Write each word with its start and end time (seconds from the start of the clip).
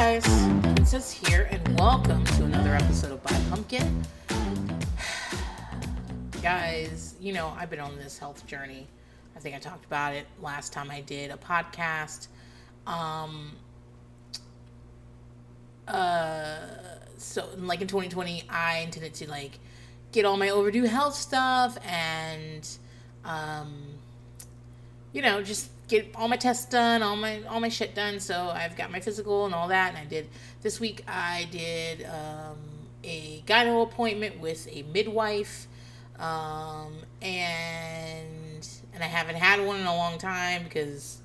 guys, 0.00 0.24
Princess 0.62 1.10
here, 1.10 1.46
and 1.50 1.78
welcome 1.78 2.24
to 2.24 2.46
another 2.46 2.74
episode 2.74 3.12
of 3.12 3.22
Buy 3.22 3.38
Pumpkin. 3.50 4.02
guys, 6.42 7.16
you 7.20 7.34
know, 7.34 7.54
I've 7.58 7.68
been 7.68 7.80
on 7.80 7.98
this 7.98 8.16
health 8.16 8.46
journey. 8.46 8.86
I 9.36 9.40
think 9.40 9.54
I 9.54 9.58
talked 9.58 9.84
about 9.84 10.14
it 10.14 10.26
last 10.40 10.72
time 10.72 10.90
I 10.90 11.02
did 11.02 11.30
a 11.30 11.36
podcast. 11.36 12.28
Um, 12.86 13.56
uh, 15.86 16.60
so, 17.18 17.50
like 17.58 17.82
in 17.82 17.86
2020, 17.86 18.44
I 18.48 18.78
intended 18.78 19.12
to 19.16 19.28
like 19.28 19.58
get 20.12 20.24
all 20.24 20.38
my 20.38 20.48
overdue 20.48 20.84
health 20.84 21.14
stuff 21.14 21.76
and, 21.84 22.66
um, 23.26 23.98
you 25.12 25.20
know, 25.20 25.42
just 25.42 25.68
get 25.90 26.14
all 26.14 26.28
my 26.28 26.36
tests 26.36 26.64
done, 26.66 27.02
all 27.02 27.16
my 27.16 27.42
all 27.48 27.60
my 27.60 27.68
shit 27.68 27.94
done. 27.94 28.20
So 28.20 28.50
I've 28.54 28.76
got 28.76 28.90
my 28.90 29.00
physical 29.00 29.44
and 29.44 29.54
all 29.54 29.68
that, 29.68 29.90
and 29.90 29.98
I 29.98 30.04
did 30.04 30.28
this 30.62 30.80
week. 30.80 31.04
I 31.06 31.48
did 31.50 32.04
um, 32.04 32.58
a 33.04 33.42
gyno 33.46 33.82
appointment 33.82 34.40
with 34.40 34.68
a 34.70 34.82
midwife, 34.82 35.66
um, 36.18 36.94
and 37.20 38.68
and 38.94 39.02
I 39.02 39.06
haven't 39.06 39.36
had 39.36 39.66
one 39.66 39.80
in 39.80 39.86
a 39.86 39.94
long 39.94 40.16
time 40.16 40.64
because, 40.64 41.18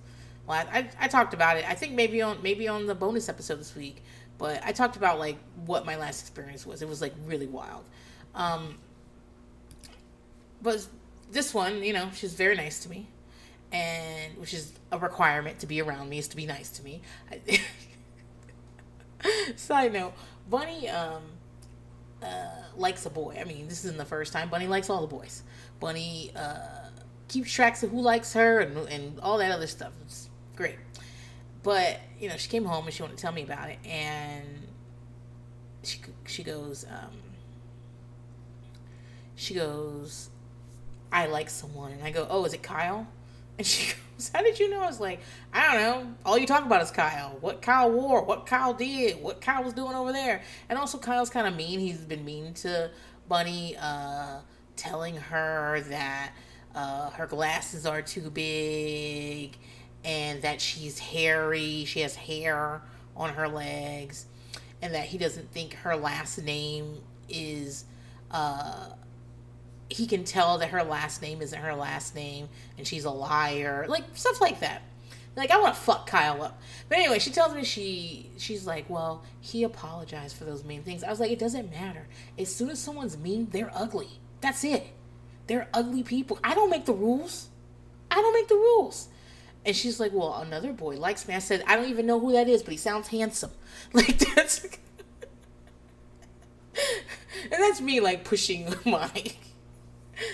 well, 0.47 0.65
I, 0.71 0.79
I, 0.79 0.89
I 1.01 1.07
talked 1.07 1.33
about 1.33 1.57
it. 1.57 1.69
I 1.69 1.75
think 1.75 1.93
maybe 1.93 2.21
on 2.21 2.41
maybe 2.41 2.67
on 2.67 2.87
the 2.87 2.95
bonus 2.95 3.29
episode 3.29 3.59
this 3.59 3.75
week, 3.75 4.03
but 4.37 4.61
I 4.65 4.71
talked 4.71 4.97
about 4.97 5.19
like 5.19 5.37
what 5.65 5.85
my 5.85 5.95
last 5.95 6.21
experience 6.21 6.65
was. 6.65 6.81
It 6.81 6.89
was 6.89 7.01
like 7.01 7.13
really 7.25 7.47
wild. 7.47 7.85
Um, 8.33 8.79
but 10.61 10.85
this 11.31 11.53
one, 11.53 11.83
you 11.83 11.93
know, 11.93 12.09
she's 12.13 12.33
very 12.33 12.55
nice 12.55 12.79
to 12.83 12.89
me 12.89 13.07
and 13.75 14.37
which 14.37 14.53
is 14.53 14.73
a 14.91 14.97
requirement 14.97 15.59
to 15.59 15.67
be 15.67 15.81
around 15.81 16.09
me 16.09 16.17
is 16.17 16.27
to 16.29 16.35
be 16.35 16.45
nice 16.45 16.69
to 16.69 16.83
me. 16.83 17.01
Side 19.55 19.93
note: 19.93 20.13
Bunny 20.49 20.89
um, 20.89 21.23
uh, 22.23 22.63
likes 22.77 23.05
a 23.05 23.09
boy. 23.09 23.37
I 23.39 23.43
mean, 23.43 23.67
this 23.67 23.83
isn't 23.83 23.97
the 23.97 24.05
first 24.05 24.31
time. 24.31 24.49
Bunny 24.49 24.67
likes 24.67 24.89
all 24.89 25.01
the 25.01 25.07
boys. 25.07 25.43
Bunny 25.79 26.31
uh, 26.35 26.89
keeps 27.27 27.51
tracks 27.51 27.83
of 27.83 27.91
who 27.91 28.01
likes 28.01 28.33
her 28.33 28.59
and 28.59 28.77
and 28.89 29.19
all 29.19 29.37
that 29.39 29.51
other 29.51 29.67
stuff. 29.67 29.91
It's 30.03 30.29
great. 30.55 30.77
But 31.63 31.99
you 32.19 32.29
know, 32.29 32.37
she 32.37 32.47
came 32.47 32.65
home 32.65 32.85
and 32.85 32.93
she 32.93 33.01
wanted 33.01 33.17
to 33.17 33.21
tell 33.21 33.33
me 33.33 33.43
about 33.43 33.69
it, 33.69 33.79
and 33.85 34.67
she 35.83 35.99
she 36.25 36.43
goes, 36.43 36.85
um, 36.89 37.17
she 39.35 39.55
goes, 39.55 40.29
I 41.11 41.25
like 41.25 41.49
someone, 41.49 41.91
and 41.91 42.03
I 42.03 42.11
go, 42.11 42.27
oh, 42.29 42.45
is 42.45 42.53
it 42.53 42.63
Kyle? 42.63 43.07
And 43.57 43.65
she 43.65 43.93
goes, 44.17 44.31
How 44.33 44.41
did 44.41 44.59
you 44.59 44.69
know? 44.69 44.81
I 44.81 44.87
was 44.87 44.99
like, 44.99 45.19
I 45.53 45.73
don't 45.73 45.81
know. 45.81 46.15
All 46.25 46.37
you 46.37 46.47
talk 46.47 46.65
about 46.65 46.81
is 46.81 46.91
Kyle. 46.91 47.37
What 47.41 47.61
Kyle 47.61 47.91
wore, 47.91 48.23
what 48.23 48.45
Kyle 48.45 48.73
did, 48.73 49.21
what 49.21 49.41
Kyle 49.41 49.63
was 49.63 49.73
doing 49.73 49.95
over 49.95 50.11
there. 50.11 50.41
And 50.69 50.77
also, 50.77 50.97
Kyle's 50.97 51.29
kind 51.29 51.47
of 51.47 51.55
mean. 51.55 51.79
He's 51.79 51.99
been 51.99 52.25
mean 52.25 52.53
to 52.55 52.91
Bunny, 53.27 53.75
uh, 53.79 54.39
telling 54.75 55.17
her 55.17 55.81
that 55.89 56.31
uh, 56.73 57.09
her 57.11 57.27
glasses 57.27 57.85
are 57.85 58.01
too 58.01 58.29
big 58.29 59.57
and 60.03 60.41
that 60.41 60.61
she's 60.61 60.99
hairy. 60.99 61.85
She 61.85 62.01
has 62.01 62.15
hair 62.15 62.81
on 63.15 63.33
her 63.33 63.47
legs. 63.47 64.25
And 64.81 64.93
that 64.93 65.05
he 65.05 65.17
doesn't 65.17 65.51
think 65.51 65.73
her 65.75 65.95
last 65.95 66.37
name 66.43 67.01
is. 67.29 67.85
Uh, 68.29 68.89
he 69.89 70.07
can 70.07 70.23
tell 70.23 70.57
that 70.57 70.69
her 70.69 70.83
last 70.83 71.21
name 71.21 71.41
isn't 71.41 71.59
her 71.59 71.75
last 71.75 72.15
name 72.15 72.49
and 72.77 72.87
she's 72.87 73.05
a 73.05 73.11
liar 73.11 73.85
like 73.87 74.03
stuff 74.13 74.41
like 74.41 74.59
that. 74.59 74.81
Like 75.35 75.51
i 75.51 75.59
want 75.59 75.75
to 75.75 75.81
fuck 75.81 76.07
kyle 76.07 76.41
up. 76.41 76.59
But 76.89 76.97
anyway 76.97 77.19
she 77.19 77.29
tells 77.31 77.53
me 77.53 77.63
she 77.63 78.31
she's 78.37 78.65
like 78.65 78.89
well 78.89 79.23
he 79.41 79.63
apologized 79.63 80.35
for 80.35 80.45
those 80.45 80.63
mean 80.63 80.83
things. 80.83 81.03
I 81.03 81.09
was 81.09 81.19
like 81.19 81.31
it 81.31 81.39
doesn't 81.39 81.71
matter. 81.71 82.07
As 82.37 82.53
soon 82.53 82.69
as 82.69 82.79
someone's 82.79 83.17
mean 83.17 83.47
they're 83.51 83.71
ugly. 83.73 84.09
That's 84.41 84.63
it. 84.63 84.87
They're 85.47 85.67
ugly 85.73 86.03
people. 86.03 86.39
I 86.43 86.55
don't 86.55 86.69
make 86.69 86.85
the 86.85 86.93
rules. 86.93 87.49
I 88.09 88.15
don't 88.15 88.33
make 88.33 88.47
the 88.47 88.55
rules. 88.55 89.09
And 89.65 89.75
she's 89.75 89.99
like 89.99 90.13
well 90.13 90.35
another 90.35 90.73
boy 90.73 90.95
likes 90.95 91.27
me. 91.27 91.35
I 91.35 91.39
said 91.39 91.63
i 91.67 91.75
don't 91.75 91.89
even 91.89 92.07
know 92.07 92.19
who 92.19 92.31
that 92.31 92.47
is 92.47 92.63
but 92.63 92.71
he 92.71 92.77
sounds 92.77 93.09
handsome. 93.09 93.51
Like 93.93 94.17
that's 94.17 94.65
and 97.43 97.51
that's 97.51 97.81
me 97.81 97.99
like 97.99 98.23
pushing 98.23 98.73
my 98.85 99.11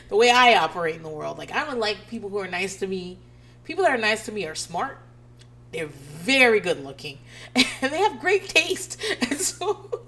the 0.09 0.15
way 0.15 0.29
I 0.29 0.55
operate 0.55 0.95
in 0.95 1.03
the 1.03 1.09
world. 1.09 1.37
Like 1.37 1.51
I 1.53 1.65
don't 1.65 1.79
like 1.79 2.07
people 2.07 2.29
who 2.29 2.37
are 2.37 2.47
nice 2.47 2.77
to 2.77 2.87
me. 2.87 3.17
People 3.63 3.83
that 3.83 3.91
are 3.91 3.97
nice 3.97 4.25
to 4.25 4.31
me 4.31 4.45
are 4.45 4.55
smart. 4.55 4.99
They're 5.71 5.87
very 5.87 6.59
good 6.59 6.83
looking, 6.83 7.19
and 7.55 7.91
they 7.91 7.99
have 7.99 8.19
great 8.19 8.49
taste. 8.49 9.01
And 9.21 9.39
so, 9.39 10.01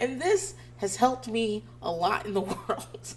and 0.00 0.20
this 0.20 0.54
has 0.78 0.96
helped 0.96 1.28
me 1.28 1.64
a 1.82 1.90
lot 1.90 2.26
in 2.26 2.34
the 2.34 2.40
world. 2.68 3.14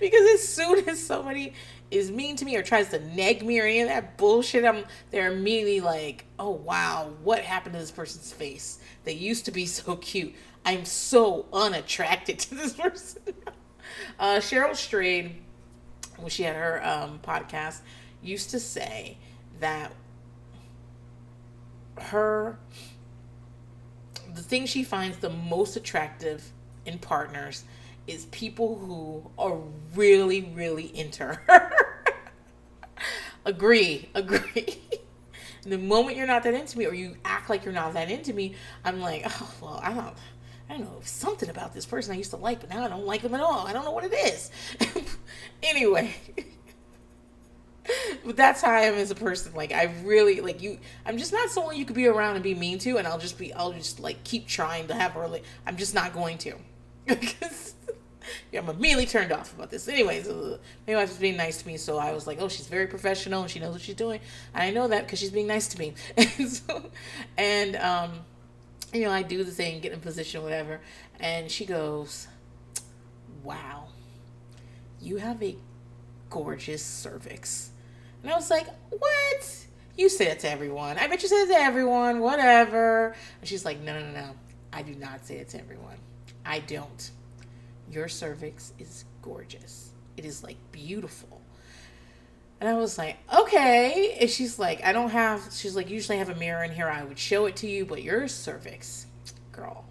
because 0.00 0.30
as 0.34 0.48
soon 0.48 0.88
as 0.88 1.04
somebody 1.04 1.52
is 1.90 2.10
mean 2.10 2.36
to 2.36 2.44
me 2.44 2.56
or 2.56 2.62
tries 2.62 2.88
to 2.88 2.98
neg 3.14 3.44
me 3.44 3.60
or 3.60 3.64
any 3.64 3.80
of 3.80 3.88
that 3.88 4.16
bullshit, 4.16 4.64
I'm 4.64 4.84
they're 5.10 5.32
immediately 5.32 5.80
like, 5.80 6.24
oh 6.38 6.50
wow, 6.50 7.10
what 7.22 7.40
happened 7.40 7.74
to 7.74 7.80
this 7.80 7.90
person's 7.90 8.32
face? 8.32 8.78
They 9.04 9.12
used 9.12 9.44
to 9.46 9.50
be 9.50 9.66
so 9.66 9.96
cute. 9.96 10.34
I'm 10.64 10.84
so 10.84 11.46
unattracted 11.52 12.38
to 12.40 12.54
this 12.54 12.72
person. 12.74 13.22
Uh, 14.18 14.36
Cheryl 14.36 14.76
Strayed, 14.76 15.36
when 16.16 16.30
she 16.30 16.42
had 16.42 16.56
her 16.56 16.86
um, 16.86 17.20
podcast, 17.22 17.80
used 18.22 18.50
to 18.50 18.60
say 18.60 19.16
that 19.60 19.92
her 21.98 22.58
the 24.34 24.42
thing 24.42 24.66
she 24.66 24.84
finds 24.84 25.18
the 25.18 25.30
most 25.30 25.76
attractive 25.76 26.52
in 26.86 26.98
partners 26.98 27.64
is 28.06 28.26
people 28.26 28.76
who 28.78 29.30
are 29.38 29.58
really, 29.94 30.42
really 30.54 30.96
into 30.96 31.24
her. 31.24 31.96
agree, 33.44 34.08
agree. 34.14 34.80
the 35.62 35.78
moment 35.78 36.16
you're 36.16 36.26
not 36.26 36.42
that 36.42 36.54
into 36.54 36.78
me, 36.78 36.86
or 36.86 36.94
you 36.94 37.16
act 37.24 37.50
like 37.50 37.64
you're 37.64 37.74
not 37.74 37.94
that 37.94 38.10
into 38.10 38.32
me, 38.32 38.54
I'm 38.84 39.00
like, 39.00 39.24
oh 39.26 39.54
well, 39.60 39.80
I 39.82 39.92
don't. 39.92 40.14
I 40.70 40.74
don't 40.74 40.82
know, 40.82 41.00
something 41.02 41.48
about 41.48 41.74
this 41.74 41.84
person 41.84 42.14
I 42.14 42.16
used 42.16 42.30
to 42.30 42.36
like, 42.36 42.60
but 42.60 42.70
now 42.70 42.84
I 42.84 42.88
don't 42.88 43.04
like 43.04 43.22
them 43.22 43.34
at 43.34 43.40
all. 43.40 43.66
I 43.66 43.72
don't 43.72 43.84
know 43.84 43.90
what 43.90 44.04
it 44.04 44.12
is. 44.12 44.52
anyway. 45.64 46.14
but 48.24 48.36
that's 48.36 48.62
how 48.62 48.70
I 48.70 48.82
am 48.82 48.94
as 48.94 49.10
a 49.10 49.16
person. 49.16 49.52
Like 49.52 49.72
I 49.72 49.92
really 50.04 50.40
like 50.40 50.62
you 50.62 50.78
I'm 51.04 51.18
just 51.18 51.32
not 51.32 51.50
someone 51.50 51.76
you 51.76 51.84
could 51.84 51.96
be 51.96 52.06
around 52.06 52.36
and 52.36 52.44
be 52.44 52.54
mean 52.54 52.78
to 52.80 52.98
and 52.98 53.06
I'll 53.06 53.18
just 53.18 53.36
be 53.36 53.52
I'll 53.52 53.72
just 53.72 53.98
like 53.98 54.22
keep 54.22 54.46
trying 54.46 54.86
to 54.88 54.94
have 54.94 55.16
early 55.16 55.42
I'm 55.66 55.76
just 55.76 55.92
not 55.92 56.12
going 56.12 56.38
to. 56.38 56.54
because 57.04 57.74
yeah, 58.52 58.60
I'm 58.60 58.68
immediately 58.68 59.06
turned 59.06 59.32
off 59.32 59.52
about 59.54 59.70
this. 59.70 59.88
Anyways, 59.88 60.28
uh, 60.28 60.58
midwife 60.86 61.08
was 61.08 61.18
being 61.18 61.36
nice 61.36 61.60
to 61.62 61.66
me, 61.66 61.76
so 61.78 61.98
I 61.98 62.12
was 62.12 62.26
like, 62.26 62.40
"Oh, 62.40 62.48
she's 62.48 62.66
very 62.68 62.86
professional 62.86 63.42
and 63.42 63.50
she 63.50 63.58
knows 63.58 63.72
what 63.72 63.80
she's 63.80 63.94
doing." 63.94 64.20
And 64.54 64.62
I 64.62 64.70
know 64.70 64.86
that 64.88 65.06
because 65.06 65.18
she's 65.18 65.30
being 65.30 65.46
nice 65.46 65.66
to 65.68 65.78
me. 65.78 65.94
and 66.16 66.48
so, 66.48 66.90
and 67.36 67.76
um, 67.76 68.12
you 68.92 69.02
know, 69.02 69.10
I 69.10 69.22
do 69.22 69.44
the 69.44 69.50
thing, 69.50 69.80
get 69.80 69.92
in 69.92 70.00
position, 70.00 70.42
whatever. 70.42 70.80
And 71.18 71.50
she 71.50 71.64
goes, 71.64 72.26
Wow, 73.42 73.88
you 75.00 75.16
have 75.16 75.42
a 75.42 75.56
gorgeous 76.28 76.84
cervix. 76.84 77.70
And 78.22 78.32
I 78.32 78.36
was 78.36 78.50
like, 78.50 78.66
What? 78.90 79.66
You 79.96 80.08
say 80.08 80.26
it 80.28 80.40
to 80.40 80.50
everyone. 80.50 80.98
I 80.98 81.06
bet 81.08 81.22
you 81.22 81.28
say 81.28 81.42
it 81.42 81.48
to 81.48 81.60
everyone, 81.60 82.20
whatever. 82.20 83.14
And 83.40 83.48
she's 83.48 83.64
like, 83.64 83.80
No, 83.80 83.98
No, 83.98 84.06
no, 84.06 84.20
no. 84.20 84.30
I 84.72 84.82
do 84.82 84.94
not 84.94 85.24
say 85.26 85.36
it 85.36 85.48
to 85.50 85.60
everyone. 85.60 85.96
I 86.44 86.60
don't. 86.60 87.10
Your 87.90 88.08
cervix 88.08 88.72
is 88.78 89.04
gorgeous. 89.22 89.90
It 90.16 90.24
is 90.24 90.42
like 90.44 90.56
beautiful. 90.72 91.40
And 92.60 92.68
I 92.68 92.74
was 92.74 92.98
like, 92.98 93.16
okay. 93.34 94.18
And 94.20 94.28
she's 94.28 94.58
like, 94.58 94.84
I 94.84 94.92
don't 94.92 95.10
have, 95.10 95.48
she's 95.52 95.74
like, 95.74 95.88
usually 95.88 96.16
I 96.16 96.18
have 96.18 96.28
a 96.28 96.34
mirror 96.34 96.62
in 96.62 96.72
here. 96.72 96.88
I 96.88 97.02
would 97.02 97.18
show 97.18 97.46
it 97.46 97.56
to 97.56 97.66
you, 97.66 97.86
but 97.86 98.02
your 98.02 98.28
cervix, 98.28 99.06
girl, 99.50 99.86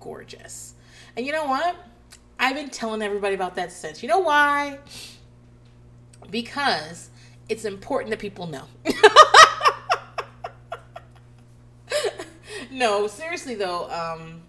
gorgeous. 0.00 0.74
And 1.16 1.24
you 1.24 1.32
know 1.32 1.46
what? 1.46 1.76
I've 2.38 2.56
been 2.56 2.68
telling 2.68 3.00
everybody 3.00 3.34
about 3.34 3.54
that 3.54 3.72
since. 3.72 4.02
You 4.02 4.08
know 4.08 4.18
why? 4.18 4.78
Because 6.30 7.08
it's 7.48 7.64
important 7.64 8.10
that 8.10 8.18
people 8.18 8.46
know. 8.46 8.64
no, 12.70 13.06
seriously 13.06 13.54
though, 13.54 13.90
um, 13.90 14.42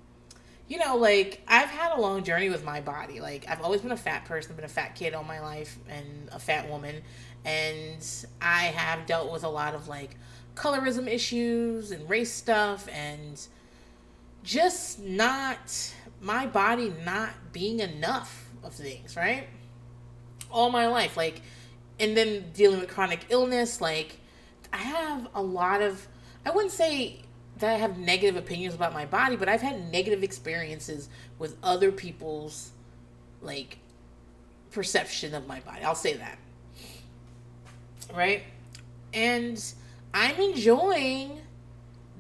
you 0.68 0.80
know, 0.80 0.98
like 0.98 1.42
I've 1.48 1.70
had 1.70 1.96
a 1.98 2.02
long 2.02 2.24
journey 2.24 2.50
with 2.50 2.64
my 2.64 2.82
body. 2.82 3.20
Like 3.20 3.46
I've 3.48 3.62
always 3.62 3.82
been 3.82 3.92
a 3.92 3.98
fat 3.98 4.26
person, 4.26 4.56
been 4.56 4.66
a 4.66 4.70
fat 4.70 4.96
kid 4.96 5.14
all 5.14 5.24
my 5.24 5.40
life, 5.40 5.78
and 5.88 6.30
a 6.32 6.40
fat 6.40 6.70
woman, 6.70 7.04
and 7.46 8.26
I 8.42 8.64
have 8.66 9.06
dealt 9.06 9.32
with 9.32 9.44
a 9.44 9.50
lot 9.50 9.76
of 9.76 9.88
like 9.88 10.18
colorism 10.56 11.08
issues 11.08 11.92
and 11.92 12.10
race 12.10 12.32
stuff, 12.32 12.88
and 12.92 13.40
just 14.44 15.00
not 15.00 15.94
my 16.22 16.46
body 16.46 16.94
not 17.04 17.32
being 17.52 17.80
enough 17.80 18.50
of 18.64 18.74
things, 18.74 19.16
right? 19.16 19.48
All 20.52 20.70
my 20.70 20.88
life, 20.88 21.18
like, 21.18 21.42
and 22.00 22.16
then 22.16 22.52
dealing 22.54 22.80
with 22.80 22.90
chronic 22.90 23.26
illness, 23.30 23.80
like 23.82 24.20
I 24.74 24.78
have 24.78 25.28
a 25.34 25.42
lot 25.42 25.82
of 25.82 26.08
I 26.46 26.52
wouldn't 26.52 26.74
say 26.74 27.22
that 27.58 27.74
I 27.74 27.78
have 27.78 27.98
negative 27.98 28.36
opinions 28.36 28.76
about 28.76 28.94
my 28.94 29.06
body, 29.06 29.36
but 29.36 29.48
I've 29.48 29.62
had 29.62 29.92
negative 29.92 30.24
experiences 30.24 31.10
with 31.40 31.56
other 31.64 31.92
people's 31.92 32.72
like 33.42 33.80
perception 34.72 35.34
of 35.34 35.48
my 35.48 35.60
body. 35.62 35.84
I'll 35.84 35.96
say 35.96 36.14
that. 36.14 36.38
Right? 38.16 38.44
And 39.14 39.64
I'm 40.14 40.40
enjoying 40.40 41.42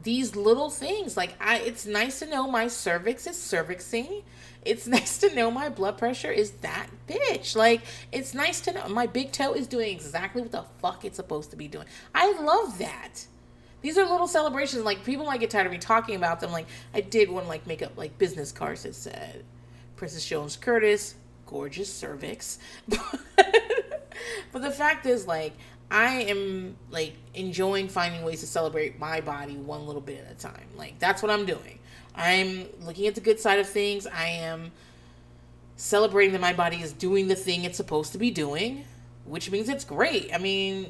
these 0.05 0.35
little 0.35 0.69
things. 0.69 1.17
Like 1.17 1.35
I 1.41 1.57
it's 1.57 1.85
nice 1.85 2.19
to 2.19 2.27
know 2.27 2.49
my 2.49 2.67
cervix 2.69 3.27
is 3.27 3.35
cervixing. 3.35 4.23
It's 4.63 4.87
nice 4.97 5.17
to 5.17 5.35
know 5.35 5.51
my 5.51 5.67
blood 5.67 5.97
pressure 5.97 6.31
is 6.31 6.51
that 6.61 6.87
bitch. 7.07 7.55
Like 7.55 7.81
it's 8.13 8.33
nice 8.33 8.61
to 8.61 8.73
know 8.73 8.87
my 8.87 9.07
big 9.07 9.33
toe 9.33 9.53
is 9.53 9.67
doing 9.67 9.91
exactly 9.91 10.41
what 10.41 10.51
the 10.51 10.63
fuck 10.81 11.03
it's 11.03 11.17
supposed 11.17 11.51
to 11.51 11.57
be 11.57 11.67
doing. 11.67 11.87
I 12.13 12.31
love 12.39 12.77
that. 12.77 13.25
These 13.81 13.97
are 13.97 14.09
little 14.09 14.27
celebrations. 14.27 14.83
Like 14.83 15.03
people 15.03 15.25
might 15.25 15.39
get 15.39 15.49
tired 15.49 15.65
of 15.65 15.71
me 15.71 15.77
talking 15.79 16.15
about 16.15 16.39
them. 16.39 16.51
Like 16.51 16.67
I 16.93 17.01
did 17.01 17.29
one 17.29 17.47
like 17.47 17.67
make 17.67 17.81
up 17.81 17.97
like 17.97 18.17
business 18.17 18.51
cards 18.51 18.83
that 18.83 18.95
said 18.95 19.43
Princess 19.95 20.25
Jones 20.25 20.55
Curtis, 20.55 21.15
gorgeous 21.45 21.91
cervix. 21.91 22.59
but 22.87 24.61
the 24.61 24.71
fact 24.71 25.05
is 25.05 25.27
like 25.27 25.53
I 25.91 26.23
am 26.23 26.75
like 26.89 27.13
enjoying 27.33 27.87
finding 27.87 28.23
ways 28.23 28.41
to 28.41 28.47
celebrate 28.47 28.99
my 28.99 29.21
body 29.21 29.55
one 29.55 29.85
little 29.85 30.01
bit 30.01 30.25
at 30.25 30.31
a 30.31 30.35
time. 30.35 30.67
Like 30.75 30.99
that's 30.99 31.21
what 31.21 31.31
I'm 31.31 31.45
doing. 31.45 31.79
I'm 32.15 32.67
looking 32.81 33.07
at 33.07 33.15
the 33.15 33.21
good 33.21 33.39
side 33.39 33.59
of 33.59 33.67
things. 33.67 34.07
I 34.07 34.27
am 34.27 34.71
celebrating 35.75 36.33
that 36.33 36.41
my 36.41 36.53
body 36.53 36.81
is 36.81 36.93
doing 36.93 37.27
the 37.27 37.35
thing 37.35 37.65
it's 37.65 37.77
supposed 37.77 38.13
to 38.13 38.17
be 38.17 38.31
doing, 38.31 38.85
which 39.25 39.51
means 39.51 39.69
it's 39.69 39.83
great. 39.83 40.33
I 40.33 40.37
mean, 40.37 40.89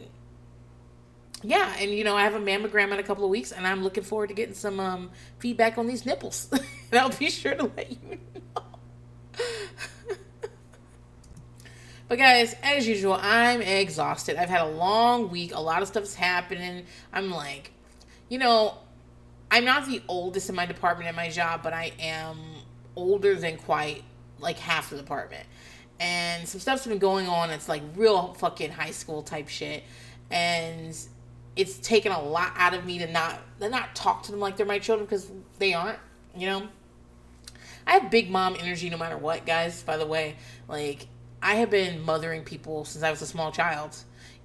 yeah, 1.42 1.76
and 1.80 1.92
you 1.92 2.04
know, 2.04 2.16
I 2.16 2.24
have 2.24 2.36
a 2.36 2.40
mammogram 2.40 2.92
in 2.92 3.00
a 3.00 3.04
couple 3.04 3.24
of 3.24 3.30
weeks, 3.30 3.52
and 3.52 3.66
I'm 3.68 3.84
looking 3.84 4.04
forward 4.04 4.28
to 4.28 4.34
getting 4.34 4.56
some 4.56 4.80
um, 4.80 5.12
feedback 5.40 5.78
on 5.78 5.88
these 5.88 6.06
nipples. 6.06 6.50
and 6.52 7.00
I'll 7.00 7.10
be 7.10 7.30
sure 7.30 7.56
to 7.56 7.72
let 7.76 7.92
you 7.92 7.98
know. 8.10 8.62
But 12.08 12.20
guys, 12.20 12.56
as 12.62 12.88
usual, 12.88 13.18
I'm 13.20 13.62
exhausted. 13.62 14.36
I've 14.36 14.50
had 14.50 14.62
a 14.62 14.70
long 14.70 15.30
week. 15.30 15.54
A 15.56 15.60
lot 15.60 15.82
of 15.82 15.88
stuff's 15.88 16.14
happening. 16.14 16.86
I'm 17.12 17.32
like, 17.32 17.72
you 18.30 18.38
know, 18.38 18.78
I'm 19.50 19.66
not 19.66 19.88
the 19.88 20.02
oldest 20.08 20.50
in 20.50 20.56
my 20.56 20.66
department 20.66 21.08
at 21.10 21.16
my 21.16 21.30
job, 21.30 21.64
but 21.64 21.74
I 21.74 21.94
am 22.00 22.38
older 22.96 23.36
than 23.36 23.58
quite 23.58 24.04
like 24.40 24.60
half 24.60 24.92
the 24.92 24.98
department. 24.98 25.46
And 26.00 26.48
some 26.48 26.60
stuff's 26.60 26.86
been 26.86 27.00
going 27.00 27.28
on. 27.28 27.50
It's 27.50 27.70
like 27.70 27.82
real 27.96 28.34
fucking 28.34 28.72
high 28.72 28.92
school 28.92 29.24
type 29.24 29.48
shit. 29.48 29.84
And 30.30 30.96
it's 31.56 31.78
taken 31.78 32.12
a 32.12 32.22
lot 32.22 32.54
out 32.58 32.74
of 32.74 32.86
me 32.86 33.00
to 33.00 33.12
not 33.12 33.40
to 33.60 33.70
not 33.70 33.96
talk 33.96 34.24
to 34.24 34.32
them 34.32 34.40
like 34.40 34.58
they're 34.58 34.66
my 34.66 34.80
children 34.80 35.06
because 35.06 35.32
they 35.58 35.74
aren't, 35.74 36.00
you 36.36 36.48
know. 36.48 36.68
I 37.88 37.94
have 37.94 38.12
big 38.12 38.30
mom 38.30 38.58
energy 38.60 38.90
no 38.90 38.98
matter 38.98 39.18
what, 39.18 39.46
guys, 39.46 39.84
by 39.84 39.98
the 39.98 40.06
way. 40.06 40.36
Like 40.68 41.08
I 41.46 41.54
have 41.58 41.70
been 41.70 42.02
mothering 42.02 42.44
people 42.44 42.86
since 42.86 43.04
I 43.04 43.12
was 43.12 43.22
a 43.22 43.28
small 43.28 43.52
child. 43.52 43.96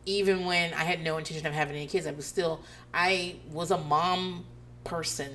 Even 0.04 0.44
when 0.44 0.74
I 0.74 0.84
had 0.84 1.02
no 1.02 1.16
intention 1.16 1.46
of 1.46 1.54
having 1.54 1.74
any 1.74 1.86
kids, 1.86 2.06
I 2.06 2.10
was 2.10 2.26
still 2.26 2.60
I 2.92 3.36
was 3.50 3.70
a 3.70 3.78
mom 3.78 4.44
person. 4.84 5.34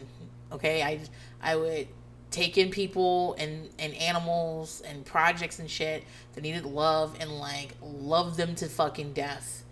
Okay, 0.52 0.84
I 0.84 1.00
I 1.42 1.56
would 1.56 1.88
take 2.30 2.60
in 2.60 2.70
people 2.70 3.34
and 3.40 3.68
and 3.80 3.96
animals 3.96 4.84
and 4.86 5.04
projects 5.06 5.58
and 5.58 5.68
shit 5.68 6.04
that 6.36 6.42
needed 6.42 6.66
love 6.66 7.18
and 7.20 7.32
like 7.40 7.70
love 7.82 8.38
them 8.38 8.54
to 8.58 8.68
fucking 8.68 9.14
death. 9.14 9.64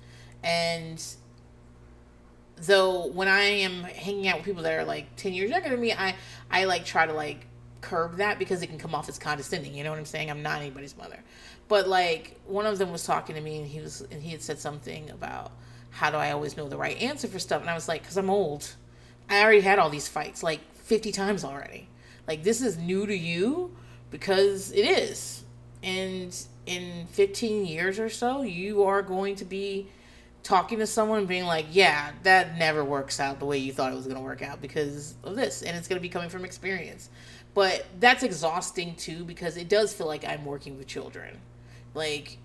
And 0.43 0.99
though 2.55 3.05
when 3.05 3.27
I 3.27 3.41
am 3.41 3.83
hanging 3.83 4.27
out 4.27 4.37
with 4.37 4.45
people 4.45 4.63
that 4.63 4.73
are 4.73 4.83
like 4.83 5.15
10 5.17 5.33
years 5.33 5.51
younger 5.51 5.69
than 5.69 5.79
me, 5.79 5.93
I 5.93 6.15
I 6.49 6.63
like 6.65 6.85
try 6.85 7.05
to 7.05 7.13
like 7.13 7.45
curb 7.81 8.17
that 8.17 8.39
because 8.39 8.63
it 8.63 8.67
can 8.67 8.79
come 8.79 8.95
off 8.95 9.07
as 9.09 9.19
condescending. 9.19 9.75
You 9.75 9.83
know 9.83 9.91
what 9.91 9.99
I'm 9.99 10.05
saying? 10.05 10.31
I'm 10.31 10.41
not 10.41 10.59
anybody's 10.61 10.97
mother. 10.97 11.19
But 11.67 11.87
like 11.87 12.39
one 12.45 12.65
of 12.65 12.77
them 12.77 12.91
was 12.91 13.05
talking 13.05 13.35
to 13.35 13.41
me 13.41 13.57
and 13.57 13.67
he 13.67 13.79
was 13.79 14.01
and 14.11 14.21
he 14.21 14.31
had 14.31 14.41
said 14.41 14.59
something 14.59 15.09
about 15.09 15.51
how 15.91 16.09
do 16.11 16.17
I 16.17 16.31
always 16.31 16.57
know 16.57 16.67
the 16.67 16.77
right 16.77 16.99
answer 17.01 17.27
for 17.27 17.39
stuff 17.39 17.61
and 17.61 17.69
I 17.69 17.73
was 17.73 17.87
like 17.87 18.03
cuz 18.03 18.17
I'm 18.17 18.29
old. 18.29 18.75
I 19.29 19.41
already 19.41 19.61
had 19.61 19.79
all 19.79 19.89
these 19.89 20.07
fights 20.07 20.43
like 20.43 20.59
50 20.75 21.11
times 21.11 21.43
already. 21.43 21.87
Like 22.27 22.43
this 22.43 22.61
is 22.61 22.77
new 22.77 23.05
to 23.05 23.15
you 23.15 23.75
because 24.11 24.71
it 24.71 24.85
is. 24.85 25.43
And 25.81 26.35
in 26.65 27.07
15 27.07 27.65
years 27.65 27.99
or 27.99 28.09
so, 28.09 28.41
you 28.41 28.83
are 28.83 29.01
going 29.01 29.35
to 29.37 29.45
be 29.45 29.87
talking 30.43 30.79
to 30.79 30.87
someone 30.87 31.25
being 31.25 31.45
like, 31.45 31.65
yeah, 31.71 32.11
that 32.23 32.57
never 32.57 32.83
works 32.83 33.19
out 33.19 33.39
the 33.39 33.45
way 33.45 33.57
you 33.57 33.73
thought 33.73 33.91
it 33.91 33.95
was 33.95 34.05
going 34.05 34.17
to 34.17 34.23
work 34.23 34.41
out 34.41 34.61
because 34.61 35.15
of 35.23 35.35
this. 35.35 35.61
And 35.61 35.75
it's 35.75 35.87
going 35.87 35.97
to 35.97 36.01
be 36.01 36.09
coming 36.09 36.29
from 36.29 36.45
experience. 36.45 37.09
But 37.53 37.85
that's 37.99 38.23
exhausting 38.23 38.95
too 38.95 39.25
because 39.25 39.57
it 39.57 39.69
does 39.69 39.93
feel 39.93 40.07
like 40.07 40.25
I'm 40.25 40.45
working 40.45 40.77
with 40.77 40.87
children 40.87 41.39
like 41.93 42.37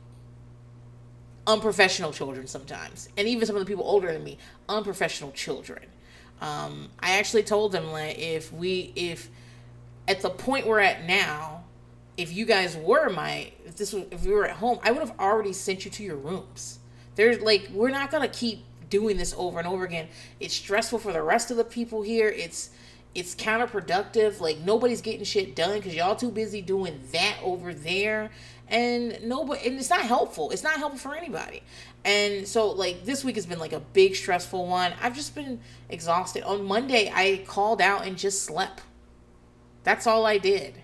unprofessional 1.47 2.12
children 2.12 2.47
sometimes. 2.47 3.09
And 3.17 3.27
even 3.27 3.47
some 3.47 3.56
of 3.56 3.61
the 3.61 3.67
people 3.67 3.85
older 3.85 4.12
than 4.12 4.23
me 4.23 4.39
unprofessional 4.69 5.33
children. 5.33 5.85
Um, 6.41 6.91
i 7.00 7.19
actually 7.19 7.43
told 7.43 7.73
them 7.73 7.91
like 7.91 8.17
if 8.17 8.53
we 8.53 8.93
if 8.95 9.29
at 10.06 10.21
the 10.21 10.31
point 10.31 10.69
we're 10.69 10.79
at 10.79 11.05
now 11.05 11.65
if 12.17 12.33
you 12.33 12.45
guys 12.47 12.77
were 12.77 13.09
my 13.09 13.50
if 13.67 13.75
this 13.75 13.93
was 13.93 14.05
if 14.12 14.25
we 14.25 14.33
were 14.33 14.47
at 14.47 14.55
home 14.55 14.79
i 14.85 14.93
would 14.93 15.00
have 15.00 15.19
already 15.19 15.53
sent 15.53 15.85
you 15.85 15.91
to 15.91 16.05
your 16.05 16.17
rooms. 16.17 16.79
There's 17.17 17.41
like 17.41 17.69
we're 17.73 17.91
not 17.91 18.12
gonna 18.12 18.29
keep 18.29 18.65
doing 18.89 19.17
this 19.17 19.35
over 19.37 19.59
and 19.59 19.67
over 19.67 19.85
again. 19.85 20.09
It's 20.39 20.55
stressful 20.55 21.00
for 21.00 21.12
the 21.12 21.23
rest 21.23 21.50
of 21.50 21.56
the 21.56 21.65
people 21.65 22.03
here. 22.03 22.29
It's 22.29 22.71
it's 23.15 23.35
counterproductive. 23.35 24.41
Like 24.41 24.59
nobody's 24.59 25.00
getting 25.00 25.25
shit 25.25 25.56
done 25.56 25.79
because 25.79 25.95
y'all 25.95 26.15
too 26.15 26.31
busy 26.31 26.62
doing 26.62 27.00
that 27.12 27.39
over 27.43 27.75
there 27.75 28.31
and 28.70 29.19
nobody 29.23 29.67
and 29.67 29.79
it's 29.79 29.91
not 29.91 30.03
helpful. 30.03 30.50
It's 30.50 30.62
not 30.62 30.76
helpful 30.76 31.11
for 31.11 31.17
anybody. 31.17 31.62
And 32.05 32.47
so 32.47 32.70
like 32.70 33.05
this 33.05 33.25
week 33.25 33.37
has 33.37 33.47
been 33.47 33.59
like 33.59 33.73
a 33.73 33.81
big 33.81 34.15
stressful 34.15 34.67
one. 34.67 34.93
I've 35.00 35.15
just 35.15 35.35
been 35.35 35.61
exhausted. 35.88 36.43
On 36.44 36.65
monday 36.65 37.11
i 37.15 37.43
called 37.47 37.81
out 37.81 38.06
and 38.06 38.17
just 38.19 38.43
slept. 38.44 38.82
That's 39.85 40.06
all 40.06 40.26
i 40.26 40.38
did. 40.38 40.75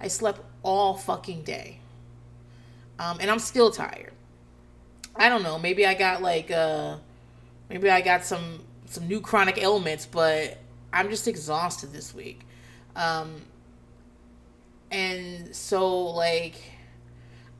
I 0.00 0.08
slept 0.08 0.40
all 0.62 0.96
fucking 0.96 1.42
day. 1.42 1.78
Um, 2.98 3.18
and 3.20 3.30
i'm 3.30 3.38
still 3.38 3.70
tired. 3.70 4.12
I 5.14 5.28
don't 5.28 5.42
know. 5.42 5.58
Maybe 5.58 5.86
i 5.86 5.94
got 5.94 6.22
like 6.22 6.50
uh 6.50 6.96
maybe 7.68 7.88
i 7.88 8.00
got 8.00 8.24
some 8.24 8.60
some 8.86 9.06
new 9.08 9.20
chronic 9.22 9.56
ailments 9.56 10.04
but 10.04 10.58
i'm 10.92 11.08
just 11.08 11.28
exhausted 11.28 11.92
this 11.92 12.12
week. 12.12 12.40
Um 12.96 13.42
and 14.90 15.54
so 15.54 16.00
like 16.10 16.60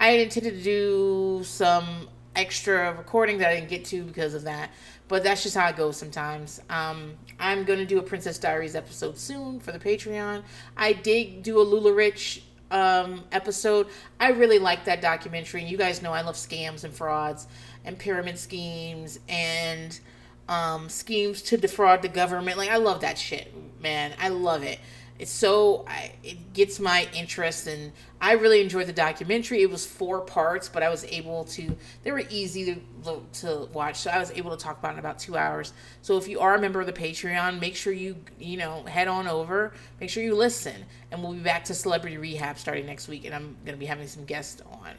I 0.03 0.11
intended 0.17 0.57
to 0.57 0.63
do 0.65 1.45
some 1.45 2.09
extra 2.35 2.93
recording 2.93 3.39
that 3.39 3.51
I 3.51 3.55
didn't 3.55 3.69
get 3.69 3.85
to 3.87 4.03
because 4.03 4.35
of 4.35 4.43
that. 4.43 4.71
But 5.07 5.23
that's 5.23 5.45
just 5.45 5.57
how 5.57 5.69
it 5.69 5.77
goes 5.77 5.97
sometimes. 5.97 6.61
Um, 6.69 7.13
I'm 7.39 7.63
going 7.63 7.79
to 7.79 7.87
do 7.87 8.01
a 8.01 8.03
Princess 8.03 8.37
Diaries 8.37 8.75
episode 8.75 9.17
soon 9.17 9.61
for 9.61 9.71
the 9.71 9.79
Patreon. 9.79 10.43
I 10.77 10.93
did 10.93 11.45
do 11.45 11.61
a 11.61 11.65
LuLaRich 11.65 12.43
um, 12.73 13.23
episode. 13.31 13.87
I 14.19 14.31
really 14.31 14.59
like 14.59 14.87
that 14.87 15.01
documentary. 15.03 15.61
And 15.61 15.71
you 15.71 15.79
guys 15.79 16.03
know 16.03 16.13
I 16.13 16.23
love 16.23 16.35
scams 16.35 16.83
and 16.83 16.93
frauds 16.93 17.47
and 17.85 17.97
pyramid 17.97 18.39
schemes 18.39 19.21
and 19.29 20.01
um, 20.49 20.89
schemes 20.89 21.43
to 21.43 21.57
defraud 21.57 22.03
the 22.03 22.09
government. 22.09 22.59
Like, 22.59 22.71
I 22.71 22.79
love 22.79 23.03
that 23.03 23.19
shit, 23.19 23.55
man. 23.81 24.15
I 24.19 24.31
love 24.31 24.65
it 24.65 24.81
it's 25.23 25.31
so 25.31 25.85
I, 25.87 26.11
it 26.25 26.53
gets 26.53 26.81
my 26.81 27.09
interest 27.15 27.69
and 27.69 27.93
i 28.21 28.33
really 28.33 28.61
enjoyed 28.61 28.89
the 28.89 28.93
documentary. 28.93 29.63
It 29.63 29.71
was 29.71 29.87
four 29.87 30.21
parts 30.21 30.69
but 30.69 30.83
i 30.83 30.89
was 30.89 31.05
able 31.05 31.45
to 31.45 31.77
they 32.03 32.11
were 32.11 32.25
easy 32.29 32.75
to, 33.05 33.21
to 33.35 33.69
watch 33.73 33.97
so 33.97 34.11
i 34.11 34.19
was 34.19 34.33
able 34.33 34.51
to 34.51 34.57
talk 34.57 34.81
about 34.81 34.95
in 34.95 34.99
about 34.99 35.21
two 35.21 35.37
hours. 35.37 35.73
So 36.03 36.19
if 36.19 36.27
you 36.27 36.41
are 36.41 36.57
a 36.57 36.61
member 36.61 36.81
of 36.81 36.87
the 36.87 36.93
patreon 36.93 37.61
make 37.61 37.77
sure 37.77 37.93
you 37.93 38.17
you 38.41 38.57
know 38.57 38.83
head 38.83 39.07
on 39.07 39.29
over. 39.29 39.73
Make 40.01 40.11
sure 40.11 40.25
you 40.25 40.35
listen 40.35 40.75
and 41.13 41.23
we'll 41.23 41.35
be 41.35 41.39
back 41.39 41.65
to 41.67 41.75
celebrity 41.75 42.19
rehab 42.19 42.59
starting 42.59 42.85
next 42.85 43.07
week 43.07 43.25
and 43.25 43.33
i'm 43.33 43.57
going 43.65 43.77
to 43.77 43.81
be 43.81 43.87
having 43.87 44.09
some 44.09 44.25
guests 44.25 44.61
on. 44.83 44.91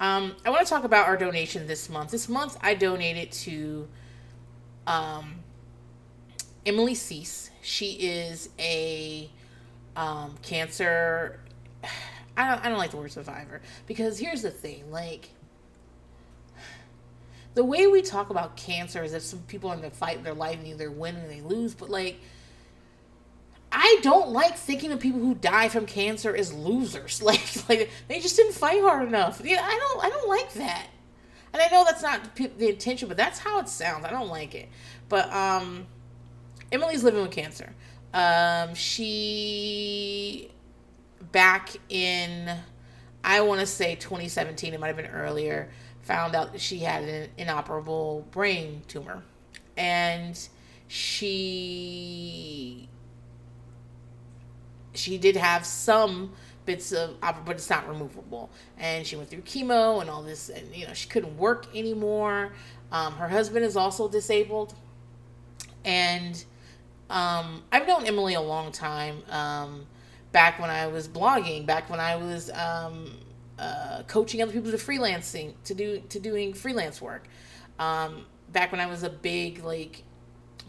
Um, 0.00 0.36
i 0.46 0.50
want 0.50 0.66
to 0.66 0.70
talk 0.72 0.84
about 0.84 1.06
our 1.06 1.18
donation 1.18 1.66
this 1.66 1.90
month. 1.90 2.10
This 2.10 2.26
month 2.26 2.56
i 2.62 2.72
donated 2.72 3.32
to 3.32 3.86
um, 4.86 5.34
emily 6.64 6.94
suess. 6.94 7.50
She 7.60 7.92
is 7.92 8.48
a 8.58 9.28
um, 9.98 10.36
cancer. 10.42 11.40
I 12.36 12.48
don't, 12.48 12.64
I 12.64 12.68
don't 12.68 12.78
like 12.78 12.92
the 12.92 12.96
word 12.96 13.10
survivor 13.10 13.60
because 13.86 14.16
here's 14.16 14.42
the 14.42 14.50
thing 14.50 14.92
like 14.92 15.30
the 17.54 17.64
way 17.64 17.88
we 17.88 18.00
talk 18.00 18.30
about 18.30 18.56
cancer 18.56 19.02
is 19.02 19.12
if 19.12 19.22
some 19.22 19.40
people 19.40 19.70
are 19.70 19.74
in 19.74 19.82
the 19.82 19.90
fight 19.90 20.22
their 20.22 20.34
life 20.34 20.56
and 20.56 20.68
either 20.68 20.88
win 20.88 21.16
and 21.16 21.28
they 21.28 21.40
lose 21.40 21.74
but 21.74 21.90
like 21.90 22.20
I 23.72 23.98
don't 24.02 24.30
like 24.30 24.56
thinking 24.56 24.92
of 24.92 25.00
people 25.00 25.18
who 25.18 25.34
die 25.34 25.68
from 25.68 25.84
cancer 25.84 26.34
as 26.34 26.52
losers 26.54 27.20
like 27.22 27.68
like 27.68 27.90
they 28.06 28.20
just 28.20 28.36
didn't 28.36 28.52
fight 28.52 28.80
hard 28.80 29.08
enough 29.08 29.40
yeah 29.44 29.60
I 29.60 29.76
don't 29.76 30.04
I 30.04 30.10
don't 30.10 30.28
like 30.28 30.52
that 30.52 30.86
and 31.52 31.60
I 31.60 31.66
know 31.74 31.84
that's 31.84 32.02
not 32.02 32.36
the 32.36 32.68
intention 32.68 33.08
but 33.08 33.16
that's 33.16 33.40
how 33.40 33.58
it 33.58 33.68
sounds 33.68 34.04
I 34.04 34.10
don't 34.10 34.28
like 34.28 34.54
it 34.54 34.68
but 35.08 35.32
um 35.32 35.88
Emily's 36.70 37.02
living 37.02 37.22
with 37.22 37.30
cancer. 37.30 37.74
Um, 38.14 38.74
she 38.74 40.50
back 41.30 41.76
in 41.88 42.50
I 43.24 43.40
want 43.42 43.60
to 43.60 43.66
say 43.66 43.96
2017, 43.96 44.72
it 44.72 44.80
might 44.80 44.86
have 44.86 44.96
been 44.96 45.06
earlier, 45.06 45.70
found 46.02 46.34
out 46.34 46.52
that 46.52 46.60
she 46.60 46.78
had 46.78 47.04
an 47.04 47.30
inoperable 47.36 48.26
brain 48.30 48.82
tumor. 48.88 49.22
And 49.76 50.38
she 50.86 52.88
she 54.94 55.18
did 55.18 55.36
have 55.36 55.64
some 55.64 56.32
bits 56.64 56.92
of 56.92 57.20
but 57.20 57.56
it's 57.56 57.70
not 57.70 57.88
removable. 57.88 58.50
And 58.78 59.06
she 59.06 59.16
went 59.16 59.28
through 59.28 59.42
chemo 59.42 60.00
and 60.00 60.10
all 60.10 60.22
this 60.22 60.48
and 60.48 60.74
you 60.74 60.86
know 60.86 60.94
she 60.94 61.08
couldn't 61.08 61.36
work 61.36 61.66
anymore. 61.76 62.52
Um, 62.90 63.12
her 63.14 63.28
husband 63.28 63.64
is 63.64 63.76
also 63.76 64.08
disabled. 64.08 64.74
And 65.84 66.42
um, 67.10 67.62
i've 67.72 67.86
known 67.86 68.04
emily 68.06 68.34
a 68.34 68.40
long 68.40 68.72
time 68.72 69.22
um, 69.30 69.86
back 70.32 70.58
when 70.58 70.70
i 70.70 70.86
was 70.86 71.08
blogging 71.08 71.64
back 71.66 71.88
when 71.90 72.00
i 72.00 72.16
was 72.16 72.50
um, 72.50 73.10
uh, 73.58 74.02
coaching 74.06 74.42
other 74.42 74.52
people 74.52 74.70
to 74.70 74.76
freelancing 74.76 75.52
to 75.64 75.74
do 75.74 76.00
to 76.08 76.18
doing 76.20 76.52
freelance 76.52 77.00
work 77.00 77.26
um, 77.78 78.26
back 78.52 78.72
when 78.72 78.80
i 78.80 78.86
was 78.86 79.02
a 79.02 79.10
big 79.10 79.62
like 79.64 80.02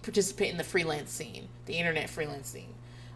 participant 0.01 0.51
in 0.51 0.58
the 0.58 0.63
freelance 0.63 1.12
scene 1.12 1.48
the 1.65 1.74
internet 1.74 2.10
freelance 2.10 2.48
scene 2.48 2.74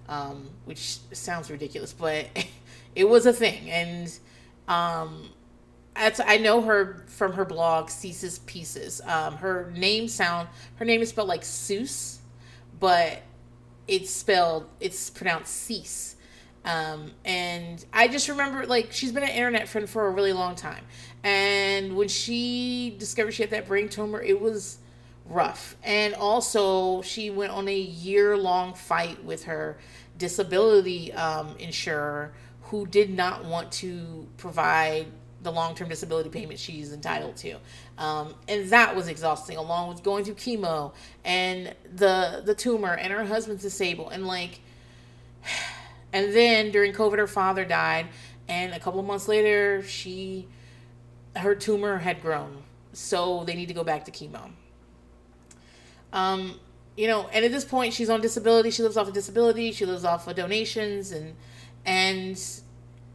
um, 0.10 0.50
which 0.66 0.98
sounds 1.14 1.50
ridiculous, 1.50 1.94
but 1.94 2.28
it 2.96 3.08
was 3.08 3.26
a 3.26 3.34
thing. 3.34 3.70
And 3.70 4.18
um, 4.68 5.30
I 5.96 6.38
know 6.38 6.62
her 6.62 7.04
from 7.08 7.34
her 7.34 7.46
blog, 7.46 7.90
Cease's 7.90 8.40
Pieces. 8.40 9.02
Her 9.06 9.72
name 9.76 10.08
sound 10.08 10.50
her 10.76 10.86
name 10.86 11.02
is 11.02 11.10
spelled 11.10 11.28
like 11.30 11.42
Seuss, 11.42 12.18
but 12.80 13.22
it's 13.88 14.10
spelled 14.10 14.68
it's 14.80 15.10
pronounced 15.10 15.54
Cease. 15.54 16.16
Um, 16.66 17.12
and 17.26 17.84
I 17.92 18.08
just 18.08 18.30
remember 18.30 18.66
like 18.66 18.92
she's 18.92 19.12
been 19.12 19.24
an 19.24 19.30
internet 19.30 19.68
friend 19.68 19.90
for 19.90 20.08
a 20.08 20.12
really 20.12 20.34
long 20.34 20.56
time. 20.56 20.86
And 21.24 21.96
when 21.96 22.08
she 22.08 22.96
discovered 22.98 23.32
she 23.34 23.44
had 23.44 23.52
that 23.52 23.68
brain 23.68 23.90
tumor, 23.90 24.22
it 24.22 24.40
was 24.40 24.78
rough. 25.26 25.76
And 25.84 26.14
also, 26.14 27.02
she 27.02 27.30
went 27.30 27.52
on 27.52 27.68
a 27.68 27.78
year 27.78 28.38
long 28.38 28.74
fight 28.74 29.24
with 29.24 29.46
her 29.46 29.78
disability 30.18 31.12
um, 31.14 31.56
insurer 31.60 32.34
who 32.64 32.86
did 32.88 33.10
not 33.10 33.46
want 33.46 33.72
to 33.72 34.28
provide 34.38 35.08
the 35.42 35.52
long 35.52 35.76
term 35.76 35.90
disability 35.90 36.30
payment 36.30 36.60
she's 36.60 36.94
entitled 36.94 37.36
to. 37.38 37.58
Um, 37.98 38.34
and 38.48 38.70
that 38.70 38.96
was 38.96 39.08
exhausting, 39.08 39.58
along 39.58 39.90
with 39.90 40.04
going 40.04 40.26
through 40.26 40.36
chemo 40.36 40.94
and 41.24 41.76
the 41.96 42.42
the 42.44 42.56
tumor 42.56 42.94
and 42.96 43.14
her 43.14 43.24
husband's 43.24 43.62
disabled 43.62 44.12
and 44.12 44.26
like 44.26 44.62
and 46.14 46.34
then 46.34 46.72
during 46.72 46.92
COVID 46.92 47.20
her 47.20 47.28
father 47.28 47.66
died 47.66 48.08
and 48.48 48.74
a 48.74 48.80
couple 48.80 49.00
of 49.00 49.06
months 49.06 49.28
later 49.28 49.84
she 49.84 50.48
her 51.36 51.56
tumor 51.56 52.00
had 52.00 52.22
grown. 52.22 52.64
So 52.94 53.44
they 53.46 53.56
need 53.56 53.68
to 53.68 53.74
go 53.74 53.84
back 53.84 54.06
to 54.06 54.12
chemo. 54.12 54.52
Um, 56.12 56.60
you 56.96 57.08
know, 57.08 57.28
and 57.32 57.44
at 57.44 57.52
this 57.52 57.66
point 57.66 57.94
she's 57.94 58.10
on 58.10 58.22
disability. 58.22 58.72
She 58.72 58.84
lives 58.84 58.98
off 58.98 59.08
of 59.08 59.14
disability. 59.14 59.72
She 59.72 59.86
lives 59.86 60.04
off 60.04 60.28
of 60.28 60.36
donations 60.36 61.12
and 61.12 61.36
and 61.86 62.40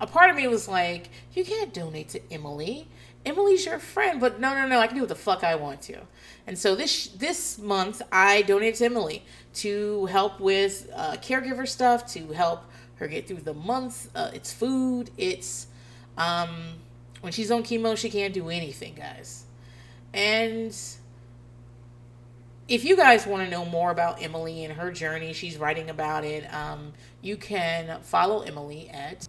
a 0.00 0.06
part 0.06 0.30
of 0.30 0.36
me 0.36 0.46
was 0.46 0.68
like, 0.68 1.10
you 1.34 1.44
can't 1.44 1.74
donate 1.74 2.08
to 2.10 2.20
Emily. 2.32 2.86
Emily's 3.28 3.66
your 3.66 3.78
friend, 3.78 4.20
but 4.20 4.40
no, 4.40 4.54
no, 4.54 4.66
no, 4.66 4.80
I 4.80 4.86
can 4.86 4.96
do 4.96 5.02
what 5.02 5.08
the 5.08 5.14
fuck 5.14 5.44
I 5.44 5.54
want 5.54 5.82
to. 5.82 5.98
And 6.46 6.58
so 6.58 6.74
this 6.74 7.08
this 7.08 7.58
month, 7.58 8.00
I 8.10 8.42
donated 8.42 8.76
to 8.76 8.84
Emily 8.86 9.24
to 9.54 10.06
help 10.06 10.40
with 10.40 10.90
uh, 10.94 11.16
caregiver 11.16 11.68
stuff, 11.68 12.10
to 12.14 12.28
help 12.32 12.64
her 12.96 13.06
get 13.06 13.28
through 13.28 13.42
the 13.42 13.54
month. 13.54 14.08
Uh, 14.14 14.30
it's 14.32 14.52
food. 14.52 15.10
It's 15.18 15.66
um, 16.16 16.50
when 17.20 17.32
she's 17.32 17.50
on 17.50 17.62
chemo, 17.62 17.96
she 17.96 18.08
can't 18.08 18.32
do 18.32 18.48
anything, 18.48 18.94
guys. 18.94 19.44
And 20.14 20.74
if 22.66 22.84
you 22.84 22.96
guys 22.96 23.26
want 23.26 23.44
to 23.44 23.50
know 23.50 23.64
more 23.64 23.90
about 23.90 24.22
Emily 24.22 24.64
and 24.64 24.72
her 24.74 24.90
journey, 24.90 25.32
she's 25.32 25.58
writing 25.58 25.90
about 25.90 26.24
it. 26.24 26.52
Um, 26.52 26.92
you 27.20 27.36
can 27.36 28.00
follow 28.00 28.40
Emily 28.42 28.88
at 28.90 29.28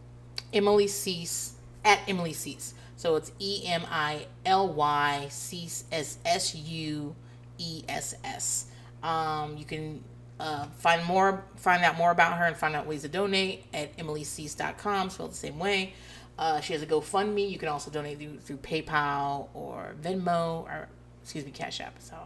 Emily 0.53 0.87
Suess 0.87 1.53
at 1.83 1.99
Emily 2.07 2.33
Suess. 2.33 2.73
So 2.99 3.15
it's 3.15 3.31
E 3.39 3.61
M 3.65 3.83
I 3.89 4.27
L 4.45 4.67
Y 4.73 5.27
Cease 5.29 5.85
S 5.89 6.17
S 6.25 6.53
U 6.53 7.15
E 7.57 7.83
S 7.87 8.13
S. 8.25 8.65
Um, 9.01 9.55
you 9.55 9.63
can 9.63 10.03
uh, 10.37 10.65
find 10.65 11.05
more, 11.05 11.45
find 11.55 11.81
out 11.85 11.97
more 11.97 12.11
about 12.11 12.37
her, 12.37 12.43
and 12.43 12.57
find 12.57 12.75
out 12.75 12.87
ways 12.87 13.03
to 13.03 13.07
donate 13.07 13.63
at 13.73 13.95
emilysuess.com. 13.95 15.11
Spelled 15.11 15.31
the 15.31 15.35
same 15.35 15.57
way. 15.57 15.93
Uh, 16.37 16.59
she 16.59 16.73
has 16.73 16.81
a 16.81 16.85
GoFundMe. 16.85 17.49
You 17.49 17.57
can 17.57 17.69
also 17.69 17.89
donate 17.89 18.19
through, 18.19 18.39
through 18.39 18.57
PayPal 18.57 19.47
or 19.53 19.95
Venmo 20.01 20.63
or 20.65 20.89
excuse 21.23 21.45
me, 21.45 21.51
Cash 21.51 21.79
App. 21.79 21.95
So 21.99 22.17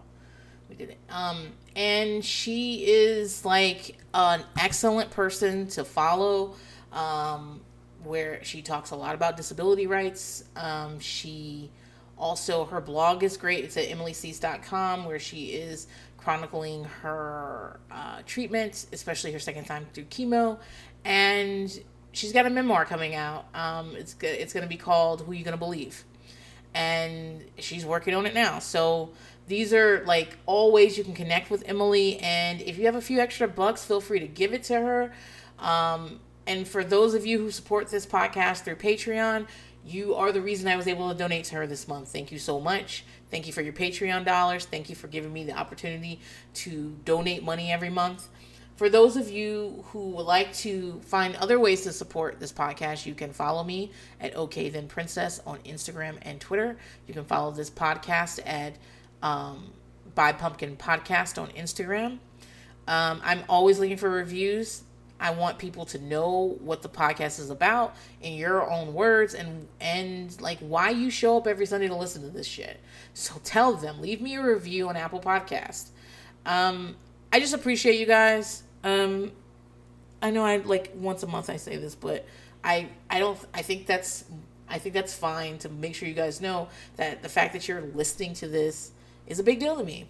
we 0.69 0.75
did 0.75 0.89
it. 0.89 0.97
Um, 1.07 1.49
and 1.75 2.25
she 2.25 2.83
is 2.87 3.45
like 3.45 3.99
an 4.15 4.43
excellent 4.57 5.11
person 5.11 5.67
to 5.67 5.85
follow. 5.85 6.55
Um, 6.91 7.61
where 8.05 8.43
she 8.43 8.61
talks 8.61 8.91
a 8.91 8.95
lot 8.95 9.15
about 9.15 9.37
disability 9.37 9.87
rights. 9.87 10.43
Um, 10.55 10.99
she 10.99 11.71
also 12.17 12.65
her 12.65 12.81
blog 12.81 13.23
is 13.23 13.37
great. 13.37 13.63
It's 13.63 13.77
at 13.77 13.89
emilysuess.com 13.89 15.05
where 15.05 15.19
she 15.19 15.47
is 15.47 15.87
chronicling 16.17 16.85
her 17.01 17.79
uh, 17.91 18.21
treatment, 18.25 18.85
especially 18.93 19.31
her 19.33 19.39
second 19.39 19.65
time 19.65 19.85
through 19.93 20.05
chemo, 20.05 20.57
and 21.03 21.81
she's 22.11 22.31
got 22.31 22.45
a 22.45 22.49
memoir 22.49 22.85
coming 22.85 23.15
out. 23.15 23.45
Um, 23.53 23.95
it's 23.95 24.15
it's 24.21 24.53
going 24.53 24.63
to 24.63 24.69
be 24.69 24.77
called 24.77 25.21
"Who 25.21 25.33
You 25.33 25.43
Gonna 25.43 25.57
Believe," 25.57 26.03
and 26.73 27.43
she's 27.57 27.85
working 27.85 28.13
on 28.13 28.25
it 28.25 28.33
now. 28.33 28.59
So 28.59 29.11
these 29.47 29.73
are 29.73 30.03
like 30.05 30.37
all 30.45 30.71
ways 30.71 30.97
you 30.97 31.03
can 31.03 31.13
connect 31.13 31.49
with 31.49 31.63
Emily. 31.67 32.19
And 32.19 32.61
if 32.61 32.77
you 32.77 32.85
have 32.85 32.95
a 32.95 33.01
few 33.01 33.19
extra 33.19 33.47
bucks, 33.47 33.83
feel 33.83 34.01
free 34.01 34.19
to 34.19 34.27
give 34.27 34.53
it 34.53 34.63
to 34.63 34.75
her. 34.75 35.13
Um, 35.59 36.19
and 36.45 36.67
for 36.67 36.83
those 36.83 37.13
of 37.13 37.25
you 37.25 37.39
who 37.39 37.51
support 37.51 37.89
this 37.89 38.05
podcast 38.05 38.63
through 38.63 38.75
Patreon, 38.75 39.47
you 39.85 40.15
are 40.15 40.31
the 40.31 40.41
reason 40.41 40.67
I 40.67 40.77
was 40.77 40.87
able 40.87 41.09
to 41.09 41.15
donate 41.17 41.45
to 41.45 41.55
her 41.55 41.67
this 41.67 41.87
month. 41.87 42.09
Thank 42.09 42.31
you 42.31 42.39
so 42.39 42.59
much. 42.59 43.03
Thank 43.29 43.47
you 43.47 43.53
for 43.53 43.61
your 43.61 43.73
Patreon 43.73 44.25
dollars. 44.25 44.65
Thank 44.65 44.89
you 44.89 44.95
for 44.95 45.07
giving 45.07 45.33
me 45.33 45.43
the 45.43 45.57
opportunity 45.57 46.19
to 46.55 46.95
donate 47.03 47.43
money 47.43 47.71
every 47.71 47.89
month. 47.89 48.29
For 48.75 48.89
those 48.89 49.17
of 49.17 49.29
you 49.29 49.83
who 49.89 50.09
would 50.11 50.25
like 50.25 50.53
to 50.55 50.99
find 51.05 51.35
other 51.35 51.59
ways 51.59 51.81
to 51.81 51.93
support 51.93 52.39
this 52.39 52.51
podcast, 52.51 53.05
you 53.05 53.13
can 53.13 53.31
follow 53.31 53.63
me 53.63 53.91
at 54.19 54.35
OK 54.35 54.69
Then 54.69 54.87
Princess 54.87 55.41
on 55.45 55.59
Instagram 55.59 56.17
and 56.23 56.41
Twitter. 56.41 56.77
You 57.07 57.13
can 57.13 57.25
follow 57.25 57.51
this 57.51 57.69
podcast 57.69 58.39
at 58.45 58.73
um, 59.21 59.71
Buy 60.15 60.31
Pumpkin 60.31 60.75
Podcast 60.75 61.41
on 61.41 61.49
Instagram. 61.49 62.19
Um, 62.87 63.21
I'm 63.23 63.43
always 63.47 63.79
looking 63.79 63.97
for 63.97 64.09
reviews. 64.09 64.83
I 65.23 65.29
want 65.29 65.57
people 65.57 65.85
to 65.85 65.99
know 65.99 66.57
what 66.59 66.81
the 66.81 66.89
podcast 66.89 67.39
is 67.39 67.49
about 67.49 67.95
in 68.21 68.33
your 68.33 68.69
own 68.69 68.93
words 68.93 69.33
and 69.33 69.69
and 69.79 70.39
like 70.41 70.59
why 70.59 70.89
you 70.89 71.09
show 71.09 71.37
up 71.37 71.47
every 71.47 71.65
Sunday 71.65 71.87
to 71.87 71.95
listen 71.95 72.23
to 72.23 72.29
this 72.29 72.45
shit. 72.45 72.77
So 73.13 73.35
tell 73.41 73.73
them, 73.73 74.01
leave 74.01 74.19
me 74.19 74.35
a 74.35 74.43
review 74.43 74.89
on 74.89 74.97
Apple 74.97 75.21
Podcast. 75.21 75.91
Um, 76.45 76.97
I 77.31 77.39
just 77.39 77.53
appreciate 77.53 77.97
you 78.01 78.05
guys. 78.05 78.63
Um, 78.83 79.31
I 80.21 80.29
know 80.29 80.43
I 80.43 80.57
like 80.57 80.91
once 80.93 81.23
a 81.23 81.27
month 81.27 81.49
I 81.49 81.55
say 81.55 81.77
this, 81.77 81.95
but 81.95 82.25
I 82.61 82.89
I 83.09 83.19
don't 83.19 83.39
I 83.53 83.61
think 83.61 83.85
that's 83.85 84.25
I 84.67 84.77
think 84.77 84.93
that's 84.93 85.13
fine 85.13 85.57
to 85.59 85.69
make 85.69 85.95
sure 85.95 86.05
you 86.05 86.15
guys 86.15 86.41
know 86.41 86.67
that 86.97 87.23
the 87.23 87.29
fact 87.29 87.53
that 87.53 87.69
you're 87.69 87.79
listening 87.79 88.33
to 88.35 88.49
this 88.49 88.91
is 89.25 89.39
a 89.39 89.43
big 89.43 89.61
deal 89.61 89.77
to 89.77 89.85
me. 89.85 90.05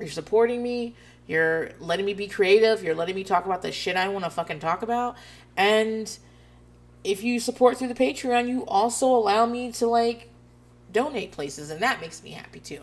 You're 0.00 0.08
supporting 0.08 0.60
me. 0.60 0.96
You're 1.28 1.70
letting 1.78 2.06
me 2.06 2.14
be 2.14 2.26
creative. 2.26 2.82
You're 2.82 2.94
letting 2.94 3.14
me 3.14 3.22
talk 3.22 3.44
about 3.44 3.62
the 3.62 3.70
shit 3.70 3.96
I 3.96 4.08
want 4.08 4.24
to 4.24 4.30
fucking 4.30 4.60
talk 4.60 4.82
about. 4.82 5.14
And 5.56 6.18
if 7.04 7.22
you 7.22 7.38
support 7.38 7.76
through 7.76 7.88
the 7.88 7.94
Patreon, 7.94 8.48
you 8.48 8.64
also 8.66 9.06
allow 9.06 9.46
me 9.46 9.70
to 9.72 9.86
like 9.86 10.30
donate 10.90 11.30
places, 11.30 11.70
and 11.70 11.82
that 11.82 12.00
makes 12.00 12.22
me 12.22 12.30
happy 12.30 12.60
too. 12.60 12.80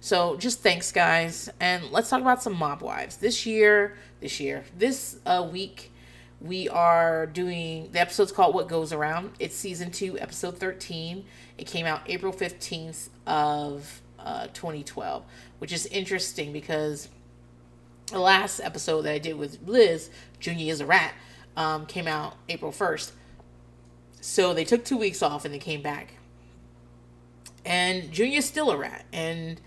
So 0.00 0.36
just 0.36 0.60
thanks, 0.60 0.92
guys, 0.92 1.48
and 1.60 1.90
let's 1.90 2.10
talk 2.10 2.20
about 2.20 2.42
some 2.42 2.56
mob 2.56 2.82
wives. 2.82 3.16
This 3.16 3.46
year, 3.46 3.96
this 4.20 4.38
year, 4.40 4.64
this 4.76 5.18
uh, 5.24 5.48
week, 5.50 5.92
we 6.40 6.68
are 6.68 7.26
doing 7.26 7.90
the 7.92 8.00
episode's 8.00 8.32
called 8.32 8.54
"What 8.56 8.68
Goes 8.68 8.92
Around." 8.92 9.30
It's 9.38 9.54
season 9.56 9.92
two, 9.92 10.18
episode 10.18 10.58
thirteen. 10.58 11.24
It 11.56 11.68
came 11.68 11.86
out 11.86 12.02
April 12.06 12.32
fifteenth 12.32 13.08
of 13.26 14.02
uh, 14.18 14.48
2012, 14.48 15.22
which 15.58 15.72
is 15.72 15.86
interesting 15.86 16.52
because 16.52 17.08
the 18.06 18.18
last 18.18 18.60
episode 18.60 19.02
that 19.02 19.12
I 19.12 19.18
did 19.18 19.36
with 19.36 19.58
Liz, 19.66 20.10
Junior 20.40 20.72
is 20.72 20.80
a 20.80 20.86
rat, 20.86 21.14
um, 21.56 21.86
came 21.86 22.06
out 22.06 22.36
April 22.48 22.72
1st. 22.72 23.12
So 24.20 24.54
they 24.54 24.64
took 24.64 24.84
two 24.84 24.96
weeks 24.96 25.22
off 25.22 25.44
and 25.44 25.52
they 25.52 25.58
came 25.58 25.82
back. 25.82 26.14
And 27.64 28.12
Junior's 28.12 28.44
still 28.44 28.70
a 28.70 28.76
rat. 28.76 29.04
And 29.12 29.60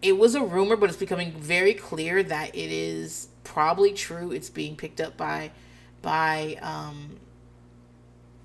it 0.00 0.18
was 0.18 0.34
a 0.34 0.42
rumor, 0.42 0.76
but 0.76 0.90
it's 0.90 0.98
becoming 0.98 1.32
very 1.32 1.74
clear 1.74 2.22
that 2.22 2.54
it 2.54 2.72
is 2.72 3.28
probably 3.44 3.92
true. 3.92 4.32
It's 4.32 4.50
being 4.50 4.76
picked 4.76 5.00
up 5.00 5.16
by 5.16 5.52
by 6.02 6.58
um, 6.60 7.20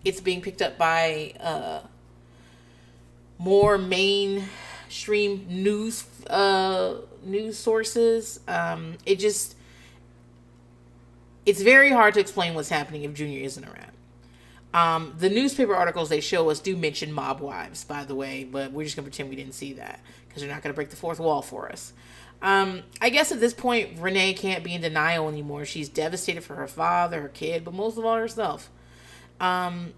it's 0.06 0.22
being 0.22 0.42
picked 0.42 0.62
up 0.62 0.78
by 0.78 1.34
uh, 1.40 1.82
more 3.40 3.78
mainstream 4.88 5.46
news 5.50 6.06
uh, 6.30 6.96
news 7.24 7.58
sources. 7.58 8.40
Um, 8.48 8.98
it 9.06 9.20
just 9.20 9.56
it's 11.46 11.62
very 11.62 11.92
hard 11.92 12.14
to 12.16 12.20
explain 12.20 12.56
what's 12.56 12.70
happening 12.70 13.04
if 13.04 13.14
Junior 13.14 13.44
isn't 13.44 13.64
around. 13.64 13.92
Um, 14.74 15.16
the 15.18 15.30
newspaper 15.30 15.76
articles 15.76 16.10
they 16.10 16.20
show 16.20 16.50
us 16.50 16.60
do 16.60 16.76
mention 16.76 17.12
mob 17.12 17.40
wives, 17.40 17.84
by 17.84 18.04
the 18.04 18.16
way, 18.16 18.44
but 18.44 18.72
we're 18.72 18.84
just 18.84 18.96
gonna 18.96 19.06
pretend 19.08 19.30
we 19.30 19.36
didn't 19.36 19.54
see 19.54 19.74
that 19.74 20.02
because 20.28 20.42
they're 20.42 20.52
not 20.52 20.62
gonna 20.62 20.74
break 20.74 20.90
the 20.90 20.96
fourth 20.96 21.20
wall 21.20 21.42
for 21.42 21.72
us. 21.72 21.94
Um, 22.42 22.84
I 23.02 23.10
guess 23.10 23.32
at 23.32 23.40
this 23.40 23.54
point, 23.54 23.98
Renee 24.00 24.34
can't 24.34 24.64
be 24.64 24.74
in 24.74 24.82
denial 24.82 25.28
anymore. 25.28 25.66
She's 25.66 25.90
devastated 25.90 26.44
for 26.44 26.56
her 26.56 26.68
father, 26.68 27.22
her 27.22 27.30
kid, 27.30 27.64
but 27.64 27.74
most 27.74 27.98
of 27.98 28.06
all 28.06 28.16
herself. 28.16 28.70
Um, 29.40 29.94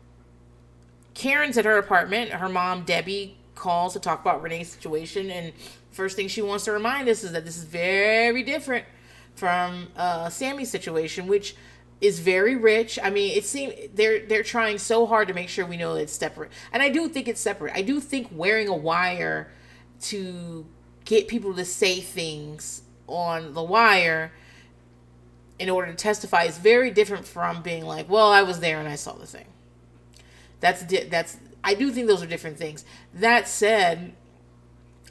Karen's 1.16 1.58
at 1.58 1.66
her 1.66 1.78
apartment. 1.78 2.32
Her 2.32 2.48
mom, 2.48 2.86
Debbie, 2.86 3.39
calls 3.60 3.94
to 3.94 4.00
talk 4.00 4.22
about 4.22 4.42
Renee's 4.42 4.70
situation, 4.70 5.30
and 5.30 5.54
first 5.92 6.16
thing 6.16 6.28
she 6.28 6.42
wants 6.42 6.66
to 6.66 6.72
remind 6.72 7.08
us 7.08 7.24
is 7.24 7.34
that 7.34 7.46
this 7.46 7.58
is 7.58 7.66
very 7.66 8.42
different 8.42 8.86
from 9.36 9.90
uh, 9.96 10.30
Sammy's 10.30 10.72
situation, 10.72 11.28
which 11.28 11.56
is 12.02 12.20
very 12.20 12.56
rich. 12.56 12.98
I 13.02 13.10
mean, 13.10 13.38
it 13.38 13.46
seems 13.46 13.74
they're 13.94 14.26
they're 14.26 14.44
trying 14.44 14.78
so 14.78 15.06
hard 15.06 15.28
to 15.28 15.34
make 15.34 15.50
sure 15.50 15.66
we 15.66 15.78
know 15.78 15.96
it's 15.96 16.14
separate, 16.14 16.52
and 16.72 16.82
I 16.82 16.90
do 16.90 17.08
think 17.10 17.28
it's 17.28 17.42
separate. 17.42 17.76
I 17.76 17.82
do 17.82 18.00
think 18.00 18.30
wearing 18.32 18.68
a 18.68 18.76
wire 18.76 19.52
to 20.02 20.66
get 21.06 21.28
people 21.28 21.54
to 21.54 21.66
say 21.66 22.00
things 22.00 22.84
on 23.08 23.54
the 23.54 23.64
wire 23.64 24.32
in 25.58 25.70
order 25.70 25.92
to 25.92 25.98
testify 25.98 26.44
is 26.44 26.58
very 26.58 26.90
different 26.92 27.28
from 27.28 27.62
being 27.62 27.86
like, 27.86 28.10
"Well, 28.10 28.32
I 28.32 28.44
was 28.44 28.62
there 28.62 28.80
and 28.80 28.88
I 28.88 28.96
saw 28.96 29.14
the 29.14 29.28
thing." 29.28 29.48
That's 30.62 30.84
that's 31.10 31.38
I 31.64 31.74
do 31.74 31.92
think 31.92 32.08
those 32.08 32.24
are 32.24 32.28
different 32.28 32.58
things. 32.58 32.86
That 33.14 33.48
said, 33.48 34.14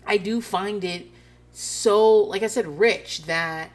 I 0.06 0.16
do 0.16 0.40
find 0.40 0.82
it 0.84 1.06
so 1.52 2.18
like 2.18 2.42
I 2.42 2.46
said 2.46 2.66
rich 2.66 3.22
that 3.22 3.70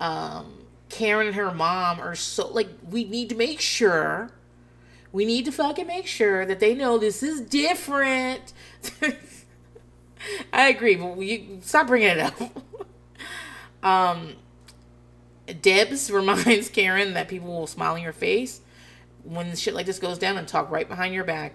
um 0.00 0.64
Karen 0.88 1.28
and 1.28 1.36
her 1.36 1.52
mom 1.52 2.00
are 2.00 2.16
so 2.16 2.48
like 2.48 2.68
we 2.90 3.04
need 3.04 3.28
to 3.28 3.36
make 3.36 3.60
sure 3.60 4.32
we 5.12 5.24
need 5.24 5.44
to 5.44 5.52
fucking 5.52 5.86
make 5.86 6.06
sure 6.06 6.44
that 6.44 6.60
they 6.60 6.74
know 6.74 6.98
this 6.98 7.22
is 7.22 7.40
different. 7.40 8.52
I 10.52 10.68
agree, 10.68 10.96
but 10.96 11.16
we 11.16 11.58
stop 11.62 11.86
bringing 11.86 12.08
it 12.08 12.18
up. 12.18 12.40
um, 13.82 14.34
Debs 15.62 16.10
reminds 16.10 16.68
Karen 16.72 17.14
that 17.14 17.28
people 17.28 17.48
will 17.48 17.66
smile 17.66 17.96
in 17.96 18.02
your 18.02 18.12
face 18.12 18.60
when 19.24 19.54
shit 19.56 19.74
like 19.74 19.86
this 19.86 19.98
goes 19.98 20.18
down 20.18 20.36
and 20.36 20.46
talk 20.46 20.70
right 20.70 20.88
behind 20.88 21.14
your 21.14 21.24
back, 21.24 21.54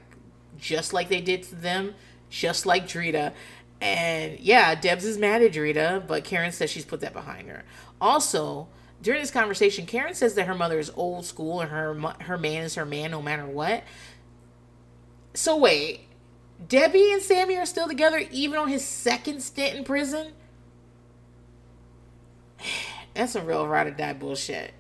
just 0.58 0.94
like 0.94 1.10
they 1.10 1.22
did 1.22 1.44
to 1.44 1.56
them, 1.56 1.96
just 2.30 2.66
like 2.66 2.88
Drita. 2.88 3.34
And 3.82 4.40
yeah, 4.40 4.76
Debs 4.76 5.04
is 5.06 5.18
mad 5.18 5.42
at 5.42 5.52
Drita, 5.52 6.08
but 6.08 6.24
Karen 6.24 6.52
says 6.52 6.70
she's 6.70 6.86
put 6.86 7.02
that 7.02 7.14
behind 7.14 7.50
her. 7.50 7.64
Also, 8.00 8.68
during 9.02 9.20
this 9.20 9.32
conversation, 9.32 9.86
Karen 9.86 10.14
says 10.14 10.36
that 10.36 10.48
her 10.48 10.56
mother 10.56 10.80
is 10.80 10.90
old 10.96 11.26
school 11.26 11.60
and 11.60 11.70
her 11.70 11.94
her 12.22 12.38
man 12.38 12.64
is 12.64 12.76
her 12.76 12.86
man 12.86 13.12
no 13.12 13.22
matter 13.22 13.46
what. 13.46 13.84
So 15.34 15.58
wait, 15.58 16.08
Debbie 16.68 17.12
and 17.12 17.22
Sammy 17.22 17.58
are 17.58 17.66
still 17.66 17.88
together 17.88 18.24
even 18.32 18.58
on 18.58 18.70
his 18.70 18.86
second 18.86 19.42
stint 19.42 19.76
in 19.76 19.84
prison? 19.84 20.32
That's 23.14 23.34
some 23.34 23.46
real 23.46 23.68
ride 23.68 23.88
or 23.88 23.92
die 23.92 24.14
bullshit. 24.14 24.74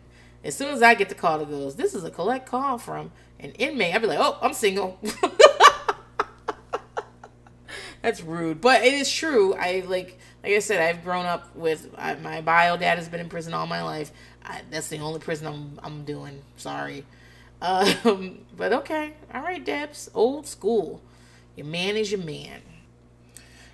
As 0.44 0.56
soon 0.56 0.74
as 0.74 0.82
I 0.82 0.96
get 0.96 1.10
the 1.10 1.16
call 1.16 1.40
that 1.40 1.50
goes, 1.50 1.76
this 1.76 1.94
is 1.94 2.04
a 2.04 2.12
collect 2.12 2.48
call 2.48 2.78
from 2.78 3.12
an 3.40 3.52
inmate, 3.52 3.94
I'd 3.94 4.02
be 4.02 4.08
like, 4.08 4.20
oh, 4.20 4.38
I'm 4.42 4.54
single. 4.54 5.00
That's 8.04 8.22
rude, 8.22 8.60
but 8.60 8.84
it 8.84 8.94
is 8.94 9.10
true. 9.10 9.54
I 9.56 9.82
like, 9.88 10.20
like 10.44 10.52
I 10.52 10.60
said, 10.60 10.82
I've 10.82 11.06
grown 11.06 11.26
up 11.26 11.56
with 11.56 11.90
I, 11.98 12.16
my 12.16 12.42
bio 12.42 12.76
dad 12.76 12.98
has 12.98 13.08
been 13.08 13.22
in 13.22 13.30
prison 13.30 13.54
all 13.54 13.66
my 13.66 13.82
life. 13.82 14.12
I, 14.44 14.62
that's 14.70 14.90
the 14.90 15.00
only 15.00 15.22
prison 15.22 15.48
I'm 15.48 15.80
I'm 15.82 16.04
doing. 16.04 16.42
Sorry, 16.58 17.06
um, 17.62 18.40
but 18.58 18.74
okay, 18.74 19.14
all 19.34 19.42
right, 19.42 19.64
Debs, 19.64 20.12
old 20.14 20.46
school. 20.48 21.02
Your 21.56 21.66
man 21.66 21.96
is 21.96 22.12
your 22.12 22.22
man. 22.22 22.62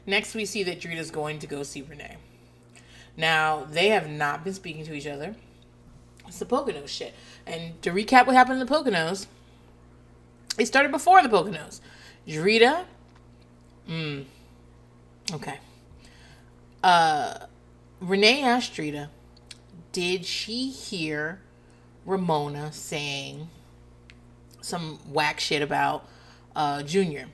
Next, 0.05 0.35
we 0.35 0.45
see 0.45 0.61
that 0.63 0.79
Drita's 0.79 1.09
going 1.09 1.39
to 1.39 1.47
go 1.47 1.63
see 1.63 1.81
Renee. 1.81 2.17
Now, 3.17 3.65
they 3.69 3.89
have 3.89 4.09
not 4.09 4.43
been 4.43 4.53
speaking 4.53 4.85
to 4.85 4.93
each 4.93 5.07
other. 5.07 5.35
It's 6.27 6.39
the 6.39 6.45
Poconos 6.45 6.87
shit. 6.87 7.15
And 7.47 7.81
to 7.81 7.91
recap 7.91 8.27
what 8.27 8.35
happened 8.35 8.61
in 8.61 8.65
the 8.67 8.71
Poconos, 8.71 9.25
it 10.59 10.67
started 10.67 10.91
before 10.91 11.23
the 11.23 11.29
Poconos. 11.29 11.79
Drita, 12.27 12.85
mm, 13.89 14.25
okay. 15.33 15.59
Uh, 16.83 17.39
Renee 17.99 18.43
asked 18.43 18.73
Drita, 18.73 19.09
did 19.91 20.25
she 20.25 20.69
hear 20.69 21.41
Ramona 22.05 22.71
saying 22.71 23.49
some 24.61 24.99
whack 25.11 25.39
shit 25.39 25.61
about 25.61 26.07
uh, 26.55 26.83
Junior? 26.83 27.27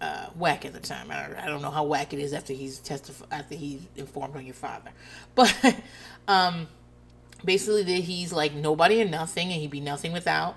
uh, 0.00 0.26
whack 0.34 0.64
at 0.64 0.72
the 0.72 0.80
time. 0.80 1.10
I 1.10 1.26
don't, 1.26 1.36
I 1.36 1.46
don't 1.46 1.62
know 1.62 1.70
how 1.70 1.84
whack 1.84 2.12
it 2.12 2.18
is 2.18 2.32
after 2.32 2.52
he's 2.52 2.78
testified 2.78 3.28
after 3.30 3.54
he's 3.54 3.82
informed 3.96 4.36
on 4.36 4.44
your 4.46 4.54
father, 4.54 4.90
but 5.34 5.54
um, 6.28 6.68
basically 7.44 7.82
that 7.82 8.04
he's 8.04 8.32
like 8.32 8.54
nobody 8.54 9.00
and 9.00 9.10
nothing, 9.10 9.52
and 9.52 9.60
he'd 9.60 9.70
be 9.70 9.80
nothing 9.80 10.12
without 10.12 10.56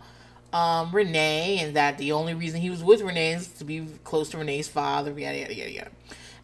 um, 0.54 0.92
Renee, 0.92 1.60
and 1.60 1.76
that 1.76 1.98
the 1.98 2.12
only 2.12 2.34
reason 2.36 2.62
he 2.62 2.70
was 2.70 2.84
with 2.84 3.02
Renee 3.02 3.34
is 3.34 3.48
to 3.54 3.66
be 3.66 3.88
close 4.04 4.30
to 4.30 4.38
Renee's 4.38 4.68
father, 4.68 5.12
yada 5.20 5.40
yada 5.40 5.56
yada 5.56 5.72
yada, 5.72 5.92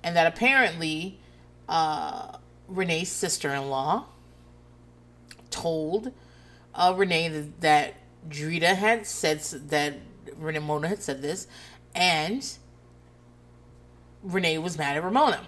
and 0.03 0.15
that 0.15 0.27
apparently 0.27 1.19
uh, 1.69 2.37
Renee's 2.67 3.09
sister-in-law 3.09 4.05
told 5.51 6.11
uh, 6.73 6.93
Renee 6.97 7.29
that, 7.29 7.61
that 7.61 7.93
Drita 8.27 8.75
had 8.75 9.05
said 9.05 9.41
that 9.69 9.95
Renee 10.37 10.59
Mona 10.59 10.87
had 10.87 11.03
said 11.03 11.21
this, 11.21 11.47
and 11.93 12.45
Renee 14.23 14.57
was 14.57 14.77
mad 14.77 14.97
at 14.97 15.03
Ramona. 15.03 15.45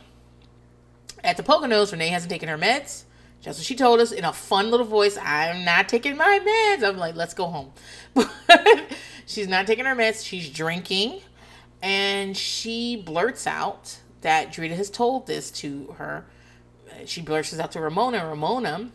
At 1.24 1.38
the 1.38 1.44
Poconos, 1.44 1.92
Renee 1.92 2.10
hasn't 2.10 2.32
taken 2.32 2.48
her 2.50 2.58
meds. 2.58 3.04
Just 3.42 3.60
what 3.60 3.66
she 3.66 3.76
told 3.76 4.00
us 4.00 4.12
in 4.12 4.24
a 4.24 4.34
fun 4.34 4.70
little 4.70 4.86
voice, 4.86 5.18
I'm 5.22 5.66
not 5.66 5.90
taking 5.90 6.16
my 6.16 6.40
meds. 6.40 6.88
I'm 6.88 6.98
like, 6.98 7.16
let's 7.16 7.34
go 7.34 7.48
home. 7.48 7.72
She's 9.26 9.48
not 9.48 9.68
taking 9.68 9.86
her 9.86 9.96
meds. 9.96 10.26
She's 10.26 10.50
drinking. 10.50 11.22
And 11.82 12.38
she 12.38 12.96
blurts 12.96 13.48
out 13.48 14.00
that 14.22 14.54
Drita 14.54 14.76
has 14.76 14.90
told 14.90 15.26
this 15.26 15.50
to 15.52 15.96
her. 15.98 16.26
She 17.06 17.22
blurts 17.22 17.58
out 17.58 17.72
to 17.72 17.82
Ramona. 17.82 18.28
Ramona 18.28 18.90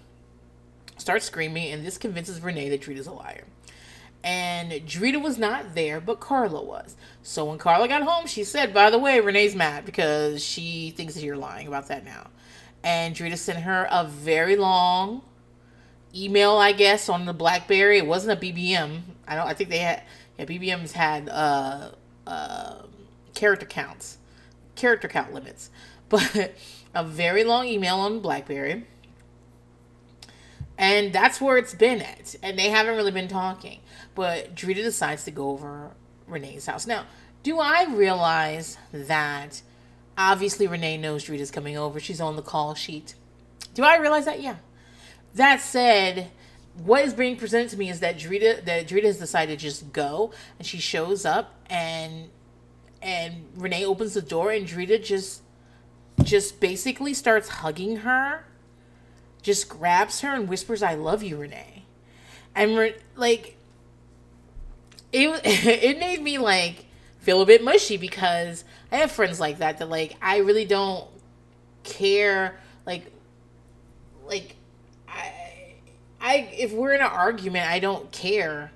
starts 0.96 1.24
screaming, 1.24 1.72
and 1.72 1.84
this 1.84 1.98
convinces 1.98 2.40
Renee 2.40 2.68
that 2.68 2.82
Drita's 2.82 3.08
a 3.08 3.12
liar 3.12 3.44
and 4.26 4.72
Drita 4.72 5.22
was 5.22 5.38
not 5.38 5.76
there, 5.76 6.00
but 6.00 6.18
Carla 6.18 6.60
was. 6.60 6.96
So 7.22 7.44
when 7.44 7.58
Carla 7.58 7.86
got 7.86 8.02
home, 8.02 8.26
she 8.26 8.42
said, 8.42 8.74
By 8.74 8.90
the 8.90 8.98
way, 8.98 9.20
Renee's 9.20 9.54
mad 9.54 9.84
because 9.84 10.44
she 10.44 10.90
thinks 10.90 11.14
that 11.14 11.22
you're 11.22 11.36
lying 11.36 11.68
about 11.68 11.86
that 11.88 12.04
now. 12.04 12.26
And 12.86 13.16
Drita 13.16 13.36
sent 13.36 13.58
her 13.64 13.88
a 13.90 14.04
very 14.04 14.54
long 14.54 15.22
email, 16.14 16.52
I 16.52 16.70
guess, 16.70 17.08
on 17.08 17.26
the 17.26 17.32
Blackberry. 17.32 17.98
It 17.98 18.06
wasn't 18.06 18.40
a 18.40 18.46
BBM. 18.46 19.00
I 19.26 19.34
don't 19.34 19.48
I 19.48 19.54
think 19.54 19.70
they 19.70 19.78
had 19.80 20.04
yeah, 20.38 20.44
BBMs 20.44 20.92
had 20.92 21.28
uh 21.28 21.90
uh 22.28 22.82
character 23.34 23.66
counts. 23.66 24.18
Character 24.76 25.08
count 25.08 25.34
limits. 25.34 25.68
But 26.08 26.54
a 26.94 27.02
very 27.02 27.42
long 27.42 27.66
email 27.66 27.96
on 27.96 28.20
Blackberry. 28.20 28.86
And 30.78 31.12
that's 31.12 31.40
where 31.40 31.56
it's 31.56 31.74
been 31.74 32.00
at. 32.00 32.36
And 32.44 32.56
they 32.56 32.68
haven't 32.68 32.94
really 32.94 33.10
been 33.10 33.26
talking. 33.26 33.80
But 34.14 34.54
Drita 34.54 34.84
decides 34.84 35.24
to 35.24 35.32
go 35.32 35.50
over 35.50 35.90
Renee's 36.28 36.66
house. 36.66 36.86
Now, 36.86 37.06
do 37.42 37.58
I 37.58 37.86
realize 37.92 38.78
that 38.92 39.62
obviously 40.16 40.66
Renee 40.66 40.96
knows 40.96 41.24
Drita's 41.24 41.50
coming 41.50 41.76
over? 41.76 42.00
She's 42.00 42.20
on 42.20 42.36
the 42.36 42.42
call 42.42 42.74
sheet. 42.74 43.14
Do 43.74 43.84
I 43.84 43.98
realize 43.98 44.24
that? 44.24 44.40
Yeah. 44.40 44.56
That 45.34 45.60
said, 45.60 46.30
what 46.84 47.04
is 47.04 47.14
being 47.14 47.36
presented 47.36 47.70
to 47.70 47.76
me 47.76 47.90
is 47.90 48.00
that 48.00 48.18
Drita 48.18 48.64
that 48.64 48.86
Drita 48.88 49.04
has 49.04 49.18
decided 49.18 49.58
to 49.58 49.64
just 49.64 49.92
go 49.92 50.32
and 50.58 50.66
she 50.66 50.78
shows 50.78 51.24
up 51.24 51.54
and 51.66 52.30
and 53.02 53.46
Renee 53.56 53.84
opens 53.84 54.14
the 54.14 54.22
door 54.22 54.50
and 54.50 54.66
Drita 54.66 55.02
just 55.02 55.42
just 56.22 56.60
basically 56.60 57.14
starts 57.14 57.48
hugging 57.48 57.98
her, 57.98 58.44
just 59.42 59.68
grabs 59.68 60.20
her 60.20 60.34
and 60.34 60.48
whispers, 60.48 60.82
"I 60.82 60.94
love 60.94 61.22
you, 61.22 61.36
Renee." 61.36 61.84
And 62.54 62.94
like 63.14 63.56
it 65.12 65.40
it 65.44 65.98
made 65.98 66.22
me 66.22 66.38
like 66.38 66.85
feel 67.26 67.42
a 67.42 67.46
bit 67.46 67.64
mushy 67.64 67.96
because 67.96 68.64
I 68.92 68.98
have 68.98 69.10
friends 69.10 69.40
like 69.40 69.58
that 69.58 69.78
that 69.78 69.90
like 69.90 70.16
I 70.22 70.38
really 70.38 70.64
don't 70.64 71.08
care 71.82 72.56
like 72.86 73.10
like 74.28 74.54
I 75.08 75.32
I 76.20 76.48
if 76.56 76.72
we're 76.72 76.92
in 76.92 77.00
an 77.00 77.08
argument, 77.08 77.68
I 77.68 77.80
don't 77.80 78.12
care 78.12 78.70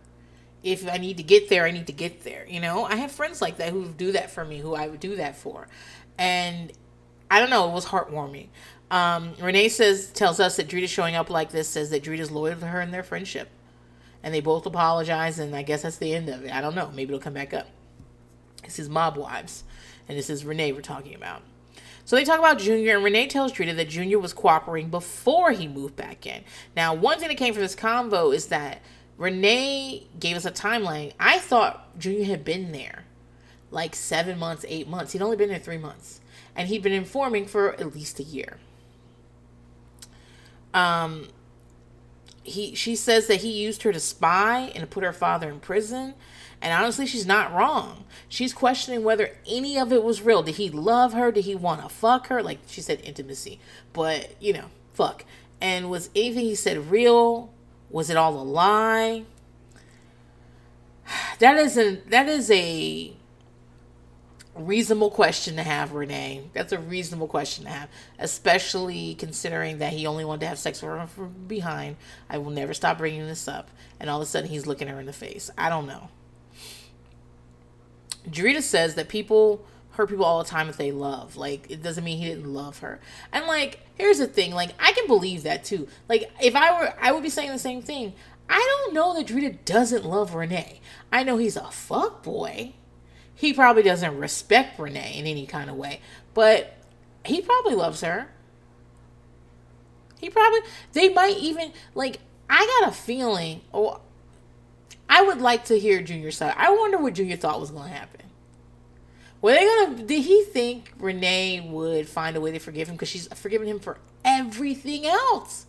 if 0.64 0.92
I 0.92 0.96
need 0.96 1.18
to 1.18 1.22
get 1.22 1.48
there, 1.48 1.64
I 1.64 1.70
need 1.70 1.86
to 1.86 1.92
get 1.92 2.24
there. 2.24 2.44
You 2.48 2.58
know, 2.58 2.84
I 2.84 2.96
have 2.96 3.12
friends 3.12 3.40
like 3.40 3.58
that 3.58 3.70
who 3.70 3.86
do 3.86 4.10
that 4.12 4.32
for 4.32 4.44
me, 4.44 4.58
who 4.58 4.74
I 4.74 4.88
would 4.88 5.00
do 5.00 5.14
that 5.14 5.36
for, 5.36 5.68
and 6.18 6.72
I 7.30 7.38
don't 7.38 7.50
know, 7.50 7.68
it 7.68 7.72
was 7.72 7.86
heartwarming. 7.86 8.48
Um, 8.90 9.34
Renee 9.40 9.68
says 9.68 10.10
tells 10.10 10.40
us 10.40 10.56
that 10.56 10.66
Drita 10.66 10.88
showing 10.88 11.14
up 11.14 11.30
like 11.30 11.52
this 11.52 11.68
says 11.68 11.90
that 11.90 12.02
Drita's 12.02 12.32
loyal 12.32 12.58
to 12.58 12.66
her 12.66 12.80
in 12.80 12.90
their 12.90 13.04
friendship, 13.04 13.48
and 14.24 14.34
they 14.34 14.40
both 14.40 14.66
apologize, 14.66 15.38
and 15.38 15.54
I 15.54 15.62
guess 15.62 15.82
that's 15.82 15.98
the 15.98 16.12
end 16.12 16.28
of 16.28 16.44
it. 16.44 16.52
I 16.52 16.60
don't 16.60 16.74
know, 16.74 16.90
maybe 16.92 17.14
it'll 17.14 17.22
come 17.22 17.34
back 17.34 17.54
up. 17.54 17.68
This 18.64 18.78
is 18.78 18.88
Mob 18.88 19.16
Wives, 19.16 19.64
and 20.08 20.16
this 20.18 20.30
is 20.30 20.44
Renee 20.44 20.72
we're 20.72 20.80
talking 20.80 21.14
about. 21.14 21.42
So 22.04 22.16
they 22.16 22.24
talk 22.24 22.38
about 22.38 22.58
Junior, 22.58 22.96
and 22.96 23.04
Renee 23.04 23.28
tells 23.28 23.52
Drita 23.52 23.76
that 23.76 23.88
Junior 23.88 24.18
was 24.18 24.32
cooperating 24.32 24.90
before 24.90 25.52
he 25.52 25.68
moved 25.68 25.96
back 25.96 26.26
in. 26.26 26.42
Now, 26.74 26.94
one 26.94 27.18
thing 27.18 27.28
that 27.28 27.36
came 27.36 27.54
from 27.54 27.62
this 27.62 27.76
convo 27.76 28.34
is 28.34 28.46
that 28.46 28.82
Renee 29.16 30.06
gave 30.18 30.36
us 30.36 30.44
a 30.44 30.50
timeline. 30.50 31.12
I 31.20 31.38
thought 31.38 31.98
Junior 31.98 32.24
had 32.24 32.44
been 32.44 32.72
there 32.72 33.04
like 33.70 33.94
seven 33.94 34.38
months, 34.38 34.64
eight 34.68 34.88
months. 34.88 35.12
He'd 35.12 35.22
only 35.22 35.36
been 35.36 35.48
there 35.48 35.58
three 35.58 35.78
months. 35.78 36.20
And 36.56 36.68
he'd 36.68 36.82
been 36.82 36.92
informing 36.92 37.46
for 37.46 37.74
at 37.74 37.94
least 37.94 38.18
a 38.18 38.22
year. 38.22 38.58
Um, 40.74 41.28
he 42.42 42.74
she 42.74 42.96
says 42.96 43.26
that 43.26 43.36
he 43.36 43.50
used 43.50 43.82
her 43.82 43.92
to 43.92 44.00
spy 44.00 44.72
and 44.74 44.80
to 44.80 44.86
put 44.86 45.04
her 45.04 45.12
father 45.12 45.48
in 45.48 45.60
prison. 45.60 46.14
And 46.62 46.72
honestly, 46.72 47.06
she's 47.06 47.26
not 47.26 47.52
wrong. 47.54 48.04
She's 48.28 48.52
questioning 48.52 49.02
whether 49.02 49.36
any 49.46 49.78
of 49.78 49.92
it 49.92 50.02
was 50.02 50.22
real. 50.22 50.42
Did 50.42 50.56
he 50.56 50.68
love 50.68 51.14
her? 51.14 51.32
Did 51.32 51.44
he 51.44 51.54
want 51.54 51.82
to 51.82 51.88
fuck 51.88 52.26
her? 52.26 52.42
Like 52.42 52.58
she 52.66 52.80
said, 52.82 53.00
intimacy. 53.02 53.60
But, 53.92 54.34
you 54.40 54.52
know, 54.52 54.66
fuck. 54.92 55.24
And 55.60 55.90
was 55.90 56.10
anything 56.14 56.44
he 56.44 56.54
said 56.54 56.90
real? 56.90 57.52
Was 57.88 58.10
it 58.10 58.16
all 58.16 58.38
a 58.38 58.42
lie? 58.42 59.24
That 61.40 61.56
is 61.56 61.78
a 61.78 61.96
that 62.10 62.28
is 62.28 62.50
a 62.50 63.14
reasonable 64.54 65.10
question 65.10 65.56
to 65.56 65.62
have, 65.62 65.92
Renee. 65.92 66.50
That's 66.52 66.72
a 66.72 66.78
reasonable 66.78 67.28
question 67.28 67.64
to 67.64 67.70
have, 67.70 67.88
especially 68.18 69.14
considering 69.14 69.78
that 69.78 69.92
he 69.92 70.06
only 70.06 70.24
wanted 70.24 70.40
to 70.42 70.46
have 70.48 70.58
sex 70.58 70.82
with 70.82 70.90
her 70.90 71.06
from 71.06 71.32
behind. 71.48 71.96
I 72.28 72.38
will 72.38 72.50
never 72.50 72.74
stop 72.74 72.98
bringing 72.98 73.26
this 73.26 73.48
up, 73.48 73.70
and 73.98 74.10
all 74.10 74.20
of 74.20 74.22
a 74.22 74.30
sudden 74.30 74.50
he's 74.50 74.66
looking 74.66 74.88
her 74.88 75.00
in 75.00 75.06
the 75.06 75.12
face. 75.12 75.50
I 75.56 75.68
don't 75.68 75.86
know. 75.86 76.10
Drita 78.28 78.62
says 78.62 78.94
that 78.94 79.08
people 79.08 79.64
hurt 79.92 80.08
people 80.08 80.24
all 80.24 80.42
the 80.42 80.48
time 80.48 80.68
if 80.68 80.76
they 80.76 80.92
love. 80.92 81.36
Like 81.36 81.70
it 81.70 81.82
doesn't 81.82 82.04
mean 82.04 82.18
he 82.18 82.26
didn't 82.26 82.52
love 82.52 82.78
her. 82.78 83.00
And 83.32 83.46
like 83.46 83.80
here's 83.96 84.18
the 84.18 84.26
thing, 84.26 84.52
like 84.52 84.70
I 84.78 84.92
can 84.92 85.06
believe 85.06 85.42
that 85.42 85.64
too. 85.64 85.88
Like 86.08 86.30
if 86.40 86.54
I 86.54 86.78
were 86.78 86.94
I 87.00 87.12
would 87.12 87.22
be 87.22 87.30
saying 87.30 87.50
the 87.50 87.58
same 87.58 87.82
thing. 87.82 88.14
I 88.48 88.82
don't 88.84 88.94
know 88.94 89.14
that 89.14 89.28
Drita 89.28 89.64
doesn't 89.64 90.04
love 90.04 90.34
Renee. 90.34 90.80
I 91.12 91.22
know 91.22 91.36
he's 91.36 91.56
a 91.56 91.70
fuck 91.70 92.24
boy. 92.24 92.72
He 93.32 93.52
probably 93.52 93.82
doesn't 93.82 94.18
respect 94.18 94.78
Renee 94.78 95.18
in 95.18 95.26
any 95.26 95.46
kind 95.46 95.70
of 95.70 95.76
way, 95.76 96.00
but 96.34 96.76
he 97.24 97.40
probably 97.40 97.74
loves 97.74 98.00
her. 98.00 98.28
He 100.20 100.28
probably 100.28 100.60
they 100.92 101.08
might 101.08 101.38
even 101.38 101.72
like 101.94 102.18
I 102.48 102.80
got 102.80 102.90
a 102.90 102.92
feeling 102.92 103.62
oh 103.72 104.00
I 105.10 105.22
would 105.22 105.40
like 105.40 105.64
to 105.66 105.78
hear 105.78 106.00
Junior's 106.00 106.36
side. 106.36 106.54
I 106.56 106.70
wonder 106.70 106.96
what 106.96 107.14
Junior 107.14 107.36
thought 107.36 107.60
was 107.60 107.72
going 107.72 107.90
to 107.90 107.94
happen. 107.94 108.20
Were 109.42 109.52
they 109.52 109.64
gonna? 109.64 110.02
Did 110.04 110.22
he 110.22 110.44
think 110.44 110.92
Renee 110.98 111.66
would 111.66 112.08
find 112.08 112.36
a 112.36 112.40
way 112.40 112.52
to 112.52 112.58
forgive 112.58 112.88
him 112.88 112.94
because 112.94 113.08
she's 113.08 113.26
forgiven 113.28 113.66
him 113.66 113.80
for 113.80 113.96
everything 114.22 115.06
else, 115.06 115.64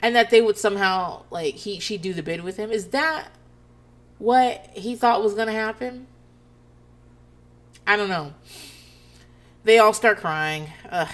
and 0.00 0.16
that 0.16 0.30
they 0.30 0.40
would 0.40 0.56
somehow 0.56 1.24
like 1.30 1.54
he 1.54 1.80
she 1.80 1.98
do 1.98 2.14
the 2.14 2.22
bid 2.22 2.42
with 2.42 2.56
him? 2.56 2.70
Is 2.70 2.88
that 2.88 3.28
what 4.16 4.70
he 4.72 4.96
thought 4.96 5.22
was 5.22 5.34
gonna 5.34 5.52
happen? 5.52 6.06
I 7.86 7.96
don't 7.96 8.08
know. 8.08 8.32
They 9.64 9.78
all 9.78 9.92
start 9.92 10.16
crying. 10.16 10.68
Ugh. 10.90 11.08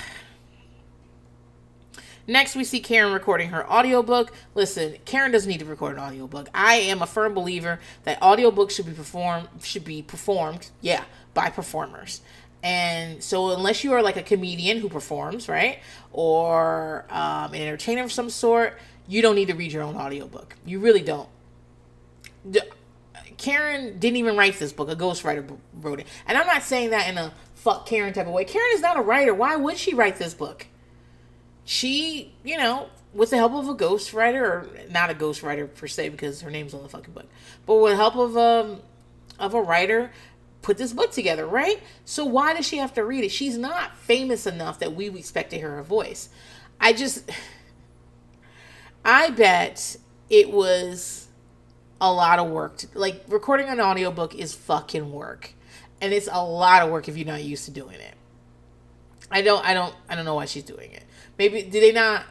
Next, 2.28 2.56
we 2.56 2.64
see 2.64 2.80
Karen 2.80 3.12
recording 3.12 3.50
her 3.50 3.70
audiobook. 3.70 4.32
Listen, 4.54 4.96
Karen 5.04 5.30
doesn't 5.30 5.48
need 5.48 5.60
to 5.60 5.64
record 5.64 5.96
an 5.96 6.02
audiobook. 6.02 6.48
I 6.52 6.74
am 6.76 7.00
a 7.00 7.06
firm 7.06 7.34
believer 7.34 7.78
that 8.02 8.20
audiobooks 8.20 8.72
should 8.72 8.86
be 8.86 8.92
performed 8.92 9.48
should 9.62 9.84
be 9.84 10.02
performed, 10.02 10.70
yeah, 10.80 11.04
by 11.34 11.50
performers. 11.50 12.20
And 12.62 13.22
so, 13.22 13.50
unless 13.50 13.84
you 13.84 13.92
are 13.92 14.02
like 14.02 14.16
a 14.16 14.22
comedian 14.22 14.78
who 14.78 14.88
performs, 14.88 15.48
right, 15.48 15.78
or 16.12 17.04
um, 17.10 17.54
an 17.54 17.60
entertainer 17.60 18.02
of 18.02 18.10
some 18.10 18.28
sort, 18.28 18.76
you 19.06 19.22
don't 19.22 19.36
need 19.36 19.48
to 19.48 19.54
read 19.54 19.72
your 19.72 19.84
own 19.84 19.94
audiobook. 19.94 20.56
You 20.64 20.80
really 20.80 21.02
don't. 21.02 21.28
Karen 23.36 23.98
didn't 23.98 24.16
even 24.16 24.36
write 24.36 24.58
this 24.58 24.72
book. 24.72 24.90
A 24.90 24.96
ghostwriter 24.96 25.56
wrote 25.74 26.00
it. 26.00 26.06
And 26.26 26.36
I'm 26.36 26.46
not 26.46 26.62
saying 26.62 26.90
that 26.90 27.08
in 27.08 27.18
a 27.18 27.32
fuck 27.54 27.86
Karen 27.86 28.12
type 28.12 28.26
of 28.26 28.32
way. 28.32 28.44
Karen 28.44 28.70
is 28.72 28.80
not 28.80 28.96
a 28.96 29.02
writer. 29.02 29.34
Why 29.34 29.54
would 29.54 29.76
she 29.76 29.94
write 29.94 30.16
this 30.16 30.34
book? 30.34 30.66
She, 31.66 32.32
you 32.42 32.56
know, 32.56 32.88
with 33.12 33.30
the 33.30 33.36
help 33.36 33.52
of 33.52 33.68
a 33.68 33.74
ghostwriter, 33.74 34.40
or 34.40 34.70
not 34.90 35.10
a 35.10 35.14
ghostwriter 35.14 35.72
per 35.74 35.86
se, 35.86 36.08
because 36.08 36.40
her 36.40 36.50
name's 36.50 36.72
on 36.72 36.82
the 36.82 36.88
fucking 36.88 37.12
book, 37.12 37.26
but 37.66 37.74
with 37.76 37.92
the 37.92 37.96
help 37.96 38.16
of 38.16 38.36
um 38.38 38.80
of 39.38 39.52
a 39.52 39.60
writer, 39.60 40.10
put 40.62 40.78
this 40.78 40.92
book 40.92 41.10
together, 41.10 41.46
right? 41.46 41.82
So 42.04 42.24
why 42.24 42.54
does 42.54 42.66
she 42.66 42.78
have 42.78 42.94
to 42.94 43.04
read 43.04 43.24
it? 43.24 43.30
She's 43.30 43.58
not 43.58 43.96
famous 43.96 44.46
enough 44.46 44.78
that 44.78 44.94
we 44.94 45.08
expect 45.08 45.50
to 45.50 45.58
hear 45.58 45.72
her 45.72 45.82
voice. 45.82 46.28
I 46.80 46.92
just, 46.92 47.30
I 49.04 49.30
bet 49.30 49.96
it 50.30 50.50
was 50.50 51.28
a 52.00 52.12
lot 52.12 52.38
of 52.38 52.50
work. 52.50 52.78
To, 52.78 52.88
like 52.94 53.24
recording 53.28 53.68
an 53.68 53.80
audiobook 53.80 54.34
is 54.34 54.54
fucking 54.54 55.12
work, 55.12 55.52
and 56.00 56.12
it's 56.12 56.28
a 56.30 56.44
lot 56.44 56.82
of 56.82 56.90
work 56.90 57.08
if 57.08 57.16
you're 57.16 57.26
not 57.26 57.42
used 57.42 57.66
to 57.66 57.70
doing 57.70 58.00
it. 58.00 58.14
I 59.30 59.42
don't, 59.42 59.64
I 59.64 59.74
don't, 59.74 59.94
I 60.08 60.14
don't 60.14 60.24
know 60.24 60.36
why 60.36 60.46
she's 60.46 60.64
doing 60.64 60.92
it. 60.92 61.04
Maybe 61.38 61.62
do 61.62 61.80
they 61.80 61.92
not? 61.92 62.24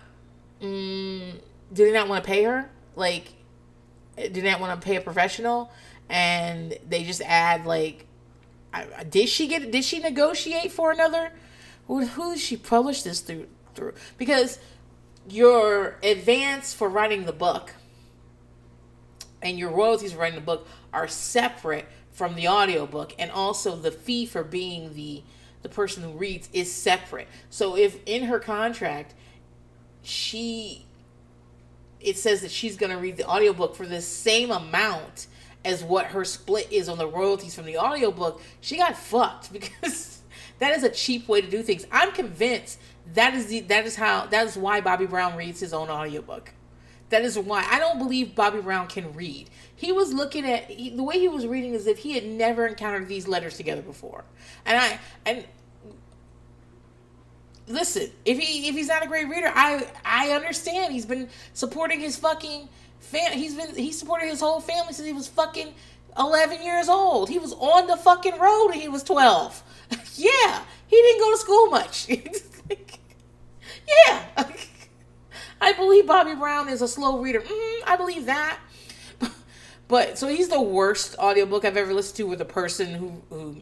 Mm, 0.61 1.33
did 1.73 1.87
they 1.87 1.91
not 1.91 2.07
want 2.07 2.23
to 2.23 2.27
pay 2.27 2.43
her? 2.43 2.69
Like, 2.95 3.33
do 4.15 4.29
they 4.29 4.49
not 4.49 4.59
want 4.59 4.79
to 4.79 4.85
pay 4.85 4.95
a 4.95 5.01
professional? 5.01 5.71
And 6.09 6.77
they 6.87 7.03
just 7.03 7.21
add 7.21 7.65
like, 7.65 8.05
did 9.09 9.29
she 9.29 9.47
get? 9.47 9.71
Did 9.71 9.83
she 9.83 9.99
negotiate 9.99 10.71
for 10.71 10.91
another? 10.91 11.31
Who, 11.87 12.05
who 12.05 12.33
did 12.33 12.39
she 12.39 12.57
publish 12.57 13.03
this 13.03 13.19
through? 13.19 13.47
Through 13.75 13.93
because 14.17 14.59
your 15.29 15.97
advance 16.03 16.73
for 16.73 16.87
writing 16.87 17.25
the 17.25 17.33
book 17.33 17.73
and 19.41 19.59
your 19.59 19.71
royalties 19.71 20.13
for 20.13 20.19
writing 20.19 20.39
the 20.39 20.45
book 20.45 20.67
are 20.93 21.07
separate 21.07 21.85
from 22.11 22.35
the 22.35 22.47
audiobook 22.47 23.13
and 23.19 23.29
also 23.31 23.75
the 23.75 23.91
fee 23.91 24.25
for 24.25 24.43
being 24.43 24.93
the 24.93 25.23
the 25.65 25.75
person 25.75 26.03
who 26.03 26.11
reads 26.11 26.47
is 26.53 26.71
separate. 26.71 27.27
So 27.49 27.75
if 27.75 27.97
in 28.05 28.25
her 28.25 28.37
contract 28.39 29.15
she 30.03 30.85
it 31.99 32.19
says 32.19 32.41
that 32.41 32.51
she's 32.51 32.77
going 32.77 32.91
to 32.91 32.99
read 32.99 33.17
the 33.17 33.27
audiobook 33.27 33.75
for 33.75 33.87
the 33.87 33.99
same 33.99 34.51
amount 34.51 35.25
as 35.63 35.83
what 35.83 36.05
her 36.07 36.23
split 36.23 36.71
is 36.71 36.87
on 36.87 36.99
the 36.99 37.07
royalties 37.07 37.55
from 37.55 37.65
the 37.65 37.79
audiobook, 37.79 38.39
she 38.61 38.77
got 38.77 38.95
fucked 38.95 39.51
because 39.59 40.21
that 40.59 40.75
is 40.75 40.83
a 40.83 40.89
cheap 40.89 41.27
way 41.27 41.41
to 41.41 41.49
do 41.49 41.63
things. 41.63 41.87
I'm 41.91 42.11
convinced 42.11 42.79
that 43.15 43.33
is 43.33 43.47
the 43.47 43.61
that 43.61 43.87
is 43.87 43.95
how 43.95 44.27
that 44.27 44.45
is 44.45 44.55
why 44.55 44.81
Bobby 44.81 45.07
Brown 45.07 45.35
reads 45.35 45.59
his 45.59 45.73
own 45.73 45.89
audiobook. 45.89 46.53
That 47.09 47.23
is 47.23 47.37
why 47.37 47.65
I 47.69 47.79
don't 47.79 47.97
believe 47.97 48.35
Bobby 48.35 48.61
Brown 48.61 48.87
can 48.87 49.13
read. 49.13 49.49
He 49.75 49.91
was 49.91 50.13
looking 50.13 50.45
at 50.45 50.69
he, 50.69 50.89
the 50.89 51.03
way 51.03 51.19
he 51.19 51.27
was 51.27 51.45
reading 51.45 51.75
as 51.75 51.87
if 51.87 51.99
he 51.99 52.13
had 52.13 52.25
never 52.25 52.65
encountered 52.65 53.07
these 53.07 53.27
letters 53.27 53.57
together 53.57 53.81
before. 53.81 54.25
And 54.65 54.77
I 54.77 54.99
and 55.25 55.45
listen, 57.67 58.09
if 58.25 58.39
he 58.39 58.67
if 58.67 58.75
he's 58.75 58.87
not 58.87 59.03
a 59.03 59.07
great 59.07 59.27
reader, 59.27 59.51
I 59.53 59.87
I 60.03 60.31
understand. 60.31 60.93
He's 60.93 61.05
been 61.05 61.29
supporting 61.53 61.99
his 61.99 62.17
fucking 62.17 62.67
fam. 62.99 63.33
He's 63.33 63.55
been 63.55 63.75
he 63.75 63.91
supported 63.91 64.27
his 64.27 64.39
whole 64.39 64.59
family 64.59 64.93
since 64.93 65.07
he 65.07 65.13
was 65.13 65.27
fucking 65.27 65.73
eleven 66.17 66.63
years 66.63 66.89
old. 66.89 67.29
He 67.29 67.39
was 67.39 67.53
on 67.53 67.87
the 67.87 67.97
fucking 67.97 68.39
road 68.39 68.67
when 68.69 68.79
he 68.79 68.87
was 68.87 69.03
twelve. 69.03 69.63
yeah, 70.15 70.63
he 70.87 70.95
didn't 70.95 71.21
go 71.21 71.31
to 71.31 71.37
school 71.37 71.67
much. 71.67 72.07
yeah, 74.07 74.25
I 75.61 75.73
believe 75.73 76.07
Bobby 76.07 76.35
Brown 76.35 76.69
is 76.69 76.81
a 76.81 76.87
slow 76.87 77.19
reader. 77.19 77.41
mm 77.41 77.79
I 77.85 77.95
believe 77.97 78.25
that. 78.25 78.59
But 79.87 80.17
so 80.17 80.27
he's 80.27 80.49
the 80.49 80.61
worst 80.61 81.15
audiobook 81.19 81.63
I've 81.63 81.77
ever 81.77 81.93
listened 81.93 82.17
to 82.17 82.23
with 82.23 82.41
a 82.41 82.45
person 82.45 82.95
who 82.95 83.21
who 83.29 83.61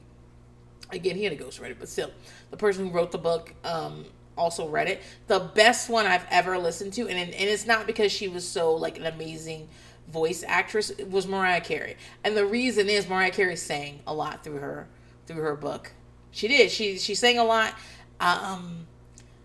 again 0.94 1.16
he 1.16 1.24
had 1.24 1.34
a 1.34 1.38
ghostwriter, 1.38 1.76
but 1.80 1.90
still 1.90 2.12
the 2.52 2.58
person 2.58 2.88
who 2.88 2.94
wrote 2.94 3.12
the 3.12 3.18
book 3.18 3.54
um, 3.66 4.06
also 4.38 4.68
read 4.68 4.88
it. 4.88 5.02
The 5.28 5.40
best 5.40 5.90
one 5.90 6.06
I've 6.06 6.26
ever 6.32 6.58
listened 6.58 6.94
to, 6.94 7.02
and 7.08 7.18
and 7.20 7.34
it's 7.34 7.66
not 7.68 7.88
because 7.88 8.12
she 8.12 8.28
was 8.28 8.48
so 8.48 8.74
like 8.76 8.98
an 8.98 9.06
amazing 9.06 9.70
voice 10.10 10.44
actress. 10.48 10.92
Was 11.10 11.28
Mariah 11.28 11.62
Carey, 11.62 11.98
and 12.24 12.38
the 12.38 12.46
reason 12.46 12.90
is 12.90 13.08
Mariah 13.10 13.32
Carey 13.32 13.56
sang 13.56 14.02
a 14.08 14.14
lot 14.14 14.44
through 14.44 14.58
her 14.58 14.88
through 15.28 15.42
her 15.42 15.56
book. 15.56 15.92
She 16.32 16.48
did. 16.48 16.72
She 16.72 16.98
she 16.98 17.16
sang 17.16 17.38
a 17.40 17.44
lot. 17.44 17.76
Um, 18.20 18.88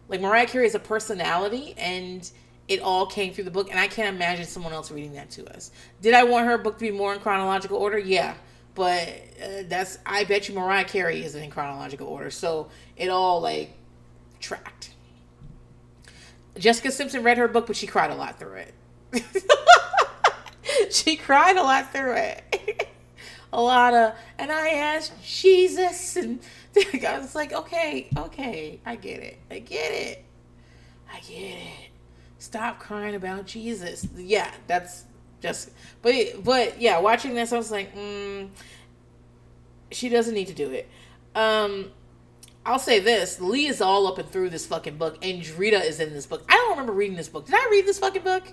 Like 0.09 0.21
Mariah 0.21 0.47
Carey 0.47 0.67
is 0.67 0.75
a 0.75 0.79
personality, 0.79 1.75
and 1.79 2.31
it 2.69 2.81
all 2.81 3.07
came 3.07 3.33
through 3.33 3.45
the 3.45 3.51
book. 3.51 3.71
And 3.71 3.79
I 3.79 3.89
can't 3.89 4.15
imagine 4.15 4.47
someone 4.47 4.73
else 4.73 4.91
reading 4.91 5.15
that 5.15 5.31
to 5.33 5.47
us. 5.55 5.71
Did 6.03 6.15
I 6.15 6.25
want 6.25 6.47
her 6.47 6.59
book 6.59 6.79
to 6.79 6.85
be 6.85 6.91
more 6.91 7.15
in 7.15 7.21
chronological 7.21 7.79
order? 7.79 7.99
Yeah, 7.99 8.35
but 8.79 9.09
uh, 9.43 9.65
that's 9.69 9.99
I 10.07 10.25
bet 10.25 10.49
you 10.49 10.55
Mariah 10.55 10.85
Carey 10.85 11.23
isn't 11.25 11.43
in 11.43 11.51
chronological 11.51 12.07
order, 12.07 12.31
so 12.31 12.69
it 12.97 13.09
all 13.09 13.41
like 13.41 13.73
tracked. 14.41 14.91
Jessica 16.57 16.91
Simpson 16.93 17.25
read 17.25 17.39
her 17.39 17.49
book, 17.49 17.67
but 17.67 17.77
she 17.77 17.87
cried 17.87 18.11
a 18.11 18.15
lot 18.15 18.39
through 18.39 18.65
it. 19.13 19.25
she 20.91 21.17
cried 21.17 21.57
a 21.57 21.63
lot 21.63 21.93
through 21.93 22.15
it. 22.15 22.89
a 23.53 23.61
lot 23.61 23.95
of, 23.95 24.15
and 24.39 24.51
I 24.53 24.71
asked 24.71 25.13
Jesus, 25.25 26.17
and 26.17 26.39
I 26.77 27.19
was 27.19 27.35
like, 27.35 27.53
okay, 27.53 28.09
okay, 28.17 28.81
I 28.87 28.95
get 28.97 29.21
it, 29.21 29.39
I 29.51 29.59
get 29.59 29.91
it, 29.91 30.25
I 31.13 31.19
get 31.21 31.59
it. 31.59 31.91
Stop 32.39 32.79
crying 32.79 33.17
about 33.17 33.47
Jesus. 33.47 34.07
Yeah, 34.17 34.53
that's 34.69 35.05
just, 35.41 35.71
but 36.03 36.15
but 36.43 36.81
yeah, 36.81 36.99
watching 36.99 37.35
this, 37.35 37.53
I 37.53 37.57
was 37.57 37.71
like, 37.71 37.95
mm, 37.95 38.49
she 39.91 40.09
doesn't 40.09 40.35
need 40.35 40.49
to 40.49 40.55
do 40.55 40.71
it. 40.71 40.89
Um, 41.35 41.93
I'll 42.67 42.79
say 42.79 42.99
this: 43.01 43.41
Lee 43.41 43.67
is 43.67 43.81
all 43.81 44.07
up 44.07 44.19
and 44.19 44.29
through 44.29 44.51
this 44.51 44.67
fucking 44.67 44.97
book, 44.97 45.19
and 45.23 45.43
Drita 45.43 45.85
is 45.85 46.01
in 46.01 46.13
this 46.13 46.27
book. 46.27 46.45
I 46.49 46.55
don't 46.55 46.71
remember 46.71 46.93
reading 46.93 47.17
this 47.17 47.29
book. 47.29 47.47
Did 47.47 47.55
I 47.55 47.69
read 47.71 47.87
this 47.87 47.99
fucking 47.99 48.23
book? 48.23 48.53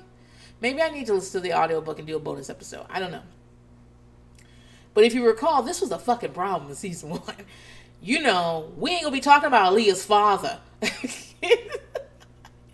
Maybe 0.61 0.81
I 0.81 0.89
need 0.89 1.07
to 1.07 1.13
listen 1.13 1.41
to 1.41 1.47
the 1.47 1.53
audiobook 1.53 1.99
and 1.99 2.07
do 2.07 2.15
a 2.15 2.19
bonus 2.19 2.49
episode. 2.49 2.85
I 2.89 2.99
don't 2.99 3.11
know. 3.11 3.23
But 4.93 5.03
if 5.03 5.13
you 5.13 5.25
recall, 5.25 5.61
this 5.61 5.81
was 5.81 5.91
a 5.91 5.99
fucking 5.99 6.31
problem 6.31 6.69
in 6.69 6.75
season 6.75 7.09
one. 7.11 7.35
You 8.01 8.21
know, 8.21 8.71
we 8.77 8.91
ain't 8.91 9.03
gonna 9.03 9.13
be 9.13 9.19
talking 9.19 9.47
about 9.47 9.73
Aaliyah's 9.73 10.05
father 10.05 10.59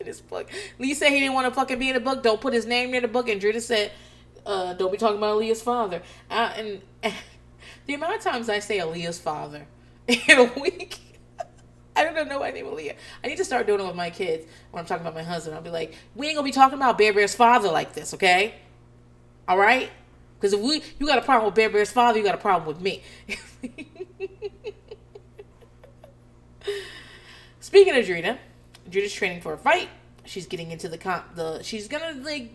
this 0.05 0.21
book. 0.21 0.49
Lee 0.79 0.93
said 0.93 1.09
he 1.09 1.19
didn't 1.19 1.33
want 1.33 1.47
to 1.47 1.53
fucking 1.53 1.79
be 1.79 1.89
in 1.89 1.95
the 1.95 1.99
book. 1.99 2.23
Don't 2.23 2.41
put 2.41 2.53
his 2.53 2.65
name 2.65 2.91
near 2.91 3.01
the 3.01 3.07
book. 3.07 3.29
And 3.29 3.41
Drita 3.41 3.61
said, 3.61 3.91
uh, 4.45 4.73
"Don't 4.73 4.91
be 4.91 4.97
talking 4.97 5.17
about 5.17 5.37
Aaliyah's 5.37 5.61
father." 5.61 6.01
Uh, 6.29 6.53
and, 6.55 6.81
the 7.85 7.93
amount 7.93 8.15
of 8.15 8.21
times 8.21 8.49
I 8.49 8.59
say 8.59 8.79
Aaliyah's 8.79 9.19
father 9.19 9.65
in 10.07 10.37
a 10.37 10.43
week 10.59 10.99
I 11.95 12.03
don't 12.03 12.27
know 12.27 12.39
why 12.39 12.51
name 12.51 12.65
Aaliyah. 12.65 12.95
I 13.23 13.27
need 13.27 13.37
to 13.37 13.45
start 13.45 13.67
doing 13.67 13.79
it 13.79 13.85
with 13.85 13.95
my 13.95 14.09
kids 14.09 14.45
when 14.71 14.79
I'm 14.79 14.87
talking 14.87 15.01
about 15.01 15.13
my 15.15 15.23
husband. 15.23 15.55
I'll 15.55 15.61
be 15.61 15.69
like, 15.69 15.93
we 16.15 16.27
ain't 16.27 16.35
gonna 16.35 16.45
be 16.45 16.51
talking 16.51 16.77
about 16.77 16.97
Bear 16.97 17.13
Bear's 17.13 17.35
father 17.35 17.69
like 17.69 17.93
this, 17.93 18.13
okay? 18.13 18.55
All 19.47 19.57
right? 19.57 19.89
Because 20.39 20.53
if 20.53 20.59
we 20.61 20.81
you 20.99 21.05
got 21.05 21.17
a 21.17 21.21
problem 21.21 21.45
with 21.45 21.55
Bear 21.55 21.69
Bear's 21.69 21.91
father, 21.91 22.17
you 22.17 22.23
got 22.23 22.35
a 22.35 22.39
problem 22.39 22.67
with 22.67 22.81
me. 22.81 23.03
Speaking 27.59 27.95
of 27.95 28.05
Drita, 28.05 28.37
Drita's 28.91 29.13
training 29.13 29.41
for 29.41 29.53
a 29.53 29.57
fight. 29.57 29.89
She's 30.25 30.45
getting 30.45 30.71
into 30.71 30.87
the 30.87 30.97
comp 30.97 31.35
the 31.35 31.63
she's 31.63 31.87
gonna 31.87 32.13
like 32.23 32.51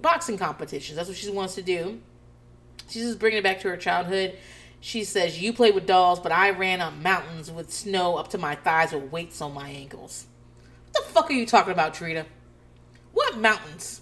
boxing 0.00 0.38
competitions. 0.38 0.96
That's 0.96 1.08
what 1.08 1.16
she 1.16 1.30
wants 1.30 1.54
to 1.56 1.62
do. 1.62 2.00
She's 2.88 3.04
just 3.04 3.18
bringing 3.18 3.38
it 3.38 3.44
back 3.44 3.60
to 3.60 3.68
her 3.68 3.76
childhood. 3.76 4.36
She 4.80 5.04
says, 5.04 5.40
You 5.40 5.52
play 5.52 5.70
with 5.70 5.86
dolls, 5.86 6.20
but 6.20 6.32
I 6.32 6.50
ran 6.50 6.80
on 6.80 7.02
mountains 7.02 7.50
with 7.50 7.72
snow 7.72 8.16
up 8.16 8.28
to 8.28 8.38
my 8.38 8.56
thighs 8.56 8.92
with 8.92 9.12
weights 9.12 9.40
on 9.40 9.54
my 9.54 9.68
ankles. 9.68 10.26
What 10.90 11.06
the 11.06 11.12
fuck 11.12 11.30
are 11.30 11.34
you 11.34 11.46
talking 11.46 11.72
about, 11.72 11.94
Drita? 11.94 12.26
What 13.12 13.38
mountains? 13.38 14.00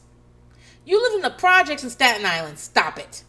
You 0.84 1.02
live 1.02 1.14
in 1.16 1.22
the 1.22 1.30
projects 1.30 1.84
in 1.84 1.90
Staten 1.90 2.24
Island. 2.24 2.58
Stop 2.58 2.98
it. 2.98 3.24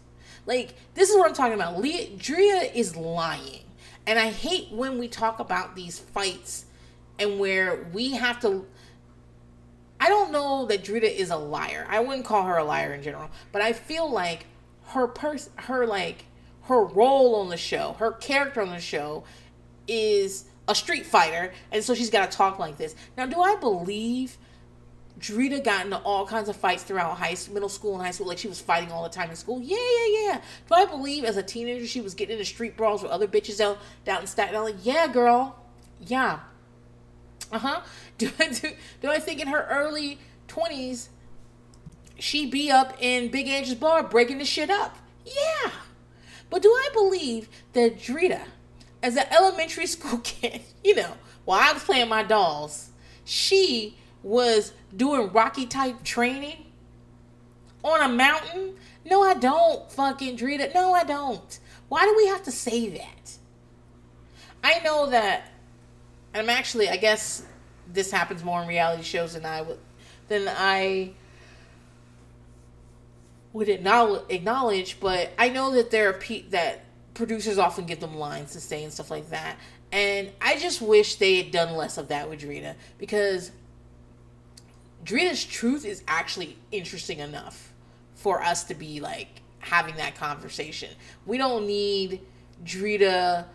Like, 0.45 0.75
this 0.93 1.09
is 1.09 1.17
what 1.17 1.27
I'm 1.27 1.35
talking 1.35 1.53
about. 1.53 1.79
Leah, 1.79 2.15
Drea 2.17 2.71
is 2.73 2.95
lying. 2.95 3.65
And 4.07 4.17
I 4.17 4.31
hate 4.31 4.71
when 4.71 4.97
we 4.97 5.07
talk 5.07 5.39
about 5.39 5.75
these 5.75 5.99
fights 5.99 6.65
and 7.19 7.39
where 7.39 7.88
we 7.93 8.12
have 8.12 8.39
to. 8.41 8.65
I 10.00 10.10
don't 10.10 10.32
know 10.32 10.65
that 10.65 10.84
Drita 10.84 11.04
is 11.04 11.30
a 11.30 11.38
liar. 11.38 11.86
I 11.88 12.00
wouldn't 12.00 12.26
call 12.26 12.43
her 12.43 12.58
a 12.58 12.63
liar 12.63 12.93
in 12.93 13.04
general, 13.04 13.30
but 13.52 13.62
I 13.62 13.74
feel 13.74 14.10
like 14.10 14.47
her 14.88 15.08
person, 15.08 15.54
her 15.58 15.86
like 15.86 16.26
her 16.63 16.84
role 16.84 17.36
on 17.36 17.50
the 17.50 17.58
show, 17.58 17.95
her 18.00 18.12
character 18.12 18.62
on 18.62 18.69
the 18.69 18.80
show 18.80 19.24
is 19.88 20.45
a 20.67 20.76
street 20.76 21.06
fighter, 21.06 21.54
and 21.71 21.84
so 21.84 21.93
she's 21.93 22.10
got 22.10 22.32
to 22.32 22.38
talk 22.38 22.60
like 22.60 22.78
this. 22.78 22.95
Now, 23.17 23.26
do 23.26 23.41
I 23.41 23.56
believe 23.56 24.38
Drita 25.19 25.63
got 25.63 25.86
into 25.86 25.97
all 25.97 26.26
kinds 26.26 26.50
of 26.50 26.56
fights 26.56 26.84
throughout 26.84 27.17
high 27.17 27.34
school, 27.36 27.54
middle 27.54 27.69
school 27.69 27.95
and 27.95 28.04
high 28.04 28.12
school, 28.12 28.28
like 28.28 28.38
she 28.38 28.47
was 28.47 28.60
fighting 28.60 28.91
all 28.91 29.04
the 29.04 29.10
time 29.10 29.30
in 29.30 29.36
school? 29.36 29.62
Yeah, 29.62 29.78
yeah, 29.78 30.24
yeah. 30.24 30.41
Do 30.67 30.76
I 30.76 30.86
believe 30.86 31.26
as 31.26 31.38
a 31.38 31.43
teenager 31.43 31.86
she 31.86 32.02
was 32.02 32.13
getting 32.13 32.34
into 32.34 32.45
street 32.45 32.76
brawls 32.78 33.04
with 33.04 33.12
other 33.12 33.28
bitches 33.28 33.60
out 33.60 33.78
down 34.06 34.21
in 34.21 34.28
Staten 34.28 34.56
Island? 34.56 34.80
Yeah, 34.84 35.08
girl. 35.08 35.60
Yeah. 36.00 36.39
Uh 37.51 37.59
huh. 37.59 37.81
Do 38.17 38.29
I 38.39 38.49
do, 38.49 38.69
do 39.01 39.09
I 39.09 39.17
think 39.17 39.41
in 39.41 39.47
her 39.47 39.67
early 39.69 40.19
twenties 40.47 41.09
she 42.19 42.45
be 42.45 42.69
up 42.69 42.95
in 42.99 43.29
Big 43.31 43.47
Angel's 43.47 43.79
bar 43.79 44.03
breaking 44.03 44.37
the 44.37 44.45
shit 44.45 44.69
up? 44.69 44.95
Yeah. 45.25 45.71
But 46.51 46.61
do 46.61 46.69
I 46.69 46.89
believe 46.93 47.49
that 47.73 47.97
Drita, 47.97 48.41
as 49.01 49.15
an 49.15 49.25
elementary 49.31 49.85
school 49.87 50.19
kid, 50.19 50.61
you 50.83 50.93
know, 50.93 51.13
while 51.45 51.61
I 51.61 51.73
was 51.73 51.83
playing 51.83 52.09
my 52.09 52.21
dolls, 52.21 52.89
she 53.25 53.97
was 54.21 54.73
doing 54.95 55.31
Rocky 55.31 55.65
type 55.65 56.03
training 56.03 56.65
on 57.83 58.01
a 58.01 58.13
mountain? 58.13 58.75
No, 59.03 59.23
I 59.23 59.33
don't, 59.33 59.91
fucking 59.91 60.37
Drita. 60.37 60.75
No, 60.75 60.93
I 60.93 61.03
don't. 61.03 61.59
Why 61.89 62.05
do 62.05 62.15
we 62.15 62.27
have 62.27 62.43
to 62.43 62.51
say 62.51 62.89
that? 62.89 63.37
I 64.63 64.79
know 64.83 65.09
that 65.09 65.50
I'm 66.34 66.50
actually, 66.50 66.89
I 66.89 66.98
guess 66.98 67.46
this 67.91 68.12
happens 68.12 68.44
more 68.44 68.62
in 68.62 68.67
reality 68.67 69.04
shows 69.04 69.34
than 69.34 69.46
I 69.46 69.62
would, 69.62 69.80
than 70.28 70.48
I 70.48 71.12
would 73.54 73.70
acknowledge, 73.70 75.00
but 75.00 75.32
I 75.38 75.50
know 75.50 75.72
that 75.72 75.91
there 75.91 76.10
are 76.10 76.13
pe- 76.13 76.44
that 76.50 76.86
producers 77.13 77.58
often 77.58 77.86
give 77.86 78.00
them 78.00 78.15
lines 78.15 78.54
to 78.54 78.62
say 78.62 78.84
and 78.84 78.94
stuff 78.94 79.12
like 79.12 79.30
that. 79.30 79.58
And 79.91 80.32
I 80.41 80.58
just 80.58 80.82
wish 80.82 81.15
they 81.15 81.41
had 81.41 81.52
done 81.52 81.76
less 81.76 81.98
of 81.98 82.08
that 82.08 82.30
with 82.30 82.41
Drita 82.41 82.76
because 82.98 83.52
Drita's 85.04 85.44
truth 85.44 85.86
is 85.86 86.04
actually 86.08 86.58
interesting 86.72 87.20
enough 87.20 87.74
for 88.15 88.41
us 88.41 88.63
to 88.65 88.76
be 88.76 89.02
like 89.02 89.41
having 89.60 89.96
that 89.98 90.15
conversation. 90.15 90.89
We 91.26 91.38
don't 91.38 91.67
need 91.67 92.22
Drita 92.63 93.46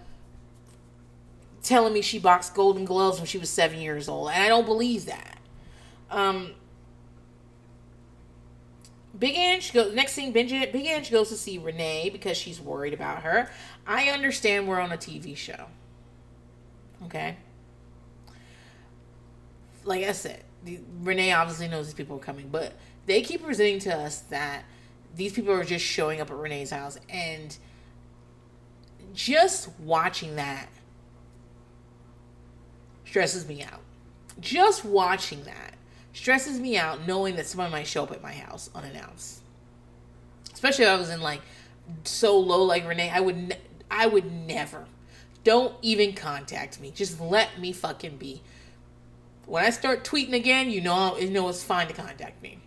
telling 1.66 1.92
me 1.92 2.00
she 2.00 2.18
boxed 2.18 2.55
Golden 2.55 2.85
Gloves 2.85 3.18
when 3.18 3.26
she 3.26 3.38
was 3.38 3.50
seven 3.50 3.81
years 3.81 4.09
old, 4.09 4.31
and 4.31 4.42
I 4.42 4.48
don't 4.48 4.64
believe 4.64 5.07
that. 5.07 5.38
Um, 6.11 6.52
Big 9.18 9.35
Ange 9.35 9.72
goes 9.72 9.94
next 9.94 10.12
scene. 10.12 10.33
Big 10.33 10.52
Ange 10.52 11.11
goes 11.11 11.29
to 11.31 11.37
see 11.37 11.59
Renee 11.59 12.11
because 12.11 12.37
she's 12.37 12.61
worried 12.61 12.94
about 12.94 13.22
her. 13.22 13.50
I 13.87 14.11
understand 14.11 14.68
we're 14.68 14.81
on 14.81 14.92
a 14.92 14.96
TV 14.96 15.37
show. 15.37 15.66
Okay. 17.05 17.37
Like 19.85 20.05
I 20.05 20.12
said, 20.12 20.44
the, 20.64 20.81
Renee 21.02 21.33
obviously 21.33 21.68
knows 21.68 21.87
these 21.87 21.94
people 21.94 22.16
are 22.16 22.20
coming, 22.20 22.48
but 22.48 22.74
they 23.07 23.22
keep 23.22 23.42
presenting 23.42 23.81
to 23.81 23.96
us 23.96 24.20
that 24.22 24.64
these 25.14 25.33
people 25.33 25.52
are 25.52 25.64
just 25.64 25.85
showing 25.85 26.20
up 26.20 26.31
at 26.31 26.37
Renee's 26.37 26.70
house, 26.70 26.98
and 27.09 27.57
just 29.14 29.70
watching 29.81 30.37
that 30.37 30.68
stresses 33.16 33.48
me 33.48 33.62
out. 33.62 33.81
Just 34.40 34.85
watching 34.85 35.42
that 35.44 35.72
stresses 36.12 36.61
me 36.61 36.76
out 36.76 37.07
knowing 37.07 37.35
that 37.37 37.46
someone 37.46 37.70
might 37.70 37.87
show 37.87 38.02
up 38.02 38.12
at 38.12 38.20
my 38.22 38.35
house 38.35 38.68
unannounced. 38.74 39.40
Especially 40.52 40.85
if 40.85 40.90
I 40.90 40.96
was 40.96 41.09
in 41.09 41.22
like 41.22 41.40
so 42.05 42.38
low 42.38 42.62
like 42.64 42.87
Renee, 42.87 43.09
I 43.09 43.20
would 43.20 43.37
ne- 43.38 43.59
I 43.90 44.07
would 44.07 44.31
never. 44.31 44.85
Don't 45.44 45.74
even 45.81 46.12
contact 46.12 46.79
me. 46.79 46.90
Just 46.90 47.18
let 47.18 47.59
me 47.59 47.72
fucking 47.72 48.18
be. 48.18 48.42
When 49.46 49.64
I 49.64 49.70
start 49.70 50.05
tweeting 50.05 50.35
again, 50.35 50.68
you 50.68 50.83
know 50.83 51.16
you 51.16 51.31
know 51.31 51.48
it's 51.48 51.64
fine 51.64 51.88
to 51.88 51.94
contact 51.94 52.42
me. 52.42 52.59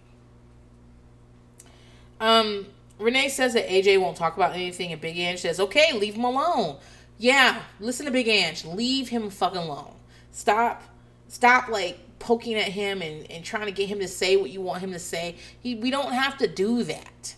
Um, 2.20 2.66
Renee 2.98 3.30
says 3.30 3.54
that 3.54 3.68
AJ 3.70 4.02
won't 4.02 4.18
talk 4.18 4.36
about 4.36 4.56
anything, 4.56 4.92
and 4.92 5.00
Big 5.00 5.16
Ange 5.20 5.42
says, 5.42 5.60
"Okay, 5.60 5.94
leave 5.94 6.16
him 6.16 6.24
alone." 6.24 6.78
Yeah, 7.20 7.62
listen 7.80 8.08
to 8.08 8.12
Big 8.12 8.28
Ange. 8.28 8.66
Leave 8.66 9.10
him 9.10 9.30
fucking 9.30 9.62
alone. 9.62 9.94
Stop, 10.32 10.84
stop 11.28 11.70
like 11.70 12.00
poking 12.20 12.56
at 12.56 12.68
him 12.68 13.02
and, 13.02 13.30
and 13.32 13.44
trying 13.44 13.66
to 13.66 13.72
get 13.72 13.88
him 13.88 14.00
to 14.00 14.08
say 14.08 14.36
what 14.38 14.50
you 14.50 14.62
want 14.62 14.82
him 14.82 14.92
to 14.92 15.00
say. 15.00 15.36
He, 15.60 15.76
we 15.76 15.90
don't 15.90 16.14
have 16.14 16.38
to 16.40 16.48
do 16.48 16.84
that. 16.84 17.36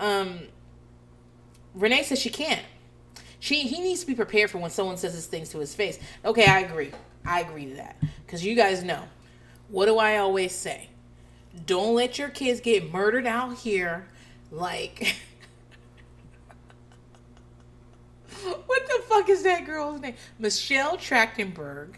Um, 0.00 0.40
Renee 1.74 2.02
says 2.02 2.18
she 2.18 2.30
can't. 2.30 2.64
She 3.40 3.62
he 3.62 3.80
needs 3.80 4.00
to 4.00 4.06
be 4.06 4.14
prepared 4.14 4.50
for 4.50 4.58
when 4.58 4.70
someone 4.70 4.96
says 4.96 5.14
these 5.14 5.26
things 5.26 5.50
to 5.50 5.58
his 5.58 5.74
face. 5.74 5.98
Okay, 6.24 6.46
I 6.46 6.60
agree. 6.60 6.90
I 7.24 7.40
agree 7.40 7.66
to 7.66 7.74
that 7.76 7.96
because 8.26 8.44
you 8.44 8.54
guys 8.56 8.82
know. 8.82 9.04
What 9.68 9.86
do 9.86 9.98
I 9.98 10.16
always 10.16 10.52
say? 10.52 10.88
Don't 11.66 11.94
let 11.94 12.18
your 12.18 12.30
kids 12.30 12.60
get 12.60 12.92
murdered 12.92 13.26
out 13.26 13.58
here. 13.58 14.08
Like, 14.50 15.14
what 18.66 18.86
the 18.86 19.02
fuck 19.06 19.28
is 19.28 19.42
that 19.42 19.66
girl's 19.66 20.00
name? 20.00 20.14
Michelle 20.38 20.96
Trachtenberg 20.96 21.94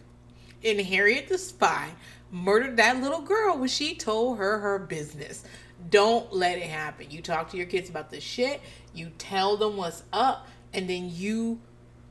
and 0.64 0.80
Harriet 0.80 1.28
the 1.28 1.38
spy 1.38 1.90
murdered 2.30 2.76
that 2.76 3.00
little 3.00 3.20
girl 3.20 3.58
when 3.58 3.68
she 3.68 3.94
told 3.94 4.38
her 4.38 4.58
her 4.58 4.78
business. 4.78 5.44
Don't 5.88 6.32
let 6.32 6.58
it 6.58 6.64
happen. 6.64 7.10
You 7.10 7.22
talk 7.22 7.50
to 7.50 7.56
your 7.56 7.66
kids 7.66 7.88
about 7.88 8.10
the 8.10 8.20
shit, 8.20 8.60
you 8.94 9.10
tell 9.18 9.56
them 9.56 9.76
what's 9.76 10.02
up, 10.12 10.46
and 10.72 10.88
then 10.88 11.10
you, 11.10 11.60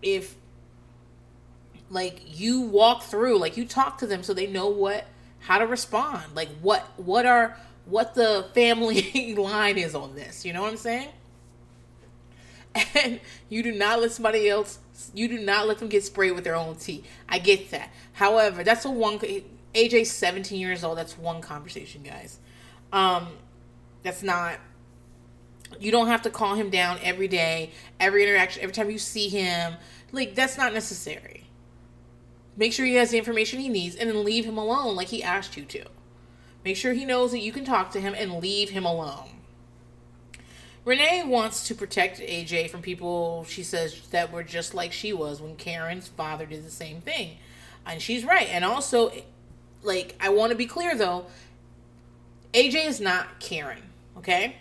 if 0.01 0.35
like 1.89 2.21
you 2.25 2.61
walk 2.61 3.03
through, 3.03 3.37
like 3.37 3.57
you 3.57 3.65
talk 3.65 3.97
to 3.99 4.07
them 4.07 4.23
so 4.23 4.33
they 4.33 4.47
know 4.47 4.67
what 4.67 5.05
how 5.39 5.57
to 5.57 5.67
respond, 5.67 6.23
like 6.35 6.49
what 6.61 6.85
what 6.97 7.25
are 7.25 7.57
what 7.85 8.13
the 8.13 8.47
family 8.53 9.35
line 9.37 9.77
is 9.77 9.95
on 9.95 10.15
this. 10.15 10.45
You 10.45 10.53
know 10.53 10.61
what 10.61 10.71
I'm 10.71 10.77
saying? 10.77 11.09
And 12.95 13.19
you 13.49 13.63
do 13.63 13.71
not 13.71 14.01
let 14.01 14.11
somebody 14.11 14.49
else. 14.49 14.79
You 15.13 15.27
do 15.27 15.39
not 15.39 15.67
let 15.67 15.79
them 15.79 15.89
get 15.89 16.03
sprayed 16.03 16.33
with 16.33 16.43
their 16.43 16.55
own 16.55 16.75
tea. 16.75 17.03
I 17.27 17.39
get 17.39 17.71
that. 17.71 17.91
However, 18.13 18.63
that's 18.63 18.85
a 18.85 18.91
one. 18.91 19.19
AJ's 19.19 20.11
17 20.11 20.59
years 20.59 20.83
old. 20.83 20.97
That's 20.97 21.17
one 21.17 21.41
conversation, 21.41 22.03
guys. 22.03 22.39
Um, 22.91 23.29
that's 24.03 24.23
not. 24.23 24.59
You 25.79 25.91
don't 25.91 26.07
have 26.07 26.23
to 26.23 26.29
call 26.29 26.55
him 26.55 26.69
down 26.69 26.99
every 27.03 27.27
day, 27.27 27.71
every 27.99 28.23
interaction, 28.23 28.63
every 28.63 28.73
time 28.73 28.89
you 28.89 28.97
see 28.97 29.29
him. 29.29 29.75
Like 30.11 30.35
that's 30.35 30.57
not 30.57 30.73
necessary. 30.73 31.45
Make 32.57 32.73
sure 32.73 32.85
he 32.85 32.95
has 32.95 33.11
the 33.11 33.17
information 33.17 33.59
he 33.59 33.69
needs, 33.69 33.95
and 33.95 34.09
then 34.09 34.23
leave 34.23 34.45
him 34.45 34.57
alone, 34.57 34.95
like 34.95 35.07
he 35.07 35.23
asked 35.23 35.55
you 35.55 35.63
to. 35.65 35.85
Make 36.65 36.75
sure 36.75 36.93
he 36.93 37.05
knows 37.05 37.31
that 37.31 37.39
you 37.39 37.51
can 37.51 37.63
talk 37.63 37.91
to 37.91 38.01
him 38.01 38.13
and 38.17 38.41
leave 38.41 38.71
him 38.71 38.85
alone. 38.85 39.29
Renee 40.85 41.23
wants 41.25 41.67
to 41.67 41.75
protect 41.75 42.19
AJ 42.19 42.69
from 42.69 42.81
people 42.81 43.45
she 43.47 43.63
says 43.63 44.07
that 44.09 44.31
were 44.31 44.43
just 44.43 44.73
like 44.73 44.91
she 44.91 45.13
was 45.13 45.41
when 45.41 45.55
Karen's 45.55 46.07
father 46.07 46.45
did 46.45 46.65
the 46.65 46.71
same 46.71 47.01
thing. 47.01 47.37
And 47.85 48.01
she's 48.01 48.23
right. 48.23 48.47
And 48.49 48.63
also, 48.63 49.11
like, 49.83 50.15
I 50.19 50.29
want 50.29 50.51
to 50.51 50.57
be 50.57 50.65
clear 50.65 50.95
though 50.95 51.25
AJ 52.53 52.87
is 52.87 52.99
not 52.99 53.39
Karen, 53.39 53.83
okay? 54.17 54.55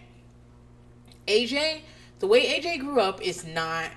AJ, 1.27 1.81
the 2.19 2.27
way 2.27 2.61
AJ 2.61 2.81
grew 2.81 3.01
up 3.01 3.23
is 3.23 3.45
not 3.45 3.91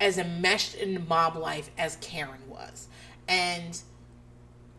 as 0.00 0.18
enmeshed 0.18 0.74
in 0.74 1.06
mob 1.08 1.36
life 1.36 1.70
as 1.78 1.96
Karen 1.96 2.48
was. 2.48 2.88
And 3.28 3.80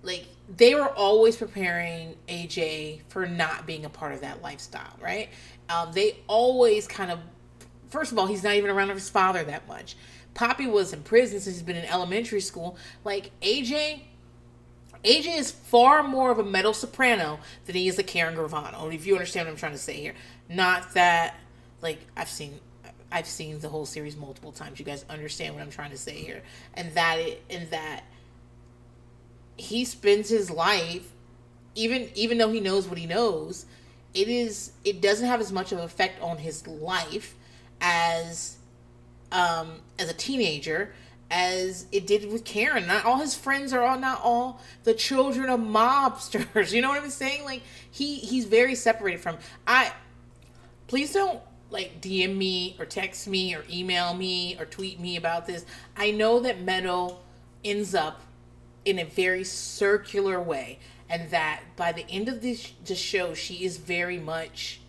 like 0.03 0.27
they 0.49 0.75
were 0.75 0.89
always 0.89 1.35
preparing 1.35 2.15
AJ 2.27 3.01
for 3.07 3.25
not 3.25 3.65
being 3.65 3.85
a 3.85 3.89
part 3.89 4.13
of 4.13 4.21
that 4.21 4.41
lifestyle, 4.41 4.97
right? 5.01 5.29
Um, 5.69 5.91
they 5.93 6.17
always 6.27 6.87
kind 6.87 7.11
of, 7.11 7.19
first 7.89 8.11
of 8.11 8.19
all, 8.19 8.27
he's 8.27 8.43
not 8.43 8.55
even 8.55 8.69
around 8.69 8.89
his 8.89 9.09
father 9.09 9.43
that 9.43 9.67
much. 9.67 9.95
Poppy 10.33 10.67
was 10.67 10.93
in 10.93 11.03
prison 11.03 11.39
since 11.39 11.55
he's 11.55 11.63
been 11.63 11.77
in 11.77 11.85
elementary 11.85 12.41
school. 12.41 12.77
Like 13.03 13.31
AJ, 13.41 14.01
AJ 15.03 15.37
is 15.37 15.51
far 15.51 16.03
more 16.03 16.31
of 16.31 16.39
a 16.39 16.43
Meadow 16.43 16.71
Soprano 16.71 17.39
than 17.65 17.75
he 17.75 17.87
is 17.87 17.97
a 17.99 18.03
Karen 18.03 18.35
Gravano. 18.35 18.93
If 18.93 19.05
you 19.05 19.13
understand 19.13 19.47
what 19.47 19.51
I'm 19.51 19.57
trying 19.57 19.73
to 19.73 19.77
say 19.77 19.93
here, 19.93 20.13
not 20.49 20.93
that 20.93 21.35
like 21.81 21.99
I've 22.17 22.29
seen. 22.29 22.59
I've 23.11 23.27
seen 23.27 23.59
the 23.59 23.69
whole 23.69 23.85
series 23.85 24.17
multiple 24.17 24.51
times. 24.51 24.79
You 24.79 24.85
guys 24.85 25.05
understand 25.07 25.53
what 25.53 25.61
I'm 25.61 25.69
trying 25.69 25.91
to 25.91 25.97
say 25.99 26.15
here, 26.15 26.41
and 26.73 26.91
that 26.95 27.19
it, 27.19 27.43
and 27.47 27.69
that 27.69 28.05
he 29.57 29.85
spends 29.85 30.29
his 30.29 30.49
life 30.49 31.11
even 31.75 32.09
even 32.15 32.37
though 32.37 32.51
he 32.51 32.59
knows 32.59 32.87
what 32.87 32.97
he 32.97 33.05
knows 33.05 33.65
it 34.13 34.27
is 34.27 34.71
it 34.83 35.01
doesn't 35.01 35.27
have 35.27 35.41
as 35.41 35.51
much 35.51 35.71
of 35.71 35.79
an 35.79 35.83
effect 35.83 36.21
on 36.21 36.37
his 36.37 36.67
life 36.67 37.35
as 37.81 38.57
um 39.31 39.81
as 39.99 40.09
a 40.09 40.13
teenager 40.13 40.93
as 41.33 41.87
it 41.91 42.05
did 42.05 42.31
with 42.31 42.45
Karen. 42.45 42.85
Not 42.85 43.05
all 43.05 43.17
his 43.17 43.33
friends 43.33 43.73
are 43.73 43.81
all 43.81 43.99
not 43.99 44.21
all 44.23 44.61
the 44.83 44.93
children 44.93 45.49
of 45.49 45.59
mobsters. 45.59 46.71
You 46.73 46.81
know 46.81 46.89
what 46.89 47.01
I'm 47.01 47.09
saying? 47.09 47.43
Like 47.43 47.63
he 47.89 48.17
he's 48.17 48.45
very 48.45 48.75
separated 48.75 49.19
from 49.19 49.37
I 49.65 49.91
please 50.87 51.11
don't 51.11 51.39
like 51.71 52.01
DM 52.01 52.37
me 52.37 52.75
or 52.77 52.85
text 52.85 53.27
me 53.27 53.55
or 53.55 53.63
email 53.69 54.13
me 54.13 54.55
or 54.59 54.65
tweet 54.65 54.99
me 54.99 55.17
about 55.17 55.47
this. 55.47 55.65
I 55.97 56.11
know 56.11 56.39
that 56.41 56.61
Meadow 56.61 57.17
ends 57.65 57.95
up 57.95 58.21
in 58.85 58.99
a 58.99 59.05
very 59.05 59.43
circular 59.43 60.41
way 60.41 60.79
and 61.09 61.29
that 61.29 61.61
by 61.75 61.91
the 61.91 62.05
end 62.09 62.27
of 62.27 62.41
this 62.41 62.73
the 62.85 62.95
show 62.95 63.33
she 63.33 63.63
is 63.65 63.77
very 63.77 64.19
much 64.19 64.81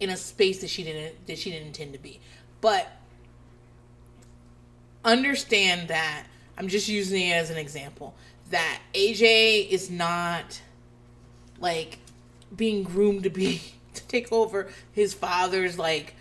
in 0.00 0.10
a 0.10 0.16
space 0.16 0.60
that 0.60 0.70
she 0.70 0.82
didn't 0.82 1.26
that 1.26 1.38
she 1.38 1.50
didn't 1.50 1.68
intend 1.68 1.92
to 1.92 1.98
be. 1.98 2.20
But 2.60 2.90
understand 5.04 5.86
that 5.86 6.26
i'm 6.58 6.66
just 6.66 6.88
using 6.88 7.28
it 7.28 7.34
as 7.34 7.48
an 7.48 7.56
example 7.56 8.12
that 8.50 8.80
aj 8.92 9.68
is 9.70 9.88
not 9.88 10.60
like 11.60 11.98
being 12.56 12.82
groomed 12.82 13.22
to 13.22 13.30
be 13.30 13.60
to 13.94 14.04
take 14.08 14.32
over 14.32 14.68
his 14.92 15.14
father's 15.14 15.78
like 15.78 16.14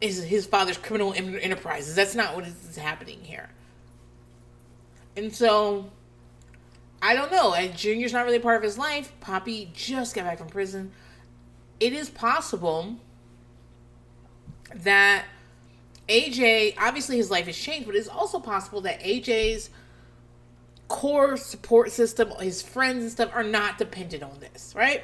his, 0.00 0.22
his 0.22 0.46
father's 0.46 0.76
criminal 0.76 1.12
enterprises. 1.12 1.96
That's 1.96 2.14
not 2.14 2.36
what 2.36 2.46
is 2.46 2.76
happening 2.76 3.18
here 3.22 3.48
and 5.18 5.34
so, 5.34 5.90
I 7.02 7.14
don't 7.14 7.32
know. 7.32 7.52
And 7.52 7.76
Junior's 7.76 8.12
not 8.12 8.24
really 8.24 8.38
part 8.38 8.56
of 8.56 8.62
his 8.62 8.78
life. 8.78 9.12
Poppy 9.20 9.70
just 9.74 10.14
got 10.14 10.24
back 10.24 10.38
from 10.38 10.48
prison. 10.48 10.92
It 11.80 11.92
is 11.92 12.08
possible 12.08 12.96
that 14.74 15.24
AJ, 16.08 16.74
obviously 16.78 17.16
his 17.16 17.30
life 17.30 17.46
has 17.46 17.56
changed, 17.56 17.86
but 17.86 17.96
it's 17.96 18.08
also 18.08 18.38
possible 18.38 18.80
that 18.82 19.00
AJ's 19.00 19.70
core 20.86 21.36
support 21.36 21.90
system, 21.90 22.30
his 22.40 22.62
friends 22.62 23.02
and 23.02 23.12
stuff, 23.12 23.30
are 23.34 23.44
not 23.44 23.76
dependent 23.76 24.22
on 24.22 24.38
this, 24.40 24.72
right? 24.76 25.02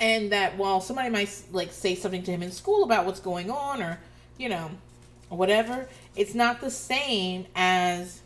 And 0.00 0.32
that 0.32 0.56
while 0.56 0.80
somebody 0.80 1.10
might 1.10 1.30
like 1.52 1.72
say 1.72 1.94
something 1.94 2.22
to 2.24 2.30
him 2.30 2.42
in 2.42 2.50
school 2.50 2.84
about 2.84 3.06
what's 3.06 3.20
going 3.20 3.50
on 3.50 3.82
or, 3.82 4.00
you 4.38 4.48
know, 4.48 4.70
whatever, 5.28 5.88
it's 6.16 6.34
not 6.34 6.60
the 6.60 6.70
same 6.70 7.46
as 7.54 8.20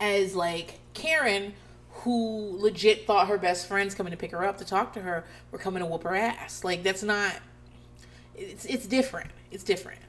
as 0.00 0.34
like 0.34 0.80
Karen, 0.94 1.54
who 1.90 2.56
legit 2.58 3.06
thought 3.06 3.28
her 3.28 3.38
best 3.38 3.66
friends 3.66 3.94
coming 3.94 4.10
to 4.10 4.16
pick 4.16 4.30
her 4.32 4.44
up 4.44 4.58
to 4.58 4.64
talk 4.64 4.92
to 4.94 5.00
her 5.00 5.24
were 5.50 5.58
coming 5.58 5.82
to 5.82 5.86
whoop 5.86 6.02
her 6.02 6.14
ass. 6.14 6.64
Like 6.64 6.82
that's 6.82 7.02
not. 7.02 7.34
It's 8.36 8.64
it's 8.64 8.86
different. 8.86 9.30
It's 9.50 9.64
different. 9.64 10.00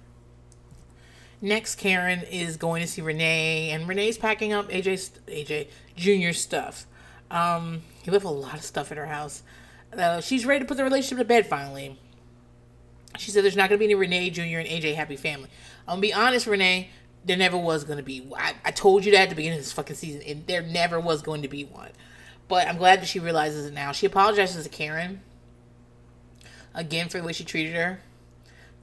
Next, 1.41 1.75
Karen 1.75 2.21
is 2.23 2.57
going 2.57 2.81
to 2.81 2.87
see 2.87 3.01
Renee, 3.01 3.69
and 3.71 3.87
Renee's 3.87 4.17
packing 4.17 4.53
up 4.53 4.69
AJ 4.69 5.11
AJ 5.27 5.67
Junior 5.95 6.33
stuff. 6.33 6.85
Um, 7.29 7.83
he 8.03 8.11
left 8.11 8.25
a 8.25 8.29
lot 8.29 8.55
of 8.55 8.63
stuff 8.63 8.91
at 8.91 8.97
her 8.97 9.05
house. 9.05 9.43
Uh, 9.95 10.21
she's 10.21 10.45
ready 10.45 10.61
to 10.61 10.65
put 10.65 10.77
the 10.77 10.83
relationship 10.83 11.19
to 11.19 11.25
bed 11.25 11.45
finally. 11.45 11.99
She 13.17 13.31
said 13.31 13.43
there's 13.43 13.55
not 13.55 13.69
going 13.69 13.79
to 13.79 13.79
be 13.79 13.85
any 13.85 13.95
Renee 13.95 14.29
Jr. 14.29 14.41
and 14.41 14.67
AJ 14.67 14.95
happy 14.95 15.15
family. 15.15 15.49
I'm 15.87 15.99
going 15.99 16.01
to 16.01 16.07
be 16.07 16.13
honest, 16.13 16.47
Renee 16.47 16.89
there 17.25 17.37
never 17.37 17.57
was 17.57 17.83
going 17.83 17.97
to 17.97 18.03
be. 18.03 18.27
I, 18.37 18.53
I 18.63 18.71
told 18.71 19.03
you 19.05 19.11
that 19.13 19.23
at 19.23 19.29
the 19.29 19.35
beginning 19.35 19.57
of 19.59 19.65
this 19.65 19.73
fucking 19.73 19.95
season, 19.95 20.21
and 20.21 20.45
there 20.47 20.61
never 20.61 20.99
was 20.99 21.21
going 21.21 21.41
to 21.41 21.47
be 21.47 21.63
one. 21.63 21.89
But 22.47 22.67
I'm 22.67 22.77
glad 22.77 23.01
that 23.01 23.07
she 23.07 23.19
realizes 23.19 23.65
it 23.65 23.73
now. 23.73 23.91
She 23.91 24.05
apologizes 24.05 24.63
to 24.63 24.69
Karen 24.69 25.21
again 26.73 27.09
for 27.09 27.17
the 27.17 27.23
way 27.23 27.33
she 27.33 27.43
treated 27.43 27.73
her 27.73 27.99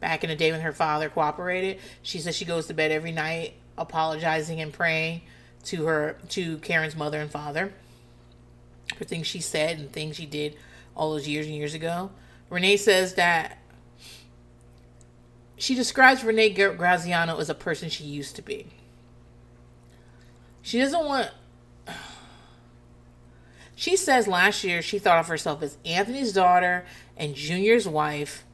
back 0.00 0.24
in 0.24 0.31
the 0.31 0.37
day 0.37 0.50
when 0.50 0.61
her 0.62 0.72
father 0.72 1.09
cooperated. 1.09 1.78
She 2.02 2.18
says 2.18 2.35
she 2.35 2.44
goes 2.44 2.66
to 2.66 2.74
bed 2.74 2.90
every 2.90 3.12
night 3.12 3.55
apologizing 3.78 4.61
and 4.61 4.72
praying 4.72 5.22
to 5.64 5.87
her 5.87 6.16
to 6.28 6.59
Karen's 6.59 6.96
mother 6.96 7.20
and 7.20 7.31
father 7.31 7.72
for 8.96 9.05
things 9.05 9.26
she 9.26 9.40
said 9.40 9.78
and 9.78 9.92
things 9.92 10.16
she 10.16 10.26
did 10.26 10.57
all 10.96 11.12
those 11.12 11.28
years 11.28 11.46
and 11.46 11.55
years 11.55 11.74
ago. 11.74 12.11
Renee 12.50 12.76
says 12.76 13.14
that 13.14 13.59
she 15.63 15.77
describes 15.77 16.25
Renee 16.25 16.51
Graziano 16.51 17.39
as 17.39 17.49
a 17.49 17.55
person 17.55 17.89
she 17.89 18.03
used 18.03 18.35
to 18.35 18.43
be. 18.43 18.67
She 20.61 20.81
doesn't 20.81 21.05
want. 21.05 21.31
She 23.75 23.97
says 23.97 24.29
last 24.29 24.63
year 24.63 24.81
she 24.81 25.01
thought 25.01 25.19
of 25.19 25.27
herself 25.27 25.61
as 25.61 25.77
Anthony's 25.85 26.33
daughter 26.33 26.85
and 27.17 27.35
Junior's 27.35 27.89
wife. 27.89 28.45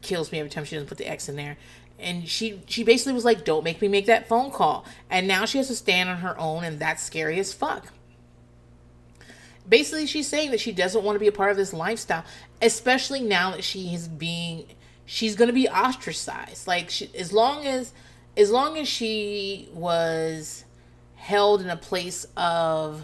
Kills 0.00 0.32
me 0.32 0.38
every 0.38 0.50
time 0.50 0.64
she 0.64 0.74
doesn't 0.74 0.88
put 0.88 0.98
the 0.98 1.08
X 1.08 1.28
in 1.28 1.36
there. 1.36 1.58
And 1.98 2.28
she 2.28 2.62
she 2.66 2.82
basically 2.82 3.12
was 3.12 3.24
like, 3.24 3.44
"Don't 3.44 3.62
make 3.62 3.80
me 3.82 3.88
make 3.88 4.06
that 4.06 4.26
phone 4.28 4.50
call." 4.50 4.84
And 5.10 5.28
now 5.28 5.44
she 5.44 5.58
has 5.58 5.68
to 5.68 5.76
stand 5.76 6.08
on 6.08 6.18
her 6.18 6.38
own, 6.38 6.64
and 6.64 6.78
that's 6.78 7.02
scary 7.02 7.38
as 7.38 7.52
fuck. 7.52 7.92
Basically, 9.68 10.06
she's 10.06 10.28
saying 10.28 10.52
that 10.52 10.60
she 10.60 10.72
doesn't 10.72 11.04
want 11.04 11.16
to 11.16 11.20
be 11.20 11.28
a 11.28 11.32
part 11.32 11.50
of 11.50 11.56
this 11.56 11.72
lifestyle, 11.72 12.24
especially 12.62 13.20
now 13.20 13.50
that 13.50 13.64
she 13.64 13.94
is 13.94 14.08
being 14.08 14.66
she's 15.08 15.34
gonna 15.34 15.54
be 15.54 15.66
ostracized. 15.68 16.68
Like 16.68 16.90
she, 16.90 17.10
as 17.16 17.32
long 17.32 17.66
as 17.66 17.92
as 18.36 18.50
long 18.50 18.78
as 18.78 18.86
she 18.86 19.68
was 19.72 20.64
held 21.16 21.62
in 21.62 21.70
a 21.70 21.76
place 21.76 22.26
of 22.36 23.02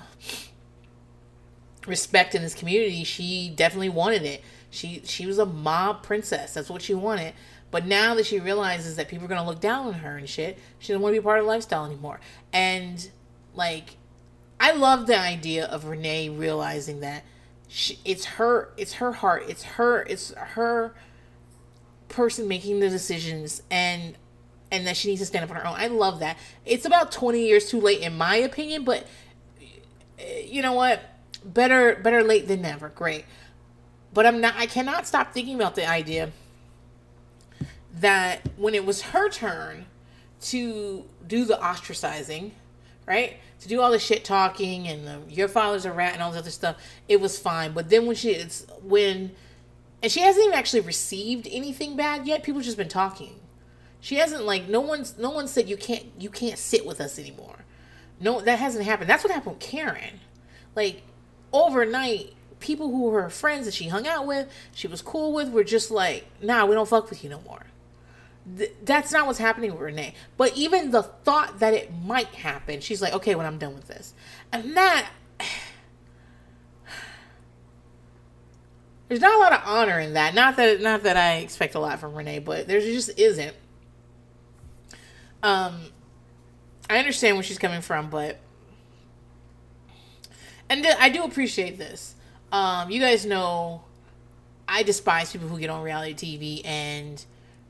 respect 1.87 2.35
in 2.35 2.43
this 2.43 2.55
community, 2.55 3.03
she 3.05 3.53
definitely 3.57 3.89
wanted 3.89 4.23
it. 4.23 4.45
She 4.71 5.01
she 5.05 5.27
was 5.27 5.39
a 5.39 5.47
mob 5.47 6.03
princess. 6.03 6.55
That's 6.55 6.69
what 6.69 6.83
she 6.83 6.95
wanted. 6.95 7.33
But 7.71 7.87
now 7.87 8.15
that 8.15 8.27
she 8.27 8.39
realizes 8.39 8.97
that 8.97 9.09
people 9.09 9.25
are 9.25 9.29
gonna 9.29 9.47
look 9.47 9.61
down 9.61 9.87
on 9.87 9.95
her 9.95 10.19
and 10.19 10.29
shit, 10.29 10.59
she 10.79 10.93
doesn't 10.93 11.03
want 11.03 11.15
to 11.15 11.21
be 11.21 11.25
part 11.25 11.39
of 11.39 11.47
the 11.47 11.51
lifestyle 11.51 11.87
anymore. 11.87 12.21
And 12.53 13.11
like, 13.55 13.97
I 14.61 14.73
love 14.73 15.07
the 15.07 15.19
idea 15.19 15.65
of 15.65 15.87
Renee 15.87 16.29
realizing 16.29 17.01
that 17.01 17.25
she, 17.67 17.99
it's 18.05 18.27
her, 18.27 18.73
it's 18.77 18.95
her 18.95 19.13
heart, 19.13 19.45
it's 19.49 19.63
her, 19.63 20.03
it's 20.03 20.35
her 20.35 20.95
person 22.09 22.49
making 22.49 22.81
the 22.81 22.89
decisions, 22.89 23.63
and 23.71 24.17
and 24.71 24.87
that 24.87 24.97
she 24.97 25.09
needs 25.09 25.21
to 25.21 25.27
stand 25.27 25.45
up 25.45 25.51
on 25.51 25.57
her 25.57 25.67
own. 25.67 25.77
I 25.77 25.87
love 25.87 26.21
that. 26.21 26.37
It's 26.65 26.85
about 26.85 27.13
20 27.13 27.47
years 27.47 27.71
too 27.71 27.81
late 27.81 28.01
in 28.01 28.17
my 28.17 28.37
opinion, 28.37 28.85
but 28.85 29.07
you 30.45 30.63
know 30.63 30.73
what? 30.73 31.01
Better 31.45 31.97
better 31.97 32.23
late 32.23 32.49
than 32.49 32.63
never. 32.63 32.89
Great. 32.89 33.25
But 34.13 34.27
I'm 34.27 34.41
not 34.41 34.55
I 34.57 34.67
cannot 34.67 35.07
stop 35.07 35.33
thinking 35.33 35.55
about 35.55 35.75
the 35.75 35.89
idea 35.89 36.33
that 38.01 38.49
when 38.57 38.75
it 38.75 38.85
was 38.85 39.03
her 39.03 39.29
turn 39.29 39.87
to 40.41 41.05
do 41.27 41.45
the 41.45 41.55
ostracizing, 41.55 42.53
right? 43.07 43.37
To 43.61 43.69
do 43.69 43.81
all 43.81 43.91
the 43.91 43.99
shit 43.99 44.25
talking 44.25 44.89
and 44.89 45.07
the, 45.07 45.21
your 45.29 45.49
father's 45.49 45.85
a 45.85 45.93
rat 45.93 46.15
and 46.15 46.23
all 46.23 46.31
this 46.31 46.41
other 46.41 46.51
stuff, 46.51 46.77
it 47.09 47.21
was 47.21 47.39
fine. 47.39 47.73
But 47.73 47.91
then 47.91 48.07
when 48.07 48.17
she 48.17 48.31
it's 48.31 48.67
when 48.83 49.33
and 50.03 50.13
she 50.13 50.21
hasn't 50.21 50.45
even 50.45 50.59
actually 50.59 50.81
received 50.81 51.49
anything 51.51 51.97
bad 51.97 52.27
yet. 52.27 52.43
People 52.43 52.61
just 52.61 52.77
been 52.77 52.89
talking. 52.89 53.41
She 54.01 54.17
hasn't 54.17 54.45
like 54.45 54.69
no 54.69 54.81
one's 54.81 55.17
no 55.17 55.31
one 55.31 55.49
said 55.49 55.69
you 55.69 55.77
can't 55.77 56.05
you 56.19 56.29
can't 56.29 56.59
sit 56.59 56.85
with 56.85 57.01
us 57.01 57.19
anymore. 57.19 57.65
No, 58.21 58.41
that 58.41 58.59
hasn't 58.59 58.85
happened. 58.85 59.09
That's 59.09 59.25
what 59.25 59.33
happened 59.33 59.57
with 59.57 59.65
Karen. 59.65 60.21
Like 60.77 61.03
overnight, 61.53 62.35
people 62.61 62.91
who 62.91 63.03
were 63.05 63.23
her 63.23 63.31
friends 63.31 63.65
that 63.65 63.75
she 63.75 63.89
hung 63.89 64.07
out 64.07 64.27
with, 64.27 64.49
she 64.75 64.87
was 64.87 65.01
cool 65.01 65.33
with, 65.33 65.51
were 65.51 65.65
just 65.65 65.91
like, 65.91 66.27
nah, 66.43 66.67
we 66.67 66.75
don't 66.75 66.89
fuck 66.89 67.09
with 67.09 67.25
you 67.25 67.31
no 67.31 67.41
more. 67.41 67.63
Th- 68.59 68.73
that's 68.85 69.13
not 69.13 69.27
what's 69.27 69.39
happening 69.39 69.73
with 69.73 69.81
Renee. 69.81 70.15
But 70.37 70.57
even 70.57 70.91
the 70.91 71.03
thought 71.03 71.61
that 71.61 71.73
it 71.73 71.91
might 72.05 72.29
happen, 72.29 72.81
she's 72.81 73.01
like, 73.01 73.15
okay, 73.15 73.35
when 73.35 73.47
I'm 73.47 73.59
done 73.59 73.75
with 73.75 73.89
this, 73.89 74.13
and 74.53 74.77
that. 74.77 75.09
There's 79.09 79.21
not 79.21 79.35
a 79.35 79.39
lot 79.39 79.53
of 79.53 79.61
honor 79.67 80.01
in 80.01 80.15
that. 80.15 80.35
Not 80.35 80.57
that 80.57 80.81
not 80.81 81.03
that 81.03 81.17
I 81.17 81.37
expect 81.37 81.75
a 81.75 81.79
lot 81.79 81.99
from 82.01 82.15
Renee, 82.15 82.39
but 82.39 82.67
there 82.67 82.81
just 82.81 83.19
isn't. 83.19 83.55
Um, 85.43 85.81
I 86.89 86.99
understand 86.99 87.37
where 87.37 87.43
she's 87.43 87.59
coming 87.59 87.83
from, 87.83 88.09
but 88.09 88.39
and 90.71 90.87
I 90.87 91.11
do 91.11 91.25
appreciate 91.25 91.79
this. 91.79 92.15
Um, 92.51 92.91
you 92.91 93.01
guys 93.01 93.27
know 93.27 93.85
I 94.67 94.83
despise 94.83 95.33
people 95.33 95.49
who 95.49 95.59
get 95.59 95.71
on 95.71 95.83
reality 95.83 96.15
TV 96.15 96.67
and 96.67 97.23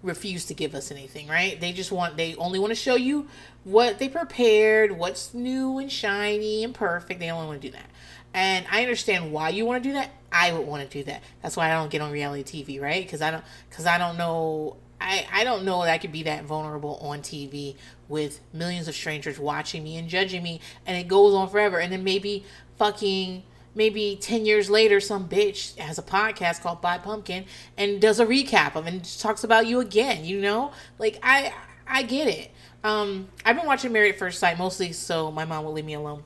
refuse 0.03 0.45
to 0.47 0.55
give 0.55 0.75
us 0.75 0.91
anything, 0.91 1.27
right? 1.27 1.61
They 1.61 1.73
just 1.73 1.91
want 1.91 2.17
they 2.17 2.37
only 2.37 2.59
want 2.59 2.71
to 2.71 2.77
show 2.77 2.95
you 2.95 3.27
what 3.65 3.99
they 3.99 4.09
prepared, 4.09 4.93
what's 4.93 5.35
new 5.35 5.79
and 5.79 5.91
shiny 5.91 6.63
and 6.63 6.75
perfect. 6.75 7.21
They 7.21 7.31
only 7.31 7.47
want 7.47 7.63
to 7.63 7.69
do 7.69 7.73
that. 7.73 7.91
And 8.35 8.67
I 8.71 8.83
understand 8.83 9.33
why 9.33 9.51
you 9.51 9.65
want 9.65 9.83
to 9.83 9.89
do 9.89 9.95
that. 9.95 10.11
I 10.31 10.53
would 10.53 10.67
want 10.67 10.83
to 10.83 10.99
do 10.99 11.05
that. 11.05 11.23
That's 11.41 11.57
why 11.57 11.71
I 11.71 11.75
don't 11.75 11.91
get 11.91 12.01
on 12.01 12.11
reality 12.11 12.65
TV, 12.65 12.83
right? 12.83 13.09
Cuz 13.09 13.23
I 13.23 13.31
don't 13.31 13.45
cuz 13.71 13.87
I 13.87 13.97
don't 13.97 14.19
know 14.19 14.77
I, 15.01 15.27
I 15.33 15.45
don't 15.45 15.65
know 15.65 15.83
that 15.83 15.93
I 15.93 15.99
could 15.99 16.13
be 16.13 16.23
that 16.25 16.45
vulnerable 16.45 16.99
on 17.03 17.21
TV 17.21 17.77
with 18.09 18.41
millions 18.53 18.89
of 18.89 18.95
strangers 18.95 19.39
watching 19.39 19.85
me 19.85 19.97
and 19.97 20.09
judging 20.09 20.43
me, 20.43 20.61
and 20.87 20.97
it 20.97 21.09
goes 21.09 21.35
on 21.35 21.49
forever. 21.49 21.79
And 21.79 21.93
then 21.93 22.05
maybe 22.05 22.45
fucking 22.79 23.43
maybe 23.75 24.17
10 24.21 24.47
years 24.47 24.71
later 24.71 25.01
some 25.01 25.29
bitch 25.29 25.77
has 25.79 25.99
a 25.99 26.03
podcast 26.03 26.63
called 26.63 26.81
Buy 26.81 26.97
Pumpkin 26.97 27.45
and 27.77 28.01
does 28.01 28.21
a 28.21 28.27
recap 28.27 28.77
of 28.77 28.87
and 28.87 29.05
talks 29.19 29.45
about 29.45 29.67
you 29.67 29.81
again, 29.81 30.25
you 30.25 30.41
know? 30.41 30.73
Like 30.99 31.19
I 31.23 31.53
I 31.87 32.03
get 32.03 32.29
it. 32.29 32.51
Um 32.83 33.29
I've 33.45 33.57
been 33.57 33.67
watching 33.67 33.93
Married 33.93 34.15
at 34.15 34.19
First 34.19 34.39
Sight 34.39 34.59
mostly 34.59 34.93
so 34.93 35.31
my 35.31 35.45
mom 35.45 35.65
will 35.65 35.73
leave 35.73 35.85
me 35.85 35.95
alone. 35.95 36.23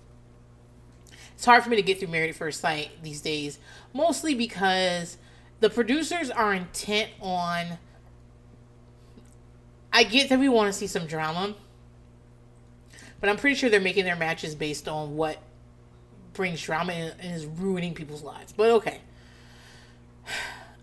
It's 1.38 1.44
hard 1.44 1.62
for 1.62 1.70
me 1.70 1.76
to 1.76 1.82
get 1.82 2.00
through 2.00 2.08
Married 2.08 2.30
at 2.30 2.34
First 2.34 2.60
Sight 2.60 2.90
these 3.00 3.20
days, 3.20 3.60
mostly 3.94 4.34
because 4.34 5.18
the 5.60 5.70
producers 5.70 6.32
are 6.32 6.52
intent 6.52 7.12
on 7.20 7.78
I 9.92 10.02
get 10.02 10.30
that 10.30 10.40
we 10.40 10.48
want 10.48 10.66
to 10.66 10.72
see 10.76 10.88
some 10.88 11.06
drama, 11.06 11.54
but 13.20 13.30
I'm 13.30 13.36
pretty 13.36 13.54
sure 13.54 13.70
they're 13.70 13.78
making 13.78 14.04
their 14.04 14.16
matches 14.16 14.56
based 14.56 14.88
on 14.88 15.14
what 15.14 15.38
brings 16.32 16.60
drama 16.60 16.92
and, 16.92 17.14
is 17.32 17.46
ruining 17.46 17.94
people's 17.94 18.24
lives. 18.24 18.52
But 18.52 18.70
okay. 18.72 19.00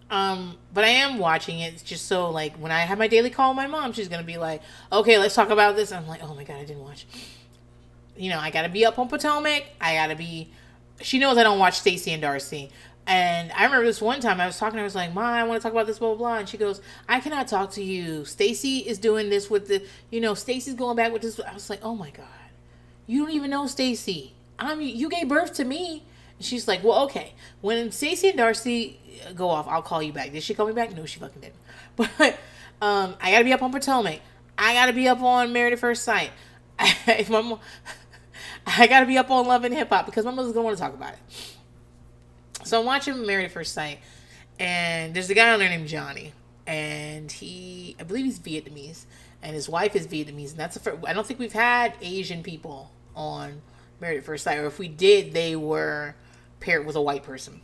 Um, 0.09 0.57
but 0.71 0.83
I 0.83 0.89
am 0.89 1.17
watching 1.17 1.59
it 1.59 1.81
just 1.83 2.05
so 2.05 2.29
like 2.29 2.55
when 2.57 2.71
I 2.71 2.81
have 2.81 2.97
my 2.99 3.07
daily 3.07 3.31
call 3.31 3.49
with 3.49 3.57
my 3.57 3.67
mom, 3.67 3.91
she's 3.91 4.07
gonna 4.07 4.23
be 4.23 4.37
like, 4.37 4.61
"Okay, 4.91 5.17
let's 5.17 5.33
talk 5.33 5.49
about 5.49 5.75
this." 5.75 5.91
I'm 5.91 6.07
like, 6.07 6.23
"Oh 6.23 6.35
my 6.35 6.43
god, 6.43 6.57
I 6.57 6.63
didn't 6.63 6.83
watch." 6.83 7.07
You 8.17 8.29
know, 8.29 8.39
I 8.39 8.49
gotta 8.51 8.69
be 8.69 8.85
up 8.85 8.97
on 8.99 9.07
Potomac. 9.07 9.63
I 9.79 9.95
gotta 9.95 10.15
be. 10.15 10.49
She 11.01 11.19
knows 11.19 11.37
I 11.37 11.43
don't 11.43 11.59
watch 11.59 11.79
Stacey 11.79 12.11
and 12.11 12.23
Darcey. 12.23 12.69
and 13.07 13.51
I 13.51 13.65
remember 13.65 13.85
this 13.85 14.01
one 14.01 14.21
time 14.21 14.39
I 14.39 14.45
was 14.45 14.57
talking, 14.57 14.79
I 14.79 14.83
was 14.83 14.95
like, 14.95 15.13
Ma, 15.13 15.23
I 15.23 15.43
want 15.43 15.61
to 15.61 15.63
talk 15.63 15.73
about 15.73 15.87
this, 15.87 15.99
blah, 15.99 16.09
blah, 16.09 16.17
blah. 16.17 16.37
And 16.37 16.49
she 16.49 16.57
goes, 16.57 16.81
I 17.09 17.19
cannot 17.19 17.47
talk 17.47 17.71
to 17.71 17.83
you. 17.83 18.23
Stacey 18.25 18.79
is 18.79 18.97
doing 18.97 19.29
this 19.29 19.49
with 19.49 19.67
the, 19.67 19.83
you 20.09 20.21
know, 20.21 20.33
Stacey's 20.33 20.73
going 20.73 20.95
back 20.95 21.11
with 21.11 21.21
this. 21.21 21.39
I 21.39 21.53
was 21.53 21.69
like, 21.69 21.81
oh 21.83 21.95
my 21.95 22.09
God. 22.11 22.25
You 23.07 23.23
don't 23.25 23.33
even 23.33 23.51
know 23.51 23.67
Stacey. 23.67 24.33
I'm, 24.57 24.81
you 24.81 25.09
gave 25.09 25.27
birth 25.27 25.53
to 25.55 25.65
me. 25.65 26.03
And 26.37 26.45
she's 26.45 26.67
like, 26.67 26.83
well, 26.83 27.03
okay. 27.05 27.33
When 27.61 27.91
Stacey 27.91 28.29
and 28.29 28.39
Darcey 28.39 28.95
go 29.35 29.49
off, 29.49 29.67
I'll 29.67 29.81
call 29.81 30.01
you 30.01 30.11
back. 30.11 30.31
Did 30.31 30.43
she 30.43 30.53
call 30.53 30.67
me 30.67 30.73
back? 30.73 30.95
No, 30.95 31.05
she 31.05 31.19
fucking 31.19 31.41
didn't. 31.41 31.55
But 32.17 32.37
um, 32.81 33.15
I 33.21 33.31
got 33.31 33.39
to 33.39 33.45
be 33.45 33.53
up 33.53 33.61
on 33.61 33.71
Potomac. 33.71 34.19
I 34.57 34.73
got 34.73 34.87
to 34.87 34.93
be 34.93 35.07
up 35.07 35.21
on 35.21 35.53
Married 35.53 35.73
at 35.73 35.79
First 35.79 36.03
Sight. 36.03 36.31
if 36.79 37.29
my 37.29 37.41
mom, 37.41 37.59
I 38.77 38.87
got 38.87 39.01
to 39.01 39.05
be 39.05 39.17
up 39.17 39.29
on 39.29 39.45
Love 39.45 39.63
and 39.63 39.73
Hip 39.73 39.89
Hop 39.89 40.05
because 40.05 40.25
my 40.25 40.31
mother's 40.31 40.53
to 40.53 40.61
want 40.61 40.75
to 40.75 40.81
talk 40.81 40.93
about 40.93 41.13
it. 41.13 41.19
So 42.63 42.79
I'm 42.79 42.85
watching 42.85 43.25
Married 43.25 43.45
at 43.45 43.51
First 43.51 43.73
Sight, 43.73 43.99
and 44.59 45.13
there's 45.13 45.29
a 45.29 45.35
guy 45.35 45.51
on 45.51 45.59
there 45.59 45.69
named 45.69 45.87
Johnny, 45.87 46.33
and 46.65 47.31
he, 47.31 47.95
I 47.99 48.03
believe 48.03 48.25
he's 48.25 48.39
Vietnamese, 48.39 49.05
and 49.43 49.53
his 49.53 49.69
wife 49.69 49.95
is 49.95 50.07
Vietnamese, 50.07 50.51
and 50.51 50.59
that's 50.59 50.73
the 50.73 50.79
first, 50.79 51.05
I 51.05 51.13
don't 51.13 51.27
think 51.27 51.39
we've 51.39 51.53
had 51.53 51.93
Asian 52.01 52.41
people 52.41 52.91
on 53.15 53.61
Married 54.01 54.17
at 54.17 54.23
First 54.23 54.43
Sight, 54.43 54.57
or 54.57 54.65
if 54.65 54.79
we 54.79 54.87
did, 54.87 55.33
they 55.33 55.55
were 55.55 56.15
paired 56.59 56.87
with 56.87 56.95
a 56.95 57.01
white 57.01 57.23
person. 57.23 57.61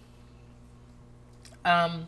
Um, 1.65 2.07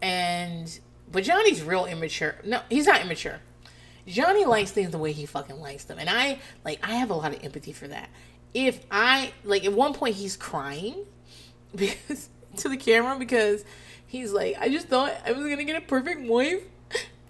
and 0.00 0.78
but 1.10 1.24
Johnny's 1.24 1.62
real 1.62 1.84
immature. 1.84 2.36
No, 2.44 2.60
he's 2.70 2.86
not 2.86 3.02
immature. 3.02 3.40
Johnny 4.06 4.44
likes 4.44 4.70
things 4.70 4.90
the 4.90 4.98
way 4.98 5.12
he 5.12 5.26
fucking 5.26 5.60
likes 5.60 5.84
them, 5.84 5.98
and 5.98 6.10
I 6.10 6.38
like 6.64 6.80
I 6.82 6.94
have 6.96 7.10
a 7.10 7.14
lot 7.14 7.34
of 7.34 7.44
empathy 7.44 7.72
for 7.72 7.88
that. 7.88 8.08
If 8.54 8.80
I 8.90 9.32
like 9.44 9.64
at 9.64 9.72
one 9.72 9.94
point 9.94 10.16
he's 10.16 10.36
crying 10.36 10.94
because 11.74 12.28
to 12.56 12.68
the 12.68 12.76
camera 12.76 13.18
because 13.18 13.64
he's 14.06 14.32
like, 14.32 14.56
I 14.58 14.68
just 14.68 14.88
thought 14.88 15.14
I 15.24 15.32
was 15.32 15.46
gonna 15.46 15.64
get 15.64 15.76
a 15.76 15.86
perfect 15.86 16.22
wife, 16.22 16.62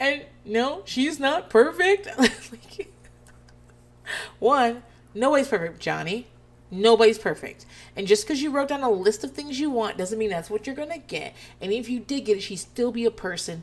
and 0.01 0.25
no, 0.45 0.83
she's 0.85 1.21
not 1.21 1.51
perfect. 1.51 2.09
like, 2.19 2.93
one, 4.39 4.83
nobody's 5.15 5.49
perfect, 5.49 5.81
Johnny. 5.81 6.27
Nobody's 6.71 7.19
perfect. 7.19 7.67
And 7.95 8.07
just 8.07 8.25
because 8.27 8.41
you 8.41 8.51
wrote 8.51 8.69
down 8.69 8.83
a 8.83 8.91
list 8.91 9.25
of 9.25 9.33
things 9.33 9.61
you 9.61 9.71
want 9.71 9.99
doesn't 9.99 10.19
mean 10.19 10.31
that's 10.31 10.49
what 10.49 10.67
you're 10.67 10.75
gonna 10.75 10.97
get. 10.99 11.35
And 11.61 11.71
if 11.71 11.91
you 11.91 12.01
did 12.01 12.23
get 12.23 12.39
it, 12.39 12.41
she'd 12.41 12.57
still 12.57 12.91
be 12.91 13.05
a 13.05 13.11
person 13.11 13.63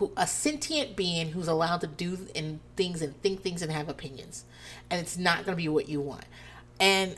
who 0.00 0.10
a 0.16 0.26
sentient 0.26 0.96
being 0.96 1.32
who's 1.32 1.46
allowed 1.46 1.82
to 1.82 1.86
do 1.86 2.26
and 2.34 2.58
things 2.74 3.02
and 3.02 3.20
think 3.20 3.42
things 3.42 3.60
and 3.60 3.70
have 3.70 3.86
opinions. 3.86 4.44
And 4.88 4.98
it's 4.98 5.18
not 5.18 5.44
gonna 5.44 5.58
be 5.58 5.68
what 5.68 5.90
you 5.90 6.00
want. 6.00 6.24
And 6.80 7.16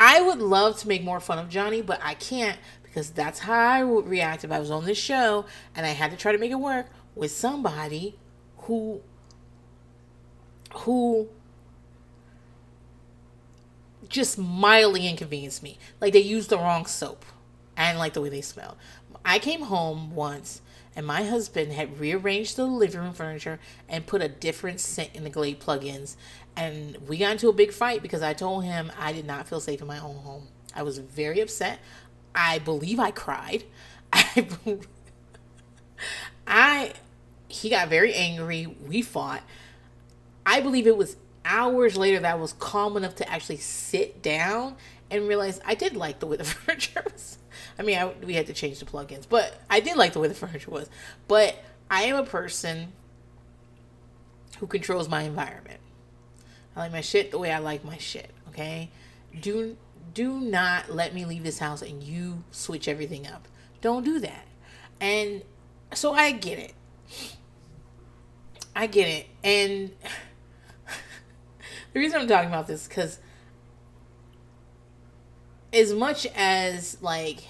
I 0.00 0.22
would 0.22 0.38
love 0.38 0.78
to 0.78 0.88
make 0.88 1.04
more 1.04 1.20
fun 1.20 1.38
of 1.38 1.50
Johnny, 1.50 1.82
but 1.82 2.00
I 2.02 2.14
can't 2.14 2.58
because 2.82 3.10
that's 3.10 3.40
how 3.40 3.52
I 3.52 3.84
would 3.84 4.08
react 4.08 4.42
if 4.42 4.50
I 4.50 4.58
was 4.58 4.70
on 4.70 4.86
this 4.86 4.96
show 4.96 5.44
and 5.76 5.84
I 5.84 5.90
had 5.90 6.10
to 6.10 6.16
try 6.16 6.32
to 6.32 6.38
make 6.38 6.50
it 6.50 6.54
work 6.54 6.86
with 7.14 7.30
somebody 7.30 8.16
who 8.56 9.02
who 10.76 11.28
just 14.08 14.38
mildly 14.38 15.06
inconvenienced 15.06 15.62
me. 15.62 15.76
Like 16.00 16.14
they 16.14 16.20
used 16.20 16.48
the 16.48 16.56
wrong 16.56 16.86
soap. 16.86 17.26
I 17.76 17.88
didn't 17.88 17.98
like 17.98 18.14
the 18.14 18.22
way 18.22 18.30
they 18.30 18.40
smelled. 18.40 18.76
I 19.26 19.38
came 19.38 19.60
home 19.60 20.14
once 20.14 20.62
and 20.98 21.06
my 21.06 21.22
husband 21.22 21.70
had 21.72 22.00
rearranged 22.00 22.56
the 22.56 22.64
living 22.66 23.00
room 23.00 23.12
furniture 23.12 23.60
and 23.88 24.04
put 24.04 24.20
a 24.20 24.28
different 24.28 24.80
scent 24.80 25.10
in 25.14 25.22
the 25.22 25.30
Glade 25.30 25.60
plugins 25.60 26.16
and 26.56 26.96
we 27.06 27.18
got 27.18 27.30
into 27.30 27.48
a 27.48 27.52
big 27.52 27.72
fight 27.72 28.02
because 28.02 28.20
I 28.20 28.32
told 28.32 28.64
him 28.64 28.90
I 28.98 29.12
did 29.12 29.24
not 29.24 29.46
feel 29.46 29.60
safe 29.60 29.80
in 29.80 29.86
my 29.86 30.00
own 30.00 30.16
home. 30.16 30.48
I 30.74 30.82
was 30.82 30.98
very 30.98 31.38
upset. 31.38 31.78
I 32.34 32.58
believe 32.58 32.98
I 32.98 33.12
cried. 33.12 33.62
I, 34.12 34.48
I 36.48 36.92
he 37.46 37.70
got 37.70 37.88
very 37.88 38.12
angry. 38.12 38.66
We 38.66 39.02
fought. 39.02 39.42
I 40.44 40.60
believe 40.60 40.88
it 40.88 40.96
was 40.96 41.16
hours 41.44 41.96
later 41.96 42.18
that 42.18 42.32
I 42.32 42.34
was 42.34 42.54
calm 42.54 42.96
enough 42.96 43.14
to 43.16 43.30
actually 43.30 43.58
sit 43.58 44.20
down 44.20 44.74
and 45.12 45.28
realize 45.28 45.60
I 45.64 45.76
did 45.76 45.96
like 45.96 46.18
the 46.18 46.26
way 46.26 46.38
the 46.38 46.44
furniture 46.44 47.04
was. 47.04 47.38
I 47.78 47.82
mean, 47.82 47.98
I, 47.98 48.06
we 48.24 48.34
had 48.34 48.46
to 48.46 48.52
change 48.52 48.80
the 48.80 48.86
plugins, 48.86 49.26
but 49.28 49.54
I 49.70 49.80
did 49.80 49.96
like 49.96 50.12
the 50.12 50.20
way 50.20 50.28
the 50.28 50.34
furniture 50.34 50.70
was. 50.70 50.88
But 51.28 51.62
I 51.90 52.04
am 52.04 52.16
a 52.16 52.24
person 52.24 52.92
who 54.58 54.66
controls 54.66 55.08
my 55.08 55.22
environment. 55.22 55.80
I 56.74 56.80
like 56.80 56.92
my 56.92 57.00
shit 57.00 57.30
the 57.30 57.38
way 57.38 57.52
I 57.52 57.58
like 57.58 57.84
my 57.84 57.98
shit, 57.98 58.30
okay? 58.48 58.90
Do 59.40 59.76
do 60.14 60.40
not 60.40 60.90
let 60.90 61.14
me 61.14 61.24
leave 61.24 61.44
this 61.44 61.58
house 61.58 61.82
and 61.82 62.02
you 62.02 62.42
switch 62.50 62.88
everything 62.88 63.26
up. 63.26 63.46
Don't 63.80 64.04
do 64.04 64.18
that. 64.20 64.46
And 65.00 65.42
so 65.92 66.12
I 66.12 66.32
get 66.32 66.58
it. 66.58 66.74
I 68.74 68.86
get 68.86 69.06
it. 69.06 69.26
And 69.44 69.90
the 71.92 72.00
reason 72.00 72.20
I'm 72.20 72.26
talking 72.26 72.48
about 72.48 72.66
this 72.66 72.88
cuz 72.88 73.18
as 75.72 75.92
much 75.92 76.26
as 76.34 76.96
like 77.02 77.44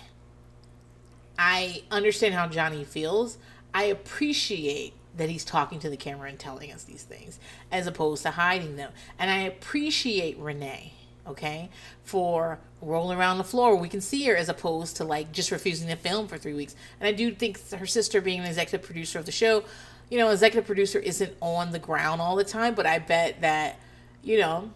I 1.38 1.84
understand 1.90 2.34
how 2.34 2.48
Johnny 2.48 2.84
feels, 2.84 3.38
I 3.72 3.84
appreciate 3.84 4.94
that 5.16 5.28
he's 5.28 5.44
talking 5.44 5.78
to 5.80 5.90
the 5.90 5.96
camera 5.96 6.28
and 6.28 6.38
telling 6.38 6.72
us 6.72 6.84
these 6.84 7.02
things 7.02 7.38
as 7.70 7.86
opposed 7.86 8.22
to 8.24 8.32
hiding 8.32 8.76
them. 8.76 8.92
And 9.18 9.30
I 9.30 9.38
appreciate 9.38 10.38
Renee, 10.38 10.92
okay, 11.26 11.70
for 12.02 12.58
rolling 12.80 13.18
around 13.18 13.38
the 13.38 13.44
floor 13.44 13.74
we 13.74 13.88
can 13.88 14.00
see 14.00 14.24
her 14.24 14.36
as 14.36 14.48
opposed 14.48 14.96
to 14.96 15.04
like 15.04 15.32
just 15.32 15.50
refusing 15.50 15.88
to 15.88 15.96
film 15.96 16.28
for 16.28 16.38
three 16.38 16.54
weeks. 16.54 16.74
And 17.00 17.08
I 17.08 17.12
do 17.12 17.32
think 17.32 17.68
her 17.70 17.86
sister 17.86 18.20
being 18.20 18.40
an 18.40 18.46
executive 18.46 18.86
producer 18.86 19.18
of 19.18 19.26
the 19.26 19.32
show, 19.32 19.64
you 20.10 20.18
know, 20.18 20.30
executive 20.30 20.66
producer 20.66 20.98
isn't 20.98 21.34
on 21.40 21.72
the 21.72 21.78
ground 21.78 22.20
all 22.20 22.36
the 22.36 22.44
time, 22.44 22.74
but 22.74 22.86
I 22.86 22.98
bet 22.98 23.40
that, 23.42 23.78
you 24.22 24.38
know, 24.38 24.70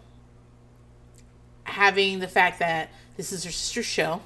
having 1.63 2.19
the 2.19 2.27
fact 2.27 2.59
that 2.59 2.89
this 3.17 3.31
is 3.31 3.43
her 3.43 3.51
sister's 3.51 3.85
show. 3.85 4.21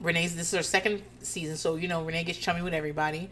Renee's 0.00 0.36
this 0.36 0.52
is 0.52 0.56
her 0.56 0.62
second 0.62 1.02
season, 1.20 1.56
so 1.56 1.76
you 1.76 1.88
know 1.88 2.04
Renee 2.04 2.24
gets 2.24 2.38
chummy 2.38 2.62
with 2.62 2.74
everybody. 2.74 3.30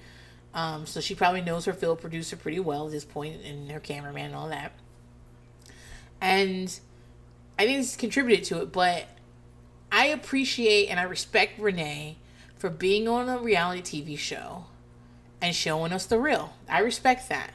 Um, 0.55 0.87
so 0.87 1.01
she 1.01 1.15
probably 1.15 1.43
knows 1.43 1.67
her 1.67 1.73
field 1.73 2.01
producer 2.01 2.37
pretty 2.37 2.61
well 2.61 2.87
at 2.87 2.93
this 2.93 3.05
point, 3.05 3.43
and 3.45 3.71
her 3.71 3.81
cameraman 3.81 4.27
and 4.27 4.35
all 4.35 4.49
that. 4.49 4.73
And 6.21 6.79
I 7.59 7.67
think 7.67 7.79
this 7.79 7.97
contributed 7.97 8.45
to 8.47 8.63
it, 8.63 8.73
but 8.73 9.07
I 9.93 10.07
appreciate 10.07 10.89
and 10.89 10.99
I 10.99 11.05
respect 11.05 11.59
Renee 11.59 12.17
for 12.57 12.71
being 12.71 13.07
on 13.07 13.29
a 13.29 13.39
reality 13.39 14.03
TV 14.03 14.19
show 14.19 14.67
and 15.41 15.55
showing 15.55 15.93
us 15.93 16.07
the 16.07 16.19
real. 16.19 16.55
I 16.69 16.81
respect 16.81 17.29
that. 17.29 17.53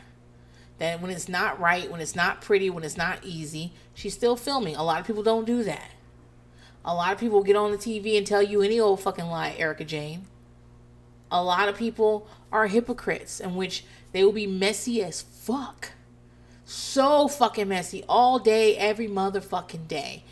That 0.78 1.02
when 1.02 1.12
it's 1.12 1.30
not 1.30 1.60
right, 1.60 1.92
when 1.92 2.02
it's 2.02 2.16
not 2.16 2.42
pretty, 2.42 2.70
when 2.70 2.84
it's 2.84 2.98
not 2.98 3.20
easy, 3.24 3.74
she's 3.94 4.14
still 4.14 4.36
filming. 4.36 4.76
A 4.76 4.84
lot 4.84 5.00
of 5.00 5.06
people 5.06 5.24
don't 5.24 5.46
do 5.46 5.64
that. 5.64 5.92
A 6.84 6.94
lot 6.96 7.14
of 7.14 7.20
people 7.20 7.44
get 7.44 7.56
on 7.56 7.72
the 7.72 7.78
TV 7.78 8.18
and 8.18 8.26
tell 8.26 8.42
you 8.42 8.62
any 8.62 8.80
old 8.80 9.00
fucking 9.02 9.26
lie, 9.28 9.56
Erika 9.58 9.86
Jayne. 9.86 10.26
a 11.32 11.44
lot 11.44 11.70
of 11.70 11.78
people 11.78 12.28
are 12.52 12.68
hypocrites 12.68 13.40
in 13.40 13.56
which 13.56 13.86
they 14.12 14.24
will 14.24 14.34
be 14.34 14.48
messy 14.48 15.02
as 15.02 15.22
fuck. 15.22 15.92
So 16.66 17.28
fucking 17.28 17.70
messy 17.70 18.04
all 18.08 18.40
day, 18.40 18.76
every 18.78 19.08
motherfucking 19.08 19.88
day. 19.88 20.24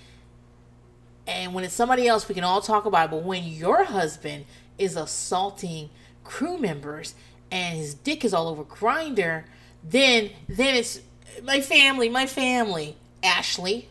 And 1.27 1.53
when 1.53 1.63
it's 1.63 1.73
somebody 1.73 2.07
else, 2.07 2.27
we 2.27 2.35
can 2.35 2.43
all 2.43 2.61
talk 2.61 2.85
about 2.85 3.05
it. 3.05 3.11
But 3.11 3.23
when 3.23 3.43
your 3.45 3.85
husband 3.85 4.45
is 4.77 4.95
assaulting 4.95 5.89
crew 6.23 6.57
members 6.57 7.15
and 7.51 7.77
his 7.77 7.93
dick 7.93 8.25
is 8.25 8.33
all 8.33 8.47
over 8.47 8.63
Grindr, 8.63 9.43
then 9.83 10.31
then 10.47 10.75
it's 10.75 11.01
my 11.43 11.61
family, 11.61 12.09
my 12.09 12.25
family. 12.25 12.97
Ashley. 13.21 13.89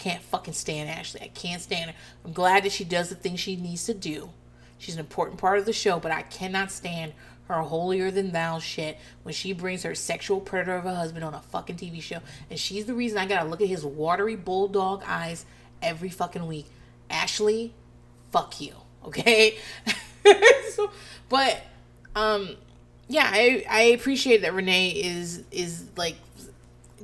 Can't 0.00 0.22
fucking 0.22 0.54
stand 0.54 0.88
Ashley. 0.88 1.20
I 1.20 1.28
can't 1.28 1.60
stand 1.60 1.90
her. 1.90 1.96
I'm 2.24 2.32
glad 2.32 2.64
that 2.64 2.72
she 2.72 2.84
does 2.84 3.10
the 3.10 3.14
things 3.14 3.38
she 3.38 3.54
needs 3.54 3.84
to 3.84 3.92
do. 3.92 4.30
She's 4.78 4.94
an 4.94 5.00
important 5.00 5.38
part 5.38 5.58
of 5.58 5.66
the 5.66 5.74
show, 5.74 6.00
but 6.00 6.10
I 6.10 6.22
cannot 6.22 6.70
stand 6.72 7.12
her 7.48 7.60
holier 7.60 8.10
than 8.10 8.32
thou 8.32 8.60
shit 8.60 8.96
when 9.24 9.34
she 9.34 9.52
brings 9.52 9.82
her 9.82 9.94
sexual 9.94 10.40
predator 10.40 10.76
of 10.76 10.86
a 10.86 10.94
husband 10.94 11.22
on 11.22 11.34
a 11.34 11.40
fucking 11.40 11.76
TV 11.76 12.00
show. 12.00 12.20
And 12.48 12.58
she's 12.58 12.86
the 12.86 12.94
reason 12.94 13.18
I 13.18 13.26
gotta 13.26 13.46
look 13.46 13.60
at 13.60 13.68
his 13.68 13.84
watery 13.84 14.36
bulldog 14.36 15.02
eyes 15.06 15.44
every 15.82 16.08
fucking 16.08 16.46
week. 16.46 16.64
Ashley, 17.10 17.74
fuck 18.32 18.60
you. 18.60 18.72
Okay? 19.02 19.56
so, 20.72 20.90
but 21.30 21.62
um 22.14 22.54
yeah, 23.08 23.30
I 23.32 23.64
I 23.68 23.80
appreciate 23.80 24.42
that 24.42 24.52
Renee 24.52 24.90
is 24.90 25.42
is 25.50 25.86
like 25.96 26.16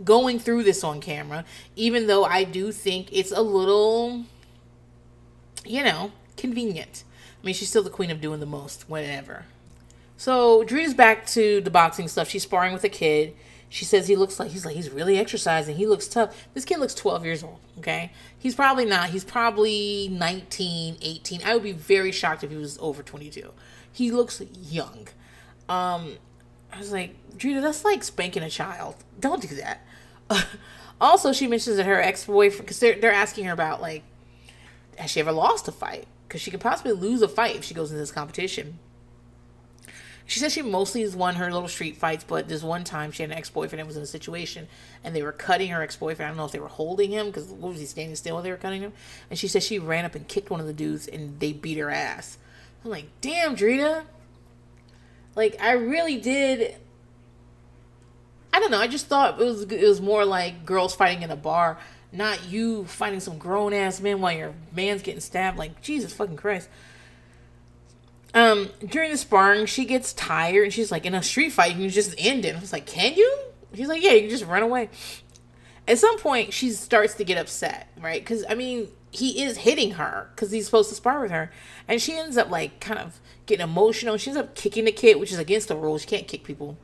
going 0.04 0.38
through 0.38 0.62
this 0.62 0.84
on 0.84 1.00
camera, 1.00 1.44
even 1.74 2.06
though 2.06 2.24
I 2.24 2.44
do 2.44 2.72
think 2.72 3.08
it's 3.12 3.32
a 3.32 3.42
little 3.42 4.24
you 5.68 5.82
know, 5.82 6.12
convenient. 6.36 7.04
I 7.42 7.46
mean, 7.46 7.54
she's 7.54 7.68
still 7.68 7.82
the 7.82 7.90
queen 7.90 8.10
of 8.10 8.20
doing 8.20 8.40
the 8.40 8.46
most, 8.46 8.88
whatever. 8.88 9.44
So 10.16 10.64
Drew's 10.64 10.94
back 10.94 11.26
to 11.28 11.60
the 11.60 11.70
boxing 11.70 12.08
stuff. 12.08 12.28
She's 12.28 12.44
sparring 12.44 12.72
with 12.72 12.84
a 12.84 12.88
kid. 12.88 13.34
She 13.68 13.84
says 13.84 14.06
he 14.06 14.16
looks 14.16 14.38
like 14.38 14.52
he's 14.52 14.64
like 14.64 14.76
he's 14.76 14.90
really 14.90 15.18
exercising. 15.18 15.76
He 15.76 15.86
looks 15.86 16.06
tough. 16.06 16.46
This 16.54 16.64
kid 16.64 16.78
looks 16.78 16.94
12 16.94 17.24
years 17.24 17.42
old, 17.42 17.58
okay? 17.78 18.12
He's 18.38 18.54
probably 18.54 18.84
not. 18.84 19.10
He's 19.10 19.24
probably 19.24 20.08
19, 20.12 20.98
18. 21.02 21.40
I 21.44 21.54
would 21.54 21.64
be 21.64 21.72
very 21.72 22.12
shocked 22.12 22.44
if 22.44 22.50
he 22.50 22.56
was 22.56 22.78
over 22.78 23.02
22. 23.02 23.52
He 23.92 24.10
looks 24.12 24.40
young. 24.62 25.08
Um 25.68 26.16
I 26.76 26.78
was 26.78 26.92
like, 26.92 27.14
Drew, 27.36 27.60
that's 27.60 27.84
like 27.84 28.04
spanking 28.04 28.42
a 28.42 28.50
child. 28.50 28.96
Don't 29.18 29.42
do 29.42 29.56
that. 29.56 29.80
also, 31.00 31.32
she 31.32 31.46
mentions 31.46 31.76
that 31.76 31.86
her 31.86 32.00
ex-boyfriend 32.00 32.68
cuz 32.68 32.78
they're 32.78 33.00
they're 33.00 33.12
asking 33.12 33.46
her 33.46 33.52
about 33.52 33.80
like 33.80 34.02
has 34.98 35.10
she 35.10 35.20
ever 35.20 35.32
lost 35.32 35.68
a 35.68 35.72
fight? 35.72 36.06
because 36.26 36.40
she 36.40 36.50
could 36.50 36.60
possibly 36.60 36.92
lose 36.92 37.22
a 37.22 37.28
fight 37.28 37.56
if 37.56 37.64
she 37.64 37.74
goes 37.74 37.90
into 37.90 38.00
this 38.00 38.10
competition. 38.10 38.78
She 40.28 40.40
said 40.40 40.50
she 40.50 40.62
mostly 40.62 41.02
has 41.02 41.14
won 41.14 41.36
her 41.36 41.52
little 41.52 41.68
street 41.68 41.96
fights, 41.96 42.24
but 42.24 42.48
this 42.48 42.62
one 42.64 42.82
time 42.82 43.12
she 43.12 43.22
had 43.22 43.30
an 43.30 43.38
ex 43.38 43.48
boyfriend 43.48 43.80
that 43.80 43.86
was 43.86 43.96
in 43.96 44.02
a 44.02 44.06
situation 44.06 44.66
and 45.04 45.14
they 45.14 45.22
were 45.22 45.30
cutting 45.30 45.70
her 45.70 45.82
ex 45.82 45.94
boyfriend. 45.94 46.26
I 46.26 46.30
don't 46.30 46.36
know 46.36 46.44
if 46.44 46.52
they 46.52 46.58
were 46.58 46.66
holding 46.66 47.12
him 47.12 47.26
because 47.26 47.46
what 47.46 47.70
was 47.70 47.80
he 47.80 47.86
standing 47.86 48.16
still 48.16 48.34
while 48.34 48.42
they 48.42 48.50
were 48.50 48.56
cutting 48.56 48.82
him? 48.82 48.92
And 49.30 49.38
she 49.38 49.46
said 49.46 49.62
she 49.62 49.78
ran 49.78 50.04
up 50.04 50.16
and 50.16 50.26
kicked 50.26 50.50
one 50.50 50.58
of 50.58 50.66
the 50.66 50.72
dudes 50.72 51.06
and 51.06 51.38
they 51.38 51.52
beat 51.52 51.78
her 51.78 51.90
ass. 51.90 52.38
I'm 52.84 52.90
like, 52.90 53.06
damn, 53.20 53.54
Drita. 53.54 54.04
Like, 55.36 55.62
I 55.62 55.72
really 55.72 56.16
did. 56.16 56.74
I 58.52 58.58
don't 58.58 58.72
know. 58.72 58.80
I 58.80 58.88
just 58.88 59.06
thought 59.06 59.40
it 59.40 59.44
was 59.44 59.62
it 59.62 59.86
was 59.86 60.00
more 60.00 60.24
like 60.24 60.66
girls 60.66 60.94
fighting 60.94 61.22
in 61.22 61.30
a 61.30 61.36
bar 61.36 61.78
not 62.16 62.48
you 62.48 62.84
fighting 62.84 63.20
some 63.20 63.38
grown 63.38 63.72
ass 63.72 64.00
men 64.00 64.20
while 64.20 64.32
your 64.32 64.54
man's 64.72 65.02
getting 65.02 65.20
stabbed. 65.20 65.58
Like, 65.58 65.82
Jesus 65.82 66.12
fucking 66.12 66.36
Christ. 66.36 66.68
Um, 68.34 68.70
during 68.84 69.10
the 69.10 69.18
sparring, 69.18 69.66
she 69.66 69.84
gets 69.84 70.12
tired 70.12 70.64
and 70.64 70.72
she's 70.72 70.90
like, 70.90 71.06
in 71.06 71.14
a 71.14 71.22
street 71.22 71.52
fight, 71.52 71.76
you 71.76 71.90
just 71.90 72.14
end 72.18 72.44
it. 72.44 72.56
I 72.56 72.60
was 72.60 72.72
like, 72.72 72.86
can 72.86 73.14
you? 73.14 73.38
She's 73.74 73.88
like, 73.88 74.02
yeah, 74.02 74.12
you 74.12 74.22
can 74.22 74.30
just 74.30 74.44
run 74.44 74.62
away. 74.62 74.90
At 75.88 75.98
some 75.98 76.18
point, 76.18 76.52
she 76.52 76.70
starts 76.70 77.14
to 77.14 77.24
get 77.24 77.38
upset, 77.38 77.88
right? 78.00 78.20
Because, 78.20 78.44
I 78.48 78.54
mean, 78.54 78.88
he 79.10 79.42
is 79.42 79.58
hitting 79.58 79.92
her 79.92 80.30
because 80.34 80.50
he's 80.50 80.66
supposed 80.66 80.88
to 80.90 80.94
spar 80.94 81.20
with 81.20 81.30
her. 81.30 81.50
And 81.88 82.00
she 82.00 82.16
ends 82.16 82.36
up, 82.36 82.50
like, 82.50 82.80
kind 82.80 82.98
of 82.98 83.20
getting 83.46 83.64
emotional. 83.64 84.16
She 84.16 84.30
ends 84.30 84.40
up 84.40 84.54
kicking 84.54 84.84
the 84.84 84.92
kid, 84.92 85.18
which 85.18 85.32
is 85.32 85.38
against 85.38 85.68
the 85.68 85.76
rules. 85.76 86.02
You 86.02 86.08
can't 86.08 86.28
kick 86.28 86.44
people. 86.44 86.76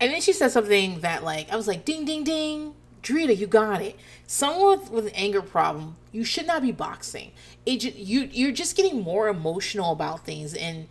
And 0.00 0.12
then 0.12 0.20
she 0.20 0.32
said 0.32 0.50
something 0.50 1.00
that, 1.00 1.24
like, 1.24 1.50
I 1.52 1.56
was 1.56 1.66
like, 1.66 1.84
ding, 1.84 2.04
ding, 2.04 2.24
ding. 2.24 2.74
Drita, 3.02 3.36
you 3.36 3.46
got 3.46 3.80
it. 3.80 3.96
Someone 4.26 4.80
with, 4.80 4.90
with 4.90 5.06
an 5.06 5.12
anger 5.14 5.40
problem, 5.40 5.96
you 6.12 6.24
should 6.24 6.46
not 6.46 6.62
be 6.62 6.72
boxing. 6.72 7.30
It 7.64 7.84
you 7.84 8.28
you're 8.32 8.52
just 8.52 8.76
getting 8.76 9.02
more 9.02 9.28
emotional 9.28 9.92
about 9.92 10.24
things, 10.24 10.52
and 10.52 10.88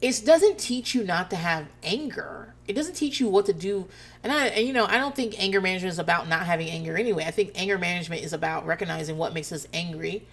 it 0.00 0.22
doesn't 0.24 0.58
teach 0.58 0.94
you 0.94 1.04
not 1.04 1.30
to 1.30 1.36
have 1.36 1.66
anger. 1.82 2.54
It 2.68 2.74
doesn't 2.74 2.94
teach 2.94 3.20
you 3.20 3.28
what 3.28 3.46
to 3.46 3.52
do. 3.52 3.88
And 4.22 4.32
I, 4.32 4.46
and 4.48 4.66
you 4.66 4.72
know, 4.72 4.86
I 4.86 4.98
don't 4.98 5.14
think 5.14 5.34
anger 5.38 5.60
management 5.60 5.92
is 5.92 5.98
about 5.98 6.28
not 6.28 6.46
having 6.46 6.68
anger 6.68 6.96
anyway. 6.96 7.24
I 7.24 7.30
think 7.30 7.52
anger 7.54 7.78
management 7.78 8.22
is 8.22 8.32
about 8.32 8.66
recognizing 8.66 9.16
what 9.16 9.32
makes 9.32 9.52
us 9.52 9.66
angry, 9.72 10.26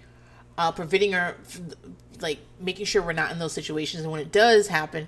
uh, 0.58 0.72
preventing 0.72 1.16
our, 1.16 1.36
like 2.20 2.40
making 2.60 2.86
sure 2.86 3.02
we're 3.02 3.14
not 3.14 3.32
in 3.32 3.40
those 3.40 3.54
situations, 3.54 4.04
and 4.04 4.12
when 4.12 4.22
it 4.22 4.32
does 4.32 4.68
happen, 4.68 5.08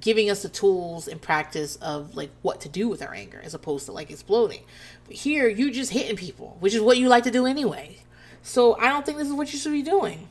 giving 0.00 0.30
us 0.30 0.42
the 0.42 0.48
tools 0.48 1.06
and 1.06 1.20
practice 1.20 1.76
of 1.76 2.16
like 2.16 2.30
what 2.42 2.60
to 2.62 2.68
do 2.68 2.88
with 2.88 3.02
our 3.02 3.12
anger 3.12 3.40
as 3.44 3.52
opposed 3.52 3.86
to 3.86 3.92
like 3.92 4.10
exploding. 4.10 4.62
But 5.06 5.16
here 5.16 5.48
you're 5.48 5.70
just 5.70 5.92
hitting 5.92 6.16
people, 6.16 6.56
which 6.60 6.74
is 6.74 6.80
what 6.80 6.96
you 6.96 7.08
like 7.08 7.24
to 7.24 7.30
do 7.30 7.46
anyway. 7.46 7.98
So 8.42 8.78
I 8.78 8.88
don't 8.88 9.04
think 9.04 9.18
this 9.18 9.28
is 9.28 9.34
what 9.34 9.52
you 9.52 9.58
should 9.58 9.72
be 9.72 9.82
doing. 9.82 10.28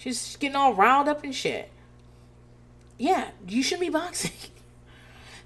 She's 0.00 0.36
getting 0.36 0.56
all 0.56 0.72
riled 0.72 1.08
up 1.08 1.22
and 1.24 1.34
shit. 1.34 1.70
Yeah, 2.96 3.32
you 3.46 3.62
should 3.62 3.80
be 3.80 3.90
boxing. 3.90 4.32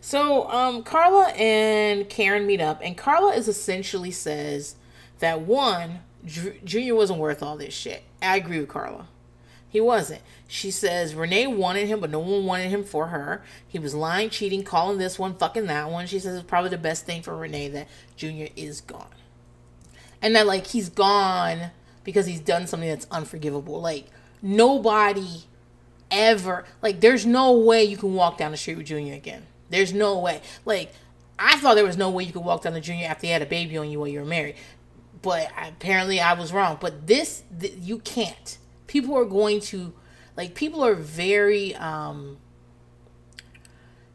So 0.01 0.51
um 0.51 0.83
Carla 0.83 1.29
and 1.31 2.07
Karen 2.11 2.47
meet 2.47 2.61
up 2.61 2.83
and 2.85 2.95
Carla 2.95 3.33
is 3.33 3.49
essentially 3.49 4.11
says 4.11 4.77
that 5.21 5.41
one 5.41 6.01
Junior 6.27 6.95
wasn't 6.95 7.21
worth 7.21 7.43
all 7.43 7.57
this 7.57 7.73
shit. 7.73 8.03
I 8.21 8.37
agree 8.37 8.61
with 8.61 8.69
Carla. 8.69 9.09
He 9.67 9.81
wasn't. 9.81 10.21
She 10.47 10.71
says 10.71 11.15
Renee 11.15 11.47
wanted 11.47 11.89
him, 11.89 12.01
but 12.01 12.11
no 12.11 12.19
one 12.19 12.45
wanted 12.45 12.69
him 12.69 12.85
for 12.85 13.09
her. 13.09 13.43
He 13.67 13.79
was 13.79 13.93
lying, 13.93 14.29
cheating, 14.31 14.63
calling 14.63 14.99
this 14.99 15.19
one, 15.19 15.35
fucking 15.35 15.67
that 15.69 15.91
one. 15.91 16.07
She 16.07 16.19
says 16.19 16.37
it's 16.37 16.47
probably 16.47 16.71
the 16.71 16.79
best 16.79 17.07
thing 17.07 17.23
for 17.23 17.35
Renee 17.37 17.69
that 17.71 17.89
Junior 18.15 18.51
is 18.55 18.83
gone. 18.83 19.09
And 20.23 20.37
that, 20.37 20.47
like, 20.47 20.69
he's 20.69 20.91
gone 20.91 21.73
because 22.05 22.27
he's 22.27 22.39
done 22.39 22.69
something 22.69 22.89
that's 22.89 23.09
unforgivable. 23.11 23.81
Like, 23.81 24.07
nobody 24.45 25.45
ever 26.11 26.65
like 26.83 27.01
there's 27.01 27.27
no 27.27 27.59
way 27.59 27.83
you 27.83 27.97
can 27.97 28.15
walk 28.15 28.39
down 28.39 28.53
the 28.53 28.57
street 28.57 28.77
with 28.77 28.87
Junior 28.87 29.15
again. 29.15 29.47
There's 29.71 29.93
no 29.93 30.19
way. 30.19 30.41
Like 30.65 30.93
I 31.39 31.59
thought 31.59 31.75
there 31.75 31.85
was 31.85 31.97
no 31.97 32.11
way 32.11 32.23
you 32.25 32.33
could 32.33 32.45
walk 32.45 32.63
down 32.63 32.75
the 32.75 32.81
Junior 32.81 33.07
after 33.09 33.27
you 33.27 33.33
had 33.33 33.43
a 33.43 33.47
baby 33.47 33.77
on 33.77 33.91
you 33.91 33.99
while 33.99 34.09
you 34.09 34.21
were 34.21 34.27
married. 34.27 34.55
But 35.23 35.51
apparently 35.57 36.21
I 36.21 36.35
was 36.35 36.53
wrong. 36.53 36.79
But 36.81 37.07
this 37.07 37.43
th- 37.59 37.75
you 37.79 37.99
can't. 37.99 38.59
People 38.87 39.17
are 39.17 39.25
going 39.25 39.61
to 39.63 39.95
like 40.37 40.55
people 40.55 40.85
are 40.85 40.95
very 40.95 41.75
um 41.75 42.37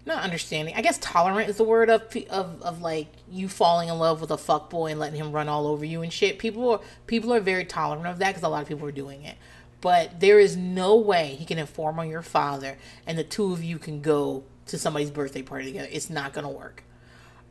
not 0.06 0.24
understanding. 0.24 0.76
I 0.76 0.82
guess 0.82 0.98
tolerant 1.00 1.50
is 1.50 1.58
the 1.58 1.64
word 1.64 1.90
of 1.90 2.16
of 2.30 2.62
of 2.62 2.82
like 2.82 3.08
you 3.30 3.50
falling 3.50 3.90
in 3.90 3.98
love 3.98 4.22
with 4.22 4.32
a 4.32 4.38
fuck 4.38 4.70
boy 4.70 4.92
and 4.92 5.00
letting 5.00 5.20
him 5.20 5.32
run 5.32 5.50
all 5.50 5.68
over 5.68 5.84
you 5.84 6.02
and 6.04 6.14
shit. 6.14 6.40
People 6.40 6.70
are 6.70 6.82
people 7.08 7.34
are 7.34 7.40
very 7.40 7.66
tolerant 7.66 8.08
of 8.08 8.20
that 8.20 8.30
because 8.30 8.44
a 8.44 8.48
lot 8.48 8.62
of 8.62 8.68
people 8.68 8.88
are 8.88 8.92
doing 8.92 9.24
it. 9.24 9.36
But 9.82 10.20
there 10.20 10.40
is 10.40 10.58
no 10.58 10.96
way 10.98 11.36
he 11.40 11.46
can 11.46 11.58
inform 11.58 12.00
on 12.00 12.10
your 12.10 12.22
father 12.22 12.78
and 13.08 13.18
the 13.18 13.24
two 13.24 13.54
of 13.54 13.64
you 13.64 13.80
can 13.80 14.02
go 14.02 14.44
to 14.68 14.78
somebody's 14.78 15.12
birthday 15.12 15.42
party 15.42 15.68
together. 15.68 15.90
It's 15.92 16.10
not 16.10 16.34
gonna 16.34 16.50
work. 16.50 16.84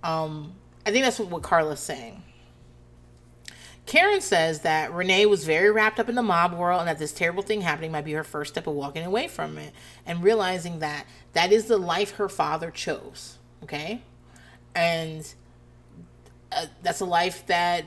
Um, 0.02 0.54
I 0.86 0.90
think 0.90 1.04
that's 1.04 1.18
what, 1.18 1.28
what 1.28 1.42
Carla's 1.42 1.80
saying. 1.80 2.22
Karen 3.88 4.20
says 4.20 4.60
that 4.60 4.92
Renee 4.92 5.24
was 5.24 5.44
very 5.44 5.70
wrapped 5.70 5.98
up 5.98 6.10
in 6.10 6.14
the 6.14 6.22
mob 6.22 6.52
world 6.52 6.80
and 6.80 6.88
that 6.88 6.98
this 6.98 7.10
terrible 7.10 7.42
thing 7.42 7.62
happening 7.62 7.90
might 7.90 8.04
be 8.04 8.12
her 8.12 8.22
first 8.22 8.52
step 8.52 8.66
of 8.66 8.74
walking 8.74 9.02
away 9.02 9.28
from 9.28 9.56
it 9.56 9.72
and 10.04 10.22
realizing 10.22 10.80
that 10.80 11.06
that 11.32 11.52
is 11.52 11.64
the 11.64 11.78
life 11.78 12.16
her 12.16 12.28
father 12.28 12.70
chose. 12.70 13.38
Okay? 13.62 14.02
And 14.74 15.26
uh, 16.52 16.66
that's 16.82 17.00
a 17.00 17.06
life 17.06 17.46
that 17.46 17.86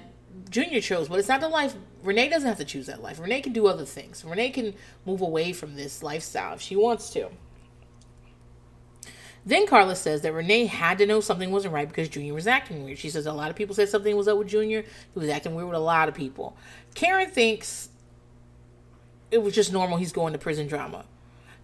Junior 0.50 0.82
chose, 0.82 1.08
but 1.08 1.20
it's 1.20 1.28
not 1.28 1.40
the 1.40 1.50
life. 1.50 1.76
Renee 2.04 2.30
doesn't 2.30 2.48
have 2.48 2.58
to 2.58 2.66
choose 2.66 2.88
that 2.88 3.02
life. 3.02 3.20
Renee 3.20 3.42
can 3.42 3.54
do 3.54 3.68
other 3.68 3.86
things. 3.86 4.24
Renee 4.26 4.50
can 4.50 4.74
move 5.06 5.22
away 5.22 5.54
from 5.54 5.76
this 5.76 6.02
lifestyle 6.02 6.56
if 6.56 6.62
she 6.62 6.76
wants 6.76 7.10
to. 7.12 7.30
Then 9.46 9.66
Carla 9.66 9.96
says 9.96 10.22
that 10.22 10.34
Renee 10.34 10.66
had 10.66 11.00
to 11.00 11.08
know 11.08 11.20
something 11.20 11.52
wasn't 11.52 11.74
right 11.74 11.88
because 11.88 12.10
Junior 12.10 12.34
was 12.34 12.46
acting 12.46 12.84
weird. 12.84 13.00
She 13.00 13.10
says 13.10 13.26
a 13.26 13.34
lot 13.34 13.50
of 13.50 13.56
people 13.56 13.74
said 13.74 13.90
something 13.90 14.16
was 14.16 14.28
up 14.28 14.38
with 14.38 14.48
Junior. 14.48 14.84
He 14.84 15.20
was 15.20 15.30
acting 15.30 15.56
weird 15.56 15.68
with 15.68 15.78
a 15.78 15.80
lot 15.80 16.08
of 16.08 16.14
people. 16.14 16.56
Karen 16.94 17.30
thinks 17.30 17.90
it 19.32 19.40
was 19.42 19.56
just 19.56 19.74
normal. 19.74 19.98
He's 19.98 20.12
going 20.12 20.34
to 20.34 20.40
prison 20.40 20.68
drama. 20.68 21.06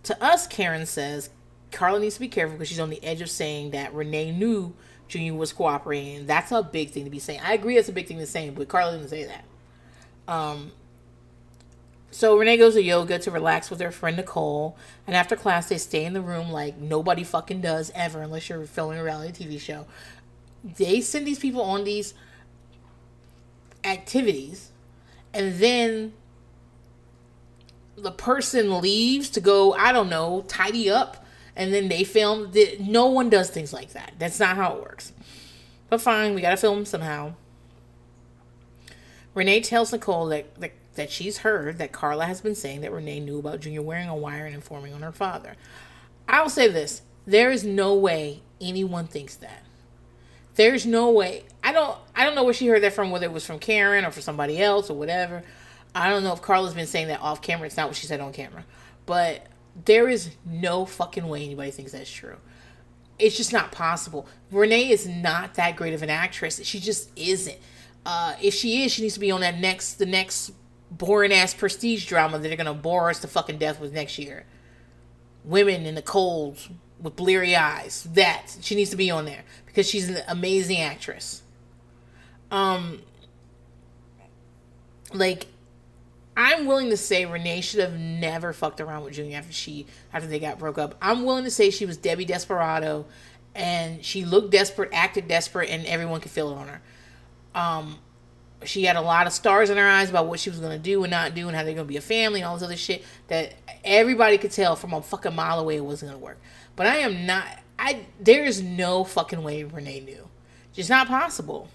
To 0.03 0.23
us, 0.23 0.47
Karen 0.47 0.85
says 0.87 1.29
Carla 1.71 1.99
needs 1.99 2.15
to 2.15 2.21
be 2.21 2.27
careful 2.27 2.57
because 2.57 2.69
she's 2.69 2.79
on 2.79 2.89
the 2.89 3.03
edge 3.03 3.21
of 3.21 3.29
saying 3.29 3.71
that 3.71 3.93
Renee 3.93 4.31
knew 4.31 4.73
Junior 5.07 5.35
was 5.35 5.53
cooperating. 5.53 6.25
That's 6.25 6.51
a 6.51 6.63
big 6.63 6.89
thing 6.89 7.03
to 7.03 7.11
be 7.11 7.19
saying. 7.19 7.41
I 7.43 7.53
agree 7.53 7.77
it's 7.77 7.89
a 7.89 7.93
big 7.93 8.07
thing 8.07 8.17
to 8.19 8.25
say, 8.25 8.49
but 8.49 8.67
Carla 8.67 8.97
didn't 8.97 9.09
say 9.09 9.25
that. 9.25 9.45
Um, 10.27 10.71
so 12.11 12.37
Renee 12.37 12.57
goes 12.57 12.73
to 12.73 12.81
yoga 12.81 13.19
to 13.19 13.31
relax 13.31 13.69
with 13.69 13.79
her 13.79 13.91
friend 13.91 14.17
Nicole, 14.17 14.77
and 15.05 15.15
after 15.15 15.35
class 15.35 15.69
they 15.69 15.77
stay 15.77 16.03
in 16.05 16.13
the 16.13 16.21
room 16.21 16.51
like 16.51 16.77
nobody 16.77 17.23
fucking 17.23 17.61
does 17.61 17.91
ever 17.93 18.21
unless 18.21 18.49
you're 18.49 18.65
filming 18.65 18.99
a 18.99 19.03
reality 19.03 19.45
TV 19.45 19.59
show. 19.59 19.85
They 20.63 21.01
send 21.01 21.27
these 21.27 21.39
people 21.39 21.61
on 21.61 21.83
these 21.83 22.13
activities, 23.83 24.71
and 25.33 25.59
then 25.59 26.13
the 27.97 28.11
person 28.11 28.79
leaves 28.79 29.29
to 29.31 29.41
go, 29.41 29.73
I 29.73 29.91
don't 29.91 30.09
know, 30.09 30.45
tidy 30.47 30.89
up, 30.89 31.25
and 31.55 31.73
then 31.73 31.87
they 31.87 32.03
film. 32.03 32.51
No 32.79 33.07
one 33.07 33.29
does 33.29 33.49
things 33.49 33.73
like 33.73 33.89
that. 33.93 34.13
That's 34.17 34.39
not 34.39 34.55
how 34.55 34.75
it 34.77 34.81
works. 34.81 35.13
But 35.89 36.01
fine, 36.01 36.33
we 36.33 36.41
gotta 36.41 36.57
film 36.57 36.85
somehow. 36.85 37.33
Renee 39.37 39.61
tells 39.61 39.91
Nicole 39.91 40.25
that, 40.29 40.55
that 40.59 40.71
that 40.95 41.11
she's 41.11 41.37
heard 41.37 41.77
that 41.77 41.91
Carla 41.91 42.25
has 42.25 42.41
been 42.41 42.55
saying 42.55 42.81
that 42.81 42.91
Renee 42.91 43.19
knew 43.19 43.37
about 43.37 43.59
Junior 43.59 43.83
wearing 43.83 44.09
a 44.09 44.15
wire 44.15 44.47
and 44.47 44.55
informing 44.55 44.95
on 44.95 45.03
her 45.03 45.11
father. 45.11 45.55
I'll 46.27 46.49
say 46.49 46.67
this 46.67 47.03
there 47.27 47.51
is 47.51 47.63
no 47.63 47.93
way 47.93 48.41
anyone 48.59 49.05
thinks 49.05 49.35
that. 49.35 49.61
There's 50.55 50.87
no 50.87 51.11
way. 51.11 51.43
I 51.63 51.71
don't 51.71 51.99
I 52.15 52.25
don't 52.25 52.33
know 52.33 52.43
where 52.43 52.53
she 52.53 52.65
heard 52.65 52.81
that 52.81 52.93
from, 52.93 53.11
whether 53.11 53.27
it 53.27 53.31
was 53.31 53.45
from 53.45 53.59
Karen 53.59 54.05
or 54.05 54.11
from 54.11 54.23
somebody 54.23 54.59
else 54.59 54.89
or 54.89 54.97
whatever. 54.97 55.43
I 55.93 56.09
don't 56.09 56.23
know 56.23 56.33
if 56.33 56.41
Carla's 56.41 56.73
been 56.73 56.87
saying 56.87 57.09
that 57.09 57.21
off 57.21 57.43
camera. 57.43 57.67
It's 57.67 57.77
not 57.77 57.89
what 57.89 57.95
she 57.95 58.07
said 58.07 58.19
on 58.19 58.33
camera. 58.33 58.65
But 59.05 59.45
there 59.85 60.09
is 60.09 60.31
no 60.47 60.83
fucking 60.83 61.27
way 61.27 61.45
anybody 61.45 61.69
thinks 61.69 61.91
that's 61.91 62.09
true. 62.11 62.37
It's 63.19 63.37
just 63.37 63.53
not 63.53 63.71
possible. 63.71 64.25
Renee 64.49 64.89
is 64.89 65.07
not 65.07 65.53
that 65.53 65.75
great 65.75 65.93
of 65.93 66.01
an 66.01 66.09
actress. 66.09 66.59
She 66.63 66.79
just 66.79 67.11
isn't. 67.15 67.59
Uh, 68.07 68.37
if 68.41 68.53
she 68.53 68.83
is, 68.85 68.93
she 68.93 69.01
needs 69.01 69.15
to 69.15 69.19
be 69.19 69.31
on 69.31 69.41
that 69.41 69.59
next 69.59 69.95
the 69.95 70.05
next 70.05 70.53
boring 70.89 71.33
ass 71.33 71.53
prestige 71.53 72.05
drama 72.05 72.39
that 72.39 72.47
they're 72.47 72.55
gonna 72.55 72.73
bore 72.73 73.09
us 73.09 73.19
to 73.19 73.27
fucking 73.27 73.57
death 73.57 73.81
with 73.81 73.91
next 73.91 74.17
year. 74.17 74.45
Women 75.43 75.85
in 75.85 75.93
the 75.93 76.01
cold 76.01 76.57
with 77.01 77.17
bleary 77.17 77.53
eyes. 77.53 78.07
That 78.13 78.55
she 78.61 78.75
needs 78.75 78.91
to 78.91 78.95
be 78.95 79.11
on 79.11 79.25
there 79.25 79.43
because 79.65 79.89
she's 79.89 80.07
an 80.09 80.19
amazing 80.29 80.79
actress. 80.79 81.41
Um, 82.49 83.01
like 85.13 85.47
I'm 86.37 86.65
willing 86.65 86.91
to 86.91 86.97
say 86.97 87.25
Renee 87.25 87.59
should 87.59 87.81
have 87.81 87.99
never 87.99 88.53
fucked 88.53 88.79
around 88.79 89.03
with 89.03 89.15
Junior 89.15 89.37
after 89.37 89.51
she 89.51 89.85
after 90.13 90.29
they 90.29 90.39
got 90.39 90.59
broke 90.59 90.77
up. 90.77 90.95
I'm 91.01 91.25
willing 91.25 91.43
to 91.43 91.51
say 91.51 91.71
she 91.71 91.85
was 91.85 91.97
Debbie 91.97 92.23
Desperado, 92.23 93.05
and 93.53 94.05
she 94.05 94.23
looked 94.23 94.51
desperate, 94.51 94.91
acted 94.93 95.27
desperate, 95.27 95.69
and 95.69 95.85
everyone 95.85 96.21
could 96.21 96.31
feel 96.31 96.51
it 96.51 96.55
on 96.55 96.69
her. 96.69 96.81
Um, 97.57 97.97
she 98.63 98.83
had 98.83 98.95
a 98.95 99.01
lot 99.01 99.25
of 99.25 99.33
stars 99.33 99.69
in 99.69 99.77
her 99.77 99.87
eyes 99.87 100.09
about 100.09 100.27
what 100.27 100.39
she 100.39 100.49
was 100.49 100.59
gonna 100.59 100.77
do 100.77 101.03
and 101.03 101.11
not 101.11 101.33
do 101.33 101.47
and 101.47 101.55
how 101.55 101.63
they're 101.63 101.73
gonna 101.73 101.85
be 101.85 101.97
a 101.97 102.01
family 102.01 102.41
and 102.41 102.47
all 102.47 102.55
this 102.55 102.63
other 102.63 102.77
shit 102.77 103.03
that 103.27 103.55
everybody 103.83 104.37
could 104.37 104.51
tell 104.51 104.75
from 104.75 104.93
a 104.93 105.01
fucking 105.01 105.33
mile 105.33 105.59
away 105.59 105.77
it 105.77 105.83
wasn't 105.85 106.11
gonna 106.11 106.23
work. 106.23 106.39
But 106.75 106.85
I 106.87 106.97
am 106.97 107.25
not 107.25 107.45
I 107.79 108.05
there 108.19 108.45
is 108.45 108.61
no 108.61 109.03
fucking 109.03 109.43
way 109.43 109.63
Renee 109.63 110.01
knew. 110.01 110.27
Just 110.73 110.89
not 110.89 111.07
possible. 111.07 111.69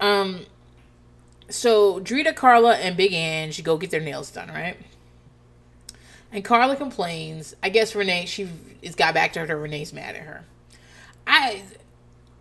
Um 0.00 0.46
so 1.48 1.98
Drita, 2.00 2.34
Carla, 2.34 2.74
and 2.76 2.96
Big 2.96 3.14
Ange 3.14 3.62
go 3.64 3.78
get 3.78 3.90
their 3.90 4.00
nails 4.00 4.30
done, 4.30 4.48
right? 4.48 4.76
And 6.30 6.44
Carla 6.44 6.76
complains. 6.76 7.56
I 7.62 7.70
guess 7.70 7.94
Renee, 7.94 8.26
she 8.26 8.48
is 8.82 8.94
got 8.94 9.14
back 9.14 9.32
to 9.32 9.46
her. 9.46 9.56
Renee's 9.56 9.94
mad 9.94 10.14
at 10.14 10.22
her. 10.22 10.44
I 11.26 11.62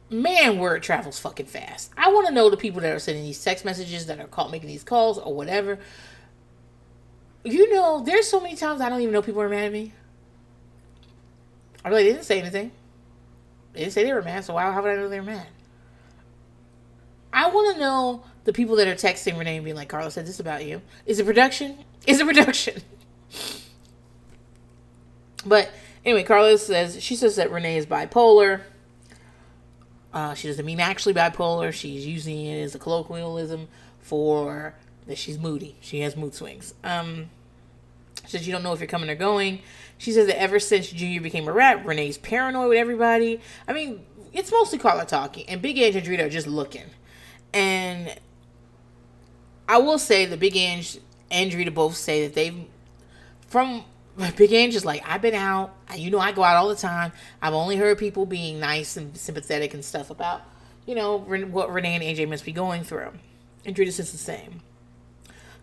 man, 0.09 0.57
word 0.57 0.83
travels 0.83 1.19
fucking 1.19 1.47
fast. 1.47 1.91
I 1.97 2.11
want 2.11 2.27
to 2.27 2.33
know 2.33 2.49
the 2.49 2.57
people 2.57 2.81
that 2.81 2.93
are 2.93 2.99
sending 2.99 3.23
these 3.23 3.43
text 3.43 3.65
messages, 3.65 4.05
that 4.05 4.19
are 4.19 4.27
call, 4.27 4.49
making 4.49 4.69
these 4.69 4.83
calls, 4.83 5.17
or 5.17 5.33
whatever. 5.33 5.79
You 7.43 7.73
know, 7.73 8.03
there's 8.03 8.27
so 8.27 8.39
many 8.39 8.55
times 8.55 8.81
I 8.81 8.89
don't 8.89 9.01
even 9.01 9.13
know 9.13 9.21
people 9.21 9.41
are 9.41 9.49
mad 9.49 9.65
at 9.65 9.71
me. 9.71 9.93
I 11.83 11.89
really 11.89 12.03
didn't 12.03 12.23
say 12.23 12.39
anything. 12.39 12.71
They 13.73 13.81
didn't 13.81 13.93
say 13.93 14.03
they 14.03 14.13
were 14.13 14.21
mad, 14.21 14.43
so 14.43 14.55
why, 14.55 14.71
how 14.71 14.81
would 14.81 14.91
I 14.91 14.95
know 14.95 15.09
they 15.09 15.19
were 15.19 15.25
mad? 15.25 15.47
I 17.31 17.49
want 17.49 17.75
to 17.75 17.79
know 17.79 18.23
the 18.45 18.53
people 18.53 18.77
that 18.77 18.87
are 18.87 18.95
texting 18.95 19.37
Renee 19.37 19.57
and 19.57 19.65
being 19.65 19.75
like, 19.75 19.89
Carlos 19.89 20.13
said 20.13 20.25
this 20.25 20.39
about 20.39 20.65
you. 20.65 20.81
Is 21.05 21.19
it 21.19 21.25
production? 21.25 21.77
Is 22.07 22.19
it 22.19 22.25
production? 22.25 22.81
but 25.45 25.69
anyway, 26.05 26.23
Carlos 26.23 26.65
says, 26.65 27.01
she 27.03 27.15
says 27.15 27.35
that 27.35 27.51
Renee 27.51 27.77
is 27.77 27.85
bipolar 27.85 28.61
uh, 30.17 30.33
she 30.33 30.47
doesn't 30.47 30.65
mean 30.65 30.79
actually 30.79 31.13
bipolar. 31.13 31.71
She's 31.71 32.07
using 32.07 32.43
it 32.43 32.63
as 32.63 32.73
a 32.73 32.79
colloquialism 32.79 33.67
for 33.99 34.73
that 35.05 35.15
she's 35.15 35.37
moody. 35.37 35.75
She 35.79 35.99
has 35.99 36.17
mood 36.17 36.33
swings. 36.33 36.73
Um, 36.83 37.29
she 38.23 38.31
says 38.31 38.47
you 38.47 38.51
don't 38.51 38.63
know 38.63 38.73
if 38.73 38.79
you're 38.79 38.87
coming 38.87 39.11
or 39.11 39.15
going. 39.15 39.59
She 39.99 40.11
says 40.11 40.25
that 40.25 40.41
ever 40.41 40.57
since 40.57 40.89
Junior 40.89 41.21
became 41.21 41.47
a 41.47 41.51
rat, 41.53 41.85
Renee's 41.85 42.17
paranoid 42.17 42.69
with 42.69 42.79
everybody. 42.79 43.41
I 43.67 43.73
mean, 43.73 44.07
it's 44.33 44.51
mostly 44.51 44.79
Carla 44.79 45.05
talking, 45.05 45.47
and 45.47 45.61
Big 45.61 45.77
Ange 45.77 45.97
and 45.97 46.07
Drita 46.07 46.25
are 46.25 46.29
just 46.29 46.47
looking. 46.47 46.85
And 47.53 48.19
I 49.69 49.77
will 49.77 49.99
say 49.99 50.25
the 50.25 50.35
Big 50.35 50.57
Ange 50.57 50.97
and 51.29 51.51
Drita 51.51 51.71
both 51.71 51.95
say 51.95 52.25
that 52.25 52.33
they've, 52.33 52.65
from 53.45 53.85
Big 54.35 54.51
Ange 54.51 54.75
is 54.75 54.83
like, 54.83 55.03
I've 55.07 55.21
been 55.21 55.35
out. 55.35 55.75
You 55.95 56.09
know, 56.09 56.19
I 56.19 56.31
go 56.31 56.43
out 56.43 56.55
all 56.55 56.69
the 56.69 56.75
time. 56.75 57.11
I've 57.41 57.53
only 57.53 57.75
heard 57.75 57.97
people 57.99 58.25
being 58.25 58.59
nice 58.59 58.97
and 58.97 59.15
sympathetic 59.15 59.73
and 59.73 59.85
stuff 59.85 60.09
about, 60.09 60.41
you 60.85 60.95
know, 60.95 61.17
what 61.17 61.71
Renee 61.71 61.95
and 61.95 62.03
AJ 62.03 62.27
must 62.27 62.43
be 62.43 62.51
going 62.51 62.83
through. 62.83 63.11
And 63.65 63.75
Drita 63.75 63.91
says 63.91 64.11
the 64.11 64.17
same. 64.17 64.61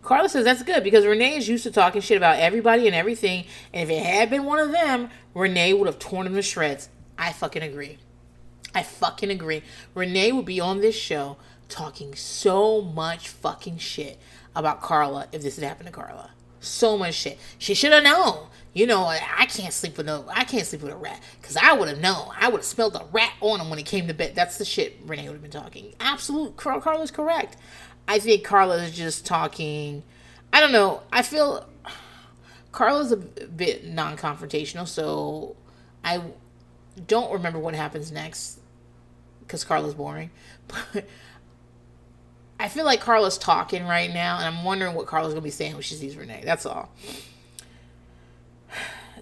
Carla 0.03 0.29
says 0.29 0.45
that's 0.45 0.63
good 0.63 0.85
because 0.85 1.07
Renee 1.07 1.37
is 1.37 1.49
used 1.49 1.65
to 1.65 1.71
talking 1.71 2.03
shit 2.03 2.17
about 2.17 2.39
everybody 2.39 2.87
and 2.87 2.95
everything. 2.95 3.47
And 3.73 3.91
if 3.91 3.97
it 3.97 4.05
had 4.05 4.31
been 4.31 4.45
one 4.45 4.61
of 4.61 4.71
them, 4.71 5.11
Renee 5.35 5.73
would 5.73 5.87
have 5.87 5.99
torn 5.99 6.27
him 6.27 6.35
to 6.35 6.43
shreds. 6.43 6.91
I 7.19 7.33
fucking 7.33 7.63
agree. 7.63 7.99
I 8.75 8.83
fucking 8.83 9.31
agree. 9.31 9.63
Renee 9.95 10.33
would 10.33 10.45
be 10.45 10.61
on 10.61 10.81
this 10.81 10.95
show 10.95 11.39
talking 11.69 12.15
so 12.15 12.83
much 12.83 13.29
fucking 13.29 13.79
shit 13.79 14.19
about 14.55 14.83
Carla 14.83 15.27
if 15.33 15.43
this 15.43 15.57
had 15.57 15.65
happened 15.65 15.87
to 15.87 15.93
Carla 15.93 16.31
so 16.65 16.99
much 16.99 17.15
shit. 17.15 17.39
She 17.59 17.75
should 17.75 17.93
have 17.93 18.05
known. 18.05 18.49
You 18.73 18.89
know, 18.89 19.05
I 19.05 19.47
can't 19.47 19.73
sleep 19.73 19.97
with 19.97 20.07
no, 20.07 20.25
I 20.29 20.43
can't 20.43 20.67
sleep 20.67 20.83
with 20.83 20.93
a 20.93 20.97
rat 20.97 21.21
because 21.41 21.57
I 21.57 21.73
would 21.75 21.89
have 21.89 22.01
known. 22.01 22.31
I 22.37 22.49
would 22.49 22.59
have 22.59 22.65
smelled 22.65 22.97
a 22.97 23.05
rat 23.13 23.33
on 23.41 23.61
him 23.61 23.71
when 23.71 23.79
he 23.79 23.85
came 23.85 24.09
to 24.09 24.15
bed. 24.15 24.35
That's 24.35 24.59
the 24.59 24.65
shit 24.65 24.97
Renee 25.07 25.29
would 25.29 25.35
have 25.35 25.43
been 25.43 25.51
talking. 25.53 25.95
Absolute, 26.01 26.57
Carl, 26.57 26.81
Carla's 26.81 27.13
correct. 27.13 27.57
I 28.09 28.19
think 28.19 28.43
Carla 28.43 28.79
is 28.79 28.97
just 28.97 29.25
talking. 29.25 30.03
I 30.53 30.61
don't 30.61 30.73
know. 30.73 31.03
I 31.13 31.23
feel 31.23 31.69
Carla's 32.73 33.13
a 33.13 33.17
bit 33.17 33.85
non-confrontational, 33.85 34.89
so 34.89 35.55
I 36.05 36.21
don't 37.07 37.33
remember 37.33 37.61
what 37.61 37.75
happens 37.75 38.11
next 38.11 38.59
because 39.41 39.63
Carla's 39.65 39.95
boring. 39.95 40.31
But 40.93 41.07
I 42.59 42.69
feel 42.69 42.85
like 42.85 43.01
Carla's 43.01 43.39
talking 43.39 43.85
right 43.87 44.13
now, 44.13 44.39
and 44.39 44.47
I'm 44.47 44.65
wondering 44.65 44.95
what 44.95 45.07
Carla's 45.07 45.35
gonna 45.35 45.43
be 45.43 45.51
saying 45.51 45.75
when 45.75 45.83
she 45.83 45.95
sees 45.95 46.17
Renee. 46.17 46.43
That's 46.45 46.67
all. 46.67 46.91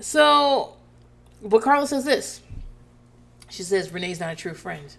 So, 0.00 0.74
but 1.42 1.62
Carla 1.62 1.86
says 1.86 2.04
this. 2.04 2.40
She 3.48 3.62
says 3.62 3.92
Renee's 3.92 4.20
not 4.20 4.32
a 4.32 4.36
true 4.36 4.54
friend. 4.54 4.94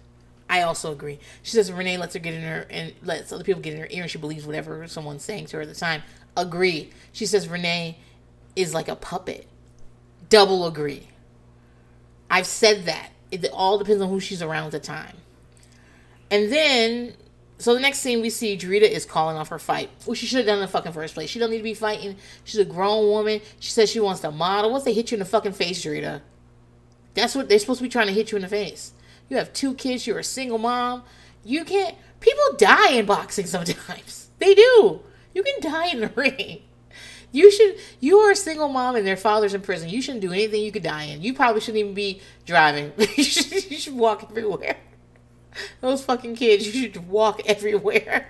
I 0.48 0.62
also 0.62 0.92
agree. 0.92 1.18
She 1.42 1.52
says 1.52 1.72
Renee 1.72 1.98
lets 1.98 2.14
her 2.14 2.20
get 2.20 2.34
in 2.34 2.42
her 2.42 2.66
and 2.70 2.92
lets 3.02 3.32
other 3.32 3.44
people 3.44 3.60
get 3.60 3.74
in 3.74 3.80
her 3.80 3.88
ear, 3.90 4.02
and 4.02 4.10
she 4.10 4.18
believes 4.18 4.46
whatever 4.46 4.86
someone's 4.86 5.24
saying 5.24 5.46
to 5.46 5.56
her 5.56 5.62
at 5.62 5.68
the 5.68 5.74
time. 5.74 6.02
Agree. 6.36 6.90
She 7.12 7.26
says 7.26 7.48
Renee 7.48 7.98
is 8.54 8.74
like 8.74 8.88
a 8.88 8.96
puppet. 8.96 9.46
Double 10.28 10.66
agree. 10.66 11.08
I've 12.30 12.46
said 12.46 12.84
that. 12.86 13.10
It 13.30 13.44
all 13.52 13.78
depends 13.78 14.00
on 14.02 14.08
who 14.08 14.20
she's 14.20 14.42
around 14.42 14.66
at 14.66 14.72
the 14.72 14.80
time. 14.80 15.16
And 16.30 16.52
then, 16.52 17.14
so 17.58 17.74
the 17.74 17.80
next 17.80 18.00
scene 18.00 18.20
we 18.20 18.30
see, 18.30 18.56
Drita 18.56 18.82
is 18.82 19.04
calling 19.04 19.36
off 19.36 19.48
her 19.48 19.58
fight, 19.58 19.90
which 20.06 20.18
she 20.18 20.26
should 20.26 20.38
have 20.38 20.46
done 20.46 20.58
in 20.58 20.62
the 20.62 20.68
fucking 20.68 20.92
first 20.92 21.14
place. 21.14 21.30
She 21.30 21.38
don't 21.38 21.50
need 21.50 21.58
to 21.58 21.62
be 21.62 21.74
fighting. 21.74 22.16
She's 22.42 22.58
a 22.58 22.64
grown 22.64 23.06
woman. 23.06 23.40
She 23.60 23.70
says 23.70 23.90
she 23.90 24.00
wants 24.00 24.20
to 24.22 24.30
model. 24.30 24.70
Once 24.70 24.84
they 24.84 24.92
hit 24.92 25.10
you 25.10 25.16
in 25.16 25.20
the 25.20 25.24
fucking 25.24 25.52
face, 25.52 25.84
Drita, 25.84 26.20
that's 27.14 27.34
what 27.34 27.48
they're 27.48 27.58
supposed 27.58 27.78
to 27.78 27.84
be 27.84 27.88
trying 27.88 28.08
to 28.08 28.12
hit 28.12 28.32
you 28.32 28.36
in 28.36 28.42
the 28.42 28.48
face. 28.48 28.92
You 29.28 29.36
have 29.36 29.52
two 29.52 29.74
kids. 29.74 30.06
You're 30.06 30.18
a 30.18 30.24
single 30.24 30.58
mom. 30.58 31.04
You 31.44 31.64
can't. 31.64 31.96
People 32.20 32.42
die 32.56 32.92
in 32.92 33.06
boxing 33.06 33.46
sometimes. 33.46 34.22
They 34.38 34.52
do. 34.52 35.00
You 35.32 35.42
can 35.42 35.60
die 35.60 35.88
in 35.88 36.00
the 36.00 36.08
ring. 36.16 36.62
You 37.32 37.50
should. 37.50 37.78
You 38.00 38.18
are 38.18 38.32
a 38.32 38.36
single 38.36 38.68
mom 38.68 38.94
and 38.94 39.06
their 39.06 39.16
father's 39.16 39.54
in 39.54 39.62
prison. 39.62 39.88
You 39.88 40.02
shouldn't 40.02 40.22
do 40.22 40.32
anything 40.32 40.62
you 40.62 40.72
could 40.72 40.82
die 40.82 41.04
in. 41.04 41.22
You 41.22 41.34
probably 41.34 41.60
shouldn't 41.60 41.78
even 41.78 41.94
be 41.94 42.20
driving. 42.44 42.92
you, 43.16 43.24
should, 43.24 43.70
you 43.70 43.78
should 43.78 43.94
walk 43.94 44.24
everywhere. 44.28 44.76
Those 45.80 46.04
fucking 46.04 46.36
kids. 46.36 46.66
You 46.66 46.72
should 46.72 47.08
walk 47.08 47.40
everywhere. 47.46 48.28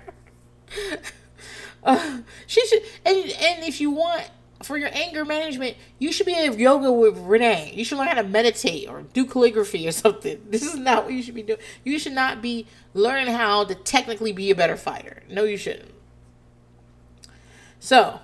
Uh, 1.83 2.18
she 2.47 2.66
should. 2.66 2.83
And 3.05 3.16
and 3.16 3.64
if 3.64 3.81
you 3.81 3.91
want 3.91 4.31
for 4.62 4.79
your 4.79 4.89
anger 4.93 5.25
management, 5.25 5.77
you 5.99 6.11
should 6.12 6.27
be 6.27 6.37
in 6.37 6.59
yoga 6.59 6.91
with 6.91 7.18
Renee. 7.18 7.72
You 7.75 7.85
should 7.85 7.99
learn 7.99 8.09
how 8.09 8.14
to 8.14 8.22
meditate 8.22 8.89
or 8.89 9.03
do 9.03 9.27
calligraphy 9.27 9.87
or 9.87 9.93
something. 9.93 10.41
This 10.51 10.62
is 10.62 10.77
not 10.77 11.05
what 11.05 11.12
you 11.12 11.22
should 11.22 11.35
be 11.35 11.43
doing. 11.43 11.59
You 11.85 11.99
should 11.99 12.12
not 12.12 12.41
be 12.41 12.66
learning 12.95 13.35
how 13.35 13.64
to 13.64 13.75
technically 13.75 14.33
be 14.33 14.51
a 14.51 14.55
better 14.55 14.77
fighter. 14.77 15.22
No, 15.29 15.45
you 15.45 15.57
shouldn't. 15.59 15.93
So, 17.79 18.20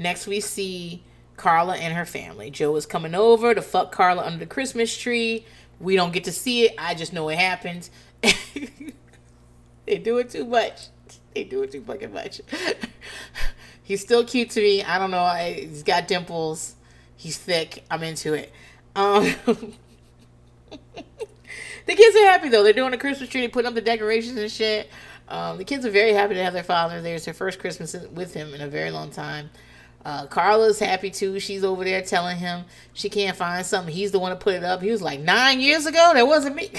Next, 0.00 0.26
we 0.26 0.40
see 0.40 1.02
Carla 1.36 1.76
and 1.76 1.94
her 1.94 2.06
family. 2.06 2.50
Joe 2.50 2.74
is 2.76 2.86
coming 2.86 3.14
over 3.14 3.54
to 3.54 3.60
fuck 3.60 3.92
Carla 3.92 4.24
under 4.24 4.38
the 4.38 4.46
Christmas 4.46 4.96
tree. 4.96 5.44
We 5.78 5.94
don't 5.94 6.12
get 6.12 6.24
to 6.24 6.32
see 6.32 6.64
it. 6.64 6.74
I 6.78 6.94
just 6.94 7.12
know 7.12 7.28
it 7.28 7.38
happens. 7.38 7.90
they 9.86 9.98
do 9.98 10.18
it 10.18 10.30
too 10.30 10.44
much. 10.44 10.88
They 11.34 11.44
do 11.44 11.62
it 11.62 11.72
too 11.72 11.82
fucking 11.82 12.12
much. 12.12 12.40
he's 13.82 14.00
still 14.00 14.24
cute 14.24 14.50
to 14.50 14.60
me. 14.60 14.82
I 14.82 14.98
don't 14.98 15.10
know. 15.10 15.26
He's 15.26 15.82
got 15.82 16.08
dimples. 16.08 16.76
He's 17.16 17.36
thick. 17.36 17.84
I'm 17.90 18.02
into 18.02 18.34
it. 18.34 18.52
Um, 18.96 19.22
the 19.46 19.74
kids 21.86 22.16
are 22.16 22.24
happy 22.24 22.48
though. 22.48 22.62
They're 22.62 22.72
doing 22.72 22.94
a 22.94 22.98
Christmas 22.98 23.28
tree. 23.28 23.42
They 23.42 23.48
put 23.48 23.66
up 23.66 23.74
the 23.74 23.80
decorations 23.80 24.38
and 24.38 24.50
shit. 24.50 24.90
Um, 25.28 25.58
the 25.58 25.64
kids 25.64 25.86
are 25.86 25.90
very 25.90 26.12
happy 26.12 26.34
to 26.34 26.42
have 26.42 26.52
their 26.52 26.64
father 26.64 27.00
there. 27.00 27.14
It's 27.14 27.24
their 27.24 27.34
first 27.34 27.60
Christmas 27.60 27.94
with 28.12 28.34
him 28.34 28.52
in 28.52 28.60
a 28.60 28.68
very 28.68 28.90
long 28.90 29.10
time. 29.10 29.50
Uh, 30.04 30.26
Carla's 30.26 30.78
happy 30.78 31.10
too. 31.10 31.38
She's 31.38 31.62
over 31.62 31.84
there 31.84 32.02
telling 32.02 32.38
him 32.38 32.64
she 32.94 33.08
can't 33.08 33.36
find 33.36 33.64
something. 33.64 33.94
He's 33.94 34.12
the 34.12 34.18
one 34.18 34.30
to 34.30 34.36
put 34.36 34.54
it 34.54 34.64
up. 34.64 34.82
He 34.82 34.90
was 34.90 35.02
like, 35.02 35.20
nine 35.20 35.60
years 35.60 35.86
ago? 35.86 36.12
That 36.14 36.26
wasn't 36.26 36.56
me. 36.56 36.70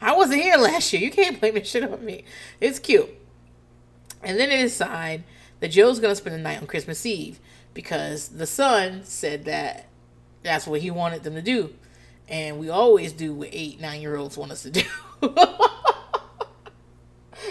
I 0.00 0.16
wasn't 0.16 0.42
here 0.42 0.56
last 0.56 0.92
year. 0.92 1.02
You 1.02 1.10
can't 1.10 1.38
blame 1.38 1.54
this 1.54 1.68
shit 1.68 1.84
on 1.84 2.04
me. 2.04 2.24
It's 2.60 2.78
cute. 2.78 3.10
And 4.22 4.38
then 4.38 4.48
they 4.50 4.62
decide 4.62 5.24
that 5.60 5.68
Joe's 5.68 6.00
to 6.00 6.14
spend 6.16 6.34
the 6.34 6.40
night 6.40 6.60
on 6.60 6.66
Christmas 6.66 7.04
Eve 7.06 7.38
because 7.74 8.28
the 8.28 8.46
son 8.46 9.02
said 9.04 9.44
that 9.44 9.86
that's 10.42 10.66
what 10.66 10.80
he 10.80 10.90
wanted 10.90 11.22
them 11.22 11.34
to 11.34 11.42
do. 11.42 11.74
And 12.28 12.58
we 12.58 12.68
always 12.68 13.12
do 13.12 13.34
what 13.34 13.48
eight, 13.52 13.80
nine 13.80 14.00
year 14.00 14.16
olds 14.16 14.36
want 14.38 14.52
us 14.52 14.62
to 14.62 14.70
do. 14.70 14.82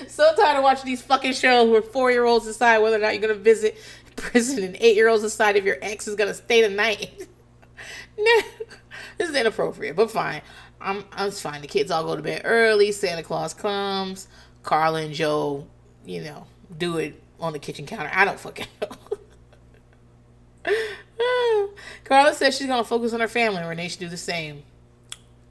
so 0.08 0.36
tired 0.36 0.58
of 0.58 0.64
watching 0.64 0.86
these 0.86 1.02
fucking 1.02 1.34
shows 1.34 1.70
where 1.70 1.82
four 1.82 2.12
year 2.12 2.26
olds 2.26 2.46
decide 2.46 2.80
whether 2.80 2.96
or 2.96 3.00
not 3.00 3.14
you're 3.14 3.22
gonna 3.22 3.34
visit 3.36 3.78
prison 4.16 4.64
and 4.64 4.76
eight 4.80 4.96
year 4.96 5.08
olds 5.08 5.24
decide 5.24 5.56
if 5.56 5.64
your 5.64 5.78
ex 5.82 6.08
is 6.08 6.16
gonna 6.16 6.34
stay 6.34 6.62
the 6.62 6.70
night. 6.70 7.28
no, 8.18 8.42
this 9.18 9.30
is 9.30 9.36
inappropriate, 9.36 9.96
but 9.96 10.10
fine. 10.12 10.42
I'm 10.82 11.04
I'm 11.12 11.32
fine. 11.32 11.62
The 11.62 11.68
kids 11.68 11.92
all 11.92 12.04
go 12.04 12.16
to 12.16 12.22
bed 12.22 12.42
early. 12.46 12.92
Santa 12.92 13.24
Claus 13.24 13.54
comes. 13.54 14.28
Carla 14.64 15.02
and 15.02 15.14
Joe, 15.14 15.68
you 16.06 16.22
know, 16.22 16.46
do 16.78 16.98
it 16.98 17.22
on 17.40 17.54
the 17.54 17.60
kitchen 17.60 17.86
counter. 17.86 18.12
I 18.14 18.26
don't 18.26 18.40
fucking 18.40 18.68
know. 18.82 18.90
Carla 22.04 22.34
says 22.34 22.58
she's 22.58 22.68
gonna 22.68 22.84
focus 22.84 23.14
on 23.14 23.20
her 23.20 23.28
family. 23.28 23.64
Renee 23.64 23.88
should 23.90 24.00
do 24.00 24.10
the 24.10 24.18
same. 24.18 24.64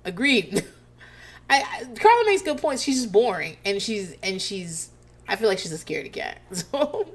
Agreed. 0.04 0.64
I, 1.50 1.62
I 1.62 1.84
Carla 1.94 2.24
makes 2.26 2.42
good 2.42 2.58
points. 2.58 2.82
She's 2.82 2.96
just 2.96 3.12
boring, 3.12 3.56
and 3.64 3.80
she's 3.80 4.14
and 4.22 4.40
she's. 4.40 4.90
I 5.26 5.36
feel 5.36 5.48
like 5.48 5.58
she's 5.58 5.72
a 5.72 5.78
scaredy 5.84 6.12
cat. 6.12 6.40
So, 6.54 7.08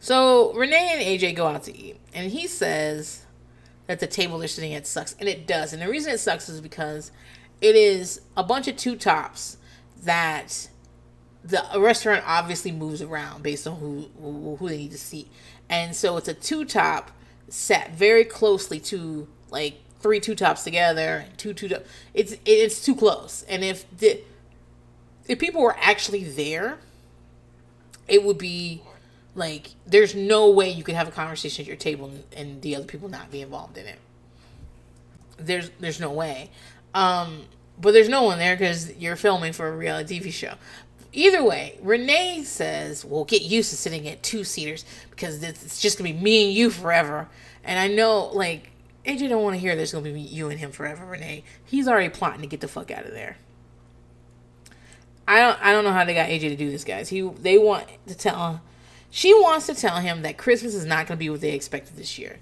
so 0.00 0.52
Renee 0.54 0.90
and 0.94 1.00
AJ 1.00 1.36
go 1.36 1.46
out 1.46 1.62
to 1.64 1.76
eat, 1.76 1.96
and 2.12 2.30
he 2.32 2.48
says 2.48 3.24
that 3.92 4.00
the 4.00 4.06
table 4.06 4.38
they're 4.38 4.48
sitting 4.48 4.72
at 4.72 4.86
sucks, 4.86 5.14
and 5.20 5.28
it 5.28 5.46
does. 5.46 5.74
And 5.74 5.82
the 5.82 5.88
reason 5.88 6.14
it 6.14 6.18
sucks 6.18 6.48
is 6.48 6.62
because 6.62 7.12
it 7.60 7.76
is 7.76 8.22
a 8.38 8.42
bunch 8.42 8.66
of 8.66 8.76
two 8.76 8.96
tops 8.96 9.58
that 10.02 10.68
the 11.44 11.62
restaurant 11.76 12.24
obviously 12.26 12.72
moves 12.72 13.02
around 13.02 13.42
based 13.42 13.66
on 13.66 13.76
who 13.76 14.08
who, 14.18 14.68
they 14.68 14.78
need 14.78 14.92
to 14.92 14.98
see. 14.98 15.28
and 15.68 15.94
so 15.94 16.16
it's 16.16 16.28
a 16.28 16.32
two 16.32 16.64
top 16.64 17.10
set 17.48 17.92
very 17.92 18.24
closely 18.24 18.80
to 18.80 19.28
like 19.50 19.74
three 20.00 20.20
two 20.20 20.34
tops 20.34 20.64
together, 20.64 21.26
two 21.36 21.52
two 21.52 21.68
it's 22.14 22.34
it's 22.46 22.82
too 22.82 22.96
close. 22.96 23.42
And 23.42 23.62
if 23.62 23.84
the 23.98 24.22
if 25.28 25.38
people 25.38 25.60
were 25.60 25.76
actually 25.78 26.24
there, 26.24 26.78
it 28.08 28.24
would 28.24 28.38
be 28.38 28.82
like 29.34 29.70
there's 29.86 30.14
no 30.14 30.50
way 30.50 30.70
you 30.70 30.84
could 30.84 30.94
have 30.94 31.08
a 31.08 31.12
conversation 31.12 31.62
at 31.62 31.66
your 31.66 31.76
table 31.76 32.06
and, 32.06 32.24
and 32.36 32.62
the 32.62 32.76
other 32.76 32.84
people 32.84 33.08
not 33.08 33.30
be 33.30 33.40
involved 33.40 33.78
in 33.78 33.86
it. 33.86 33.98
There's 35.38 35.70
there's 35.80 36.00
no 36.00 36.10
way. 36.10 36.50
Um, 36.94 37.44
but 37.80 37.92
there's 37.92 38.08
no 38.08 38.22
one 38.22 38.38
there 38.38 38.54
because 38.54 38.94
you're 38.96 39.16
filming 39.16 39.52
for 39.52 39.68
a 39.68 39.76
reality 39.76 40.20
TV 40.20 40.32
show. 40.32 40.54
Either 41.14 41.42
way, 41.42 41.78
Renee 41.82 42.42
says, 42.44 43.04
"We'll 43.04 43.24
get 43.24 43.42
used 43.42 43.70
to 43.70 43.76
sitting 43.76 44.08
at 44.08 44.22
two 44.22 44.44
seaters 44.44 44.84
because 45.10 45.42
it's 45.42 45.80
just 45.80 45.98
gonna 45.98 46.12
be 46.12 46.18
me 46.18 46.46
and 46.46 46.54
you 46.54 46.70
forever." 46.70 47.28
And 47.64 47.78
I 47.78 47.88
know, 47.88 48.26
like, 48.26 48.70
AJ 49.04 49.28
don't 49.28 49.42
want 49.42 49.54
to 49.54 49.60
hear 49.60 49.76
there's 49.76 49.92
gonna 49.92 50.10
be 50.10 50.20
you 50.20 50.48
and 50.48 50.58
him 50.58 50.72
forever, 50.72 51.04
Renee. 51.04 51.44
He's 51.64 51.88
already 51.88 52.08
plotting 52.08 52.42
to 52.42 52.46
get 52.46 52.60
the 52.60 52.68
fuck 52.68 52.90
out 52.90 53.04
of 53.04 53.12
there. 53.12 53.36
I 55.26 55.40
don't 55.40 55.58
I 55.62 55.72
don't 55.72 55.84
know 55.84 55.92
how 55.92 56.04
they 56.04 56.14
got 56.14 56.28
AJ 56.28 56.40
to 56.40 56.56
do 56.56 56.70
this, 56.70 56.84
guys. 56.84 57.08
He 57.08 57.20
they 57.20 57.58
want 57.58 57.88
to 58.06 58.14
tell 58.14 58.62
she 59.14 59.34
wants 59.34 59.66
to 59.66 59.74
tell 59.74 59.96
him 59.96 60.22
that 60.22 60.38
Christmas 60.38 60.74
is 60.74 60.86
not 60.86 61.06
gonna 61.06 61.18
be 61.18 61.28
what 61.28 61.42
they 61.42 61.52
expected 61.52 61.96
this 61.98 62.18
year. 62.18 62.38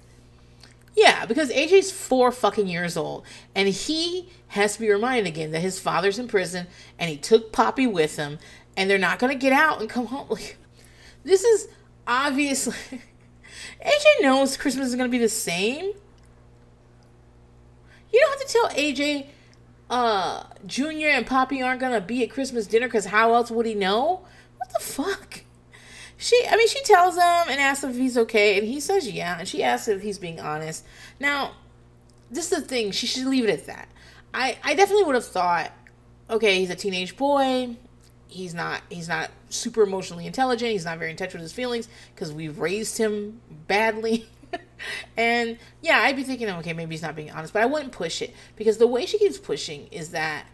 Yeah, 0.95 1.25
because 1.25 1.51
AJ's 1.51 1.91
four 1.91 2.31
fucking 2.31 2.67
years 2.67 2.95
old, 2.95 3.25
and 3.53 3.67
he 3.67 4.29
has 4.47 4.75
to 4.75 4.79
be 4.79 4.89
reminded 4.89 5.27
again 5.27 5.51
that 5.51 5.59
his 5.59 5.79
father's 5.79 6.17
in 6.17 6.29
prison, 6.29 6.67
and 6.97 7.09
he 7.09 7.17
took 7.17 7.51
Poppy 7.51 7.85
with 7.85 8.15
him, 8.15 8.39
and 8.77 8.89
they're 8.89 8.97
not 8.97 9.19
gonna 9.19 9.35
get 9.35 9.51
out 9.51 9.81
and 9.81 9.89
come 9.89 10.05
home. 10.05 10.27
Like, 10.29 10.55
this 11.25 11.43
is 11.43 11.67
obviously 12.07 12.73
AJ 13.85 14.21
knows 14.21 14.55
Christmas 14.55 14.87
is 14.87 14.95
gonna 14.95 15.09
be 15.09 15.17
the 15.17 15.27
same, 15.27 15.91
you 18.13 18.19
don't 18.19 18.39
have 18.39 18.47
to 18.47 18.53
tell 18.53 18.69
AJ 18.69 19.27
uh 19.89 20.45
Junior 20.65 21.09
and 21.09 21.27
Poppy 21.27 21.61
aren't 21.61 21.81
gonna 21.81 21.99
be 21.99 22.23
at 22.23 22.29
Christmas 22.31 22.65
dinner 22.65 22.87
because 22.87 23.07
how 23.07 23.33
else 23.33 23.51
would 23.51 23.65
he 23.65 23.75
know? 23.75 24.21
What 24.55 24.69
the 24.71 24.79
fuck? 24.79 25.43
She 26.21 26.39
I 26.47 26.55
mean 26.55 26.67
she 26.67 26.81
tells 26.83 27.15
him 27.15 27.23
and 27.49 27.59
asks 27.59 27.83
if 27.83 27.95
he's 27.95 28.15
okay 28.15 28.59
and 28.59 28.67
he 28.67 28.79
says 28.79 29.09
yeah 29.09 29.39
and 29.39 29.47
she 29.47 29.63
asks 29.63 29.87
if 29.87 30.03
he's 30.03 30.19
being 30.19 30.39
honest. 30.39 30.85
Now, 31.19 31.53
this 32.29 32.51
is 32.51 32.61
the 32.61 32.65
thing, 32.65 32.91
she 32.91 33.07
should 33.07 33.25
leave 33.25 33.43
it 33.45 33.49
at 33.49 33.65
that. 33.65 33.89
I, 34.31 34.57
I 34.63 34.75
definitely 34.75 35.05
would 35.05 35.15
have 35.15 35.25
thought, 35.25 35.71
okay, 36.29 36.59
he's 36.59 36.69
a 36.69 36.75
teenage 36.75 37.17
boy. 37.17 37.75
He's 38.27 38.53
not 38.53 38.83
he's 38.89 39.09
not 39.09 39.31
super 39.49 39.81
emotionally 39.81 40.27
intelligent. 40.27 40.71
He's 40.71 40.85
not 40.85 40.99
very 40.99 41.09
in 41.09 41.17
touch 41.17 41.33
with 41.33 41.41
his 41.41 41.53
feelings 41.53 41.89
because 42.13 42.31
we've 42.31 42.59
raised 42.59 42.99
him 42.99 43.41
badly. 43.67 44.29
and 45.17 45.57
yeah, 45.81 46.01
I'd 46.03 46.15
be 46.15 46.23
thinking, 46.23 46.47
okay, 46.49 46.73
maybe 46.73 46.93
he's 46.93 47.01
not 47.01 47.15
being 47.15 47.31
honest, 47.31 47.51
but 47.51 47.63
I 47.63 47.65
wouldn't 47.65 47.93
push 47.93 48.21
it 48.21 48.35
because 48.55 48.77
the 48.77 48.85
way 48.85 49.07
she 49.07 49.17
keeps 49.17 49.39
pushing 49.39 49.87
is 49.87 50.09
that 50.11 50.45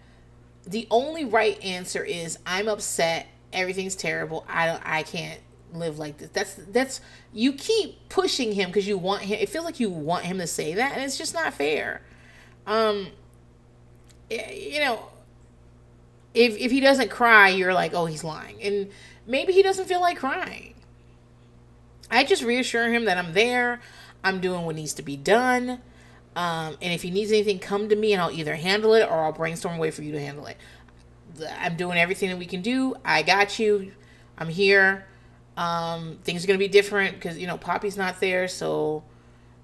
the 0.66 0.88
only 0.90 1.26
right 1.26 1.62
answer 1.62 2.06
is 2.06 2.40
I'm 2.46 2.70
upset, 2.70 3.28
everything's 3.52 3.98
terrible, 3.98 4.46
I 4.48 4.68
don't, 4.68 4.82
I 4.86 5.04
can't 5.04 5.42
live 5.80 6.00
like 6.00 6.18
this. 6.18 6.30
That's 6.30 6.54
that's 6.56 7.02
you 7.34 7.54
keep 7.54 8.10
pushing 8.10 8.54
him 8.54 8.70
because 8.70 8.88
you 8.88 8.98
want 8.98 9.24
him. 9.24 9.40
It 9.40 9.50
feels 9.50 9.66
like 9.66 9.80
you 9.80 9.90
want 9.90 10.26
him 10.26 10.38
to 10.40 10.48
say 10.48 10.74
that, 10.74 10.94
and 10.94 11.04
it's 11.04 11.18
just 11.18 11.34
not 11.34 11.54
fair. 11.54 12.02
Um, 12.66 13.08
you 14.30 14.80
know, 14.80 15.08
if 16.34 16.58
if 16.58 16.72
he 16.72 16.80
doesn't 16.80 17.10
cry, 17.10 17.50
you're 17.50 17.74
like, 17.74 17.94
oh, 17.94 18.06
he's 18.06 18.24
lying, 18.24 18.62
and 18.62 18.90
maybe 19.26 19.54
he 19.54 19.64
doesn't 19.64 19.88
feel 19.88 20.02
like 20.02 20.18
crying. 20.18 20.74
I 22.10 22.24
just 22.24 22.44
reassure 22.44 22.90
him 22.90 23.06
that 23.06 23.18
I'm 23.18 23.34
there. 23.34 23.82
I'm 24.24 24.40
doing 24.40 24.66
what 24.66 24.76
needs 24.76 24.94
to 24.96 25.02
be 25.02 25.18
done. 25.18 25.82
Um, 26.36 26.78
and 26.82 26.94
if 26.94 27.02
he 27.02 27.12
needs 27.12 27.32
anything, 27.32 27.60
come 27.60 27.90
to 27.90 27.96
me 27.96 28.14
and 28.14 28.22
I'll 28.22 28.32
either 28.32 28.56
handle 28.56 28.94
it 28.94 29.10
or 29.10 29.24
I'll 29.24 29.32
brainstorm 29.32 29.76
a 29.76 29.80
way 29.80 29.92
for 29.92 30.04
you 30.04 30.12
to 30.12 30.20
handle 30.20 30.46
it. 30.46 30.58
I'm 31.60 31.76
doing 31.76 31.98
everything 31.98 32.30
that 32.30 32.38
we 32.38 32.46
can 32.46 32.62
do. 32.62 32.96
I 33.04 33.24
got 33.24 33.60
you. 33.60 33.92
I'm 34.38 34.50
here. 34.50 35.06
Um, 35.58 36.20
things 36.24 36.44
are 36.44 36.48
gonna 36.48 36.60
be 36.60 36.68
different 36.68 37.16
because 37.16 37.38
you 37.38 37.48
know 37.48 37.58
Poppy's 37.58 37.98
not 37.98 38.20
there. 38.20 38.48
So, 38.48 39.04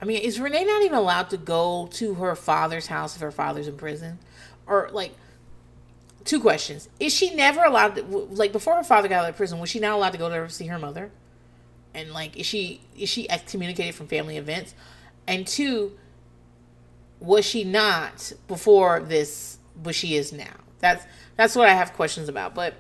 I 0.02 0.06
mean, 0.06 0.22
is 0.22 0.40
Renee 0.40 0.66
not 0.66 0.82
even 0.82 0.98
allowed 0.98 1.30
to 1.30 1.38
go 1.38 1.88
to 1.94 2.16
her 2.16 2.36
father's 2.36 2.88
house 2.88 3.16
if 3.16 3.22
her 3.22 3.32
father's 3.32 3.68
in 3.68 3.78
prison, 3.78 4.20
or 4.68 4.90
like? 4.92 5.14
Two 6.26 6.40
questions: 6.40 6.88
Is 7.02 7.14
she 7.14 7.36
never 7.36 7.62
allowed 7.64 7.96
to 7.96 8.02
like 8.04 8.54
before 8.54 8.76
her 8.76 8.84
father 8.84 9.10
got 9.10 9.26
out 9.26 9.30
of 9.30 9.36
prison? 9.36 9.60
Was 9.60 9.70
she 9.70 9.82
not 9.82 9.92
allowed 9.92 10.12
to 10.14 10.18
go 10.18 10.30
to 10.30 10.50
see 10.50 10.68
her 10.68 10.80
mother? 10.80 11.12
And 11.94 12.12
like, 12.12 12.38
is 12.38 12.46
she 12.46 12.82
is 12.98 13.10
she 13.10 13.30
excommunicated 13.30 13.94
from 13.94 14.08
family 14.08 14.38
events? 14.38 14.74
And 15.28 15.46
two, 15.46 15.98
was 17.20 17.46
she 17.46 17.64
not 17.64 18.34
before 18.48 19.00
this? 19.02 19.58
But 19.82 19.96
she 19.96 20.16
is 20.16 20.32
now. 20.32 20.54
That's 20.80 21.06
that's 21.36 21.56
what 21.56 21.68
I 21.68 21.74
have 21.74 21.94
questions 21.94 22.30
about. 22.30 22.56
But 22.56 22.76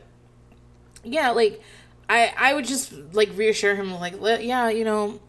yeah, 1.03 1.32
like 1.32 1.61
I 2.10 2.34
I 2.38 2.54
would 2.54 2.66
just 2.66 2.93
like 3.14 3.30
reassure 3.36 3.76
him 3.76 3.93
like 3.93 4.16
yeah, 4.22 4.70
you 4.70 4.84
know, 4.84 5.20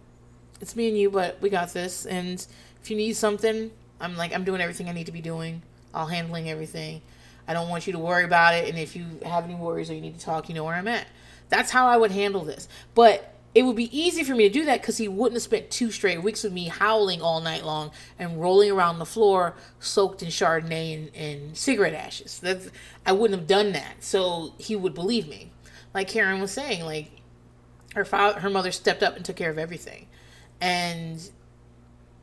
it's 0.61 0.77
me 0.77 0.89
and 0.89 0.99
you, 0.99 1.11
but 1.11 1.41
we 1.41 1.51
got 1.51 1.73
this. 1.73 2.07
And 2.07 2.45
if 2.83 2.91
you 2.91 2.97
need 2.97 3.15
something, 3.15 3.71
I'm 4.01 4.17
like 4.17 4.35
I'm 4.35 4.45
doing 4.45 4.61
everything 4.61 4.89
I 4.89 4.93
need 4.93 5.07
to 5.07 5.13
be 5.13 5.21
doing. 5.21 5.63
I'll 5.93 6.07
handling 6.07 6.51
everything. 6.51 7.03
I 7.47 7.53
don't 7.53 7.69
want 7.69 7.87
you 7.87 7.93
to 7.93 7.99
worry 7.99 8.25
about 8.25 8.55
it. 8.55 8.69
And 8.69 8.79
if 8.79 8.97
you 8.97 9.05
have 9.25 9.45
any 9.45 9.55
worries 9.55 9.91
or 9.91 9.95
you 9.95 10.01
need 10.01 10.19
to 10.19 10.25
talk, 10.25 10.49
you 10.49 10.55
know 10.55 10.65
where 10.65 10.75
I'm 10.75 10.89
at. 10.89 11.07
That's 11.49 11.71
how 11.71 11.87
I 11.87 11.97
would 11.97 12.11
handle 12.11 12.43
this. 12.43 12.69
But 12.95 13.35
it 13.55 13.63
would 13.63 13.77
be 13.77 13.97
easy 13.97 14.25
for 14.25 14.35
me 14.35 14.49
to 14.49 14.53
do 14.53 14.65
that 14.65 14.81
because 14.81 14.97
he 14.97 15.07
wouldn't 15.07 15.37
have 15.37 15.43
spent 15.43 15.71
two 15.71 15.91
straight 15.91 16.23
weeks 16.23 16.43
with 16.43 16.53
me 16.53 16.67
howling 16.67 17.23
all 17.23 17.41
night 17.41 17.65
long 17.65 17.93
and 18.19 18.41
rolling 18.41 18.73
around 18.73 18.99
the 18.99 19.07
floor 19.07 19.55
soaked 19.79 20.23
in 20.23 20.29
Chardonnay 20.29 20.95
and, 20.95 21.15
and 21.15 21.57
cigarette 21.57 21.95
ashes. 21.95 22.41
That's 22.41 22.69
I 23.07 23.13
wouldn't 23.13 23.39
have 23.39 23.47
done 23.47 23.73
that, 23.73 24.03
so 24.03 24.55
he 24.59 24.75
would 24.75 24.95
believe 24.95 25.29
me. 25.29 25.53
Like 25.95 26.09
Karen 26.09 26.41
was 26.41 26.51
saying, 26.51 26.85
like 26.85 27.11
her 27.95 28.05
father, 28.05 28.41
her 28.41 28.51
mother 28.51 28.73
stepped 28.73 29.03
up 29.03 29.17
and 29.17 29.25
took 29.25 29.37
care 29.37 29.51
of 29.51 29.59
everything, 29.59 30.09
and 30.61 31.31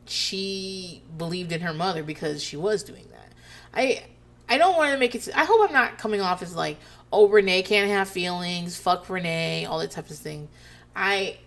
she 0.04 1.02
believed 1.16 1.52
in 1.52 1.62
her 1.62 1.72
mother 1.72 2.02
because 2.02 2.42
she 2.42 2.56
was 2.56 2.82
doing 2.82 3.06
that. 3.10 3.32
I 3.74 4.04
I 4.48 4.58
don't 4.58 4.76
want 4.76 4.92
to 4.92 4.98
make 4.98 5.14
it. 5.14 5.28
I 5.34 5.44
hope 5.44 5.66
I'm 5.66 5.72
not 5.72 5.96
coming 5.98 6.20
off 6.20 6.42
as 6.42 6.54
like, 6.54 6.76
oh, 7.10 7.28
Renee 7.28 7.62
can't 7.62 7.90
have 7.90 8.08
feelings. 8.08 8.76
Fuck 8.76 9.08
Renee, 9.08 9.64
all 9.64 9.78
that 9.78 9.90
type 9.90 10.10
of 10.10 10.16
thing. 10.16 10.48
I 10.94 11.38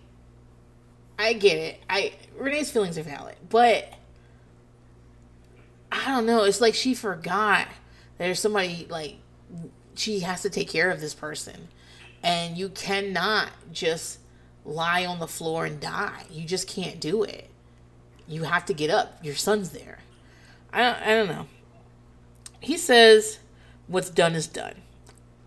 I 1.18 1.34
get 1.34 1.56
it. 1.56 1.80
I 1.88 2.14
Renee's 2.36 2.70
feelings 2.70 2.98
are 2.98 3.02
valid, 3.02 3.36
but 3.48 3.92
I 5.92 6.06
don't 6.06 6.26
know. 6.26 6.42
It's 6.42 6.60
like 6.60 6.74
she 6.74 6.94
forgot 6.94 7.68
there's 8.18 8.40
somebody 8.40 8.86
like 8.90 9.16
she 9.94 10.20
has 10.20 10.42
to 10.42 10.50
take 10.50 10.68
care 10.68 10.90
of 10.90 11.00
this 11.00 11.14
person, 11.14 11.68
and 12.26 12.58
you 12.58 12.68
cannot 12.68 13.50
just 13.72 14.18
lie 14.64 15.06
on 15.06 15.20
the 15.20 15.28
floor 15.28 15.64
and 15.64 15.78
die. 15.78 16.24
You 16.28 16.44
just 16.44 16.66
can't 16.66 17.00
do 17.00 17.22
it. 17.22 17.48
You 18.26 18.42
have 18.42 18.66
to 18.66 18.74
get 18.74 18.90
up. 18.90 19.24
Your 19.24 19.36
son's 19.36 19.70
there. 19.70 20.00
I 20.72 20.82
don't, 20.82 21.02
I 21.02 21.14
don't 21.14 21.28
know. 21.28 21.46
He 22.58 22.76
says, 22.76 23.38
"What's 23.86 24.10
done 24.10 24.34
is 24.34 24.48
done." 24.48 24.74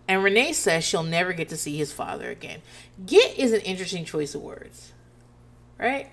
And 0.08 0.24
Renee 0.24 0.54
says 0.54 0.82
she'll 0.82 1.02
never 1.02 1.34
get 1.34 1.50
to 1.50 1.56
see 1.58 1.76
his 1.76 1.92
father 1.92 2.30
again. 2.30 2.62
Get 3.04 3.38
is 3.38 3.52
an 3.52 3.60
interesting 3.60 4.06
choice 4.06 4.34
of 4.34 4.40
words, 4.40 4.92
right? 5.78 6.10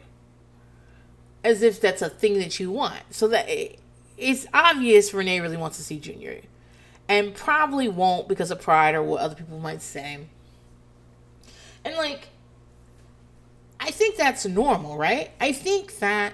As 1.46 1.64
if 1.64 1.80
that's 1.80 2.02
a 2.02 2.10
thing 2.10 2.40
that 2.40 2.60
you 2.60 2.72
want. 2.72 3.04
So 3.12 3.30
that 3.30 3.48
it's 4.18 4.46
obvious 4.54 5.14
Renee 5.14 5.40
really 5.40 5.56
wants 5.56 5.78
to 5.78 5.84
see 5.84 5.98
Junior. 5.98 6.42
And 7.08 7.34
probably 7.34 7.88
won't 7.88 8.28
because 8.28 8.52
of 8.52 8.62
pride 8.62 8.96
or 8.96 9.02
what 9.02 9.22
other 9.22 9.36
people 9.36 9.60
might 9.60 9.82
say. 9.82 10.28
And 11.88 11.98
like, 11.98 12.30
I 13.80 13.92
think 13.92 14.16
that's 14.16 14.46
normal, 14.46 14.98
right? 14.98 15.32
I 15.40 15.52
think 15.52 16.00
that 16.00 16.34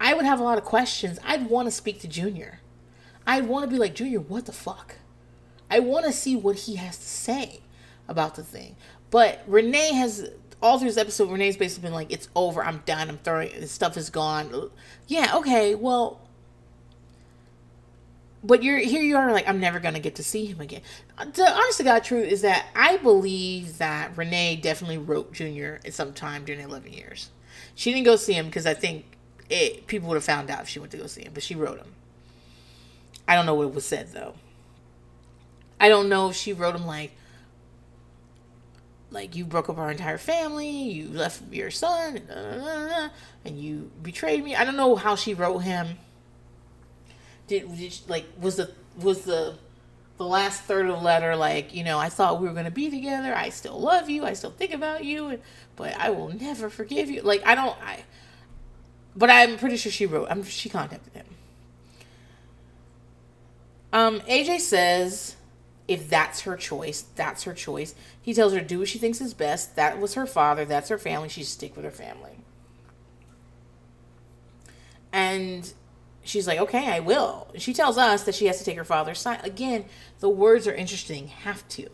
I 0.00 0.14
would 0.14 0.24
have 0.24 0.40
a 0.40 0.44
lot 0.44 0.58
of 0.58 0.64
questions. 0.64 1.18
I'd 1.24 1.48
want 1.48 1.66
to 1.66 1.72
speak 1.72 2.00
to 2.00 2.08
Junior. 2.08 2.60
I'd 3.26 3.46
want 3.46 3.64
to 3.64 3.70
be 3.70 3.78
like, 3.78 3.94
Junior, 3.94 4.20
what 4.20 4.46
the 4.46 4.52
fuck? 4.52 4.96
I 5.70 5.80
want 5.80 6.06
to 6.06 6.12
see 6.12 6.36
what 6.36 6.56
he 6.56 6.76
has 6.76 6.96
to 6.98 7.06
say 7.06 7.60
about 8.06 8.36
the 8.36 8.42
thing. 8.44 8.76
But 9.10 9.42
Renee 9.46 9.94
has 9.94 10.30
all 10.62 10.78
through 10.78 10.88
this 10.88 10.96
episode. 10.96 11.30
Renee's 11.30 11.56
basically 11.56 11.88
been 11.88 11.94
like, 11.94 12.12
"It's 12.12 12.28
over. 12.34 12.64
I'm 12.64 12.82
done. 12.86 13.08
I'm 13.08 13.18
throwing 13.18 13.50
this 13.58 13.72
stuff 13.72 13.96
is 13.96 14.10
gone." 14.10 14.70
Yeah. 15.06 15.36
Okay. 15.36 15.74
Well. 15.74 16.20
But 18.46 18.62
you're 18.62 18.78
here. 18.78 19.02
You 19.02 19.16
are 19.16 19.32
like, 19.32 19.48
I'm 19.48 19.58
never 19.58 19.80
gonna 19.80 19.98
get 19.98 20.14
to 20.16 20.22
see 20.22 20.46
him 20.46 20.60
again. 20.60 20.82
The 21.18 21.50
honest 21.50 21.78
to 21.78 21.84
God 21.84 22.04
truth 22.04 22.30
is 22.30 22.42
that 22.42 22.66
I 22.76 22.96
believe 22.98 23.78
that 23.78 24.16
Renee 24.16 24.56
definitely 24.56 24.98
wrote 24.98 25.32
Junior 25.32 25.80
at 25.84 25.94
some 25.94 26.12
time 26.12 26.44
during 26.44 26.60
11 26.60 26.92
years. 26.92 27.30
She 27.74 27.92
didn't 27.92 28.04
go 28.04 28.14
see 28.14 28.34
him 28.34 28.46
because 28.46 28.64
I 28.64 28.74
think 28.74 29.04
it, 29.50 29.88
people 29.88 30.08
would 30.08 30.14
have 30.14 30.24
found 30.24 30.48
out 30.50 30.62
if 30.62 30.68
she 30.68 30.78
went 30.78 30.92
to 30.92 30.98
go 30.98 31.06
see 31.06 31.22
him, 31.22 31.32
but 31.34 31.42
she 31.42 31.56
wrote 31.56 31.78
him. 31.78 31.92
I 33.26 33.34
don't 33.34 33.46
know 33.46 33.54
what 33.54 33.74
was 33.74 33.84
said 33.84 34.12
though. 34.12 34.34
I 35.80 35.88
don't 35.88 36.08
know 36.08 36.30
if 36.30 36.36
she 36.36 36.52
wrote 36.52 36.76
him 36.76 36.86
like 36.86 37.12
like 39.10 39.34
you 39.34 39.44
broke 39.44 39.68
up 39.68 39.78
our 39.78 39.90
entire 39.90 40.18
family, 40.18 40.68
you 40.68 41.08
left 41.08 41.42
your 41.52 41.70
son, 41.70 42.20
and 43.44 43.58
you 43.58 43.90
betrayed 44.02 44.44
me. 44.44 44.54
I 44.54 44.64
don't 44.64 44.76
know 44.76 44.94
how 44.94 45.16
she 45.16 45.34
wrote 45.34 45.58
him. 45.58 45.98
Did, 47.46 47.76
did 47.76 47.92
she, 47.92 48.02
like 48.08 48.26
was 48.40 48.56
the 48.56 48.70
was 48.98 49.22
the 49.22 49.56
the 50.18 50.24
last 50.24 50.62
third 50.62 50.86
of 50.86 50.96
the 50.96 51.02
letter 51.02 51.36
like 51.36 51.74
you 51.74 51.84
know 51.84 51.98
I 51.98 52.08
thought 52.08 52.40
we 52.40 52.48
were 52.48 52.54
gonna 52.54 52.70
be 52.70 52.90
together. 52.90 53.34
I 53.34 53.50
still 53.50 53.78
love 53.78 54.08
you. 54.10 54.24
I 54.24 54.32
still 54.32 54.50
think 54.50 54.72
about 54.72 55.04
you, 55.04 55.38
but 55.76 55.94
I 55.96 56.10
will 56.10 56.28
never 56.28 56.70
forgive 56.70 57.10
you. 57.10 57.22
Like 57.22 57.46
I 57.46 57.54
don't 57.54 57.76
I. 57.82 58.04
But 59.14 59.30
I'm 59.30 59.56
pretty 59.56 59.76
sure 59.76 59.90
she 59.92 60.06
wrote. 60.06 60.28
I'm 60.30 60.42
she 60.44 60.68
contacted 60.68 61.12
him. 61.12 61.26
Um, 63.92 64.20
AJ 64.22 64.60
says 64.60 65.36
if 65.88 66.08
that's 66.08 66.40
her 66.40 66.56
choice, 66.56 67.04
that's 67.14 67.44
her 67.44 67.54
choice. 67.54 67.94
He 68.20 68.34
tells 68.34 68.52
her 68.52 68.60
to 68.60 68.66
do 68.66 68.80
what 68.80 68.88
she 68.88 68.98
thinks 68.98 69.20
is 69.20 69.34
best. 69.34 69.76
That 69.76 70.00
was 70.00 70.14
her 70.14 70.26
father. 70.26 70.64
That's 70.64 70.88
her 70.88 70.98
family. 70.98 71.28
She 71.28 71.42
should 71.42 71.50
stick 71.50 71.76
with 71.76 71.84
her 71.84 71.90
family. 71.90 72.38
And 75.12 75.72
she's 76.26 76.46
like, 76.46 76.58
okay, 76.58 76.90
I 76.90 77.00
will. 77.00 77.48
She 77.56 77.72
tells 77.72 77.98
us 77.98 78.24
that 78.24 78.34
she 78.34 78.46
has 78.46 78.58
to 78.58 78.64
take 78.64 78.76
her 78.76 78.84
father's 78.84 79.20
side. 79.20 79.44
Again, 79.44 79.84
the 80.20 80.28
words 80.28 80.66
are 80.66 80.74
interesting. 80.74 81.28
Have 81.28 81.66
to. 81.70 81.88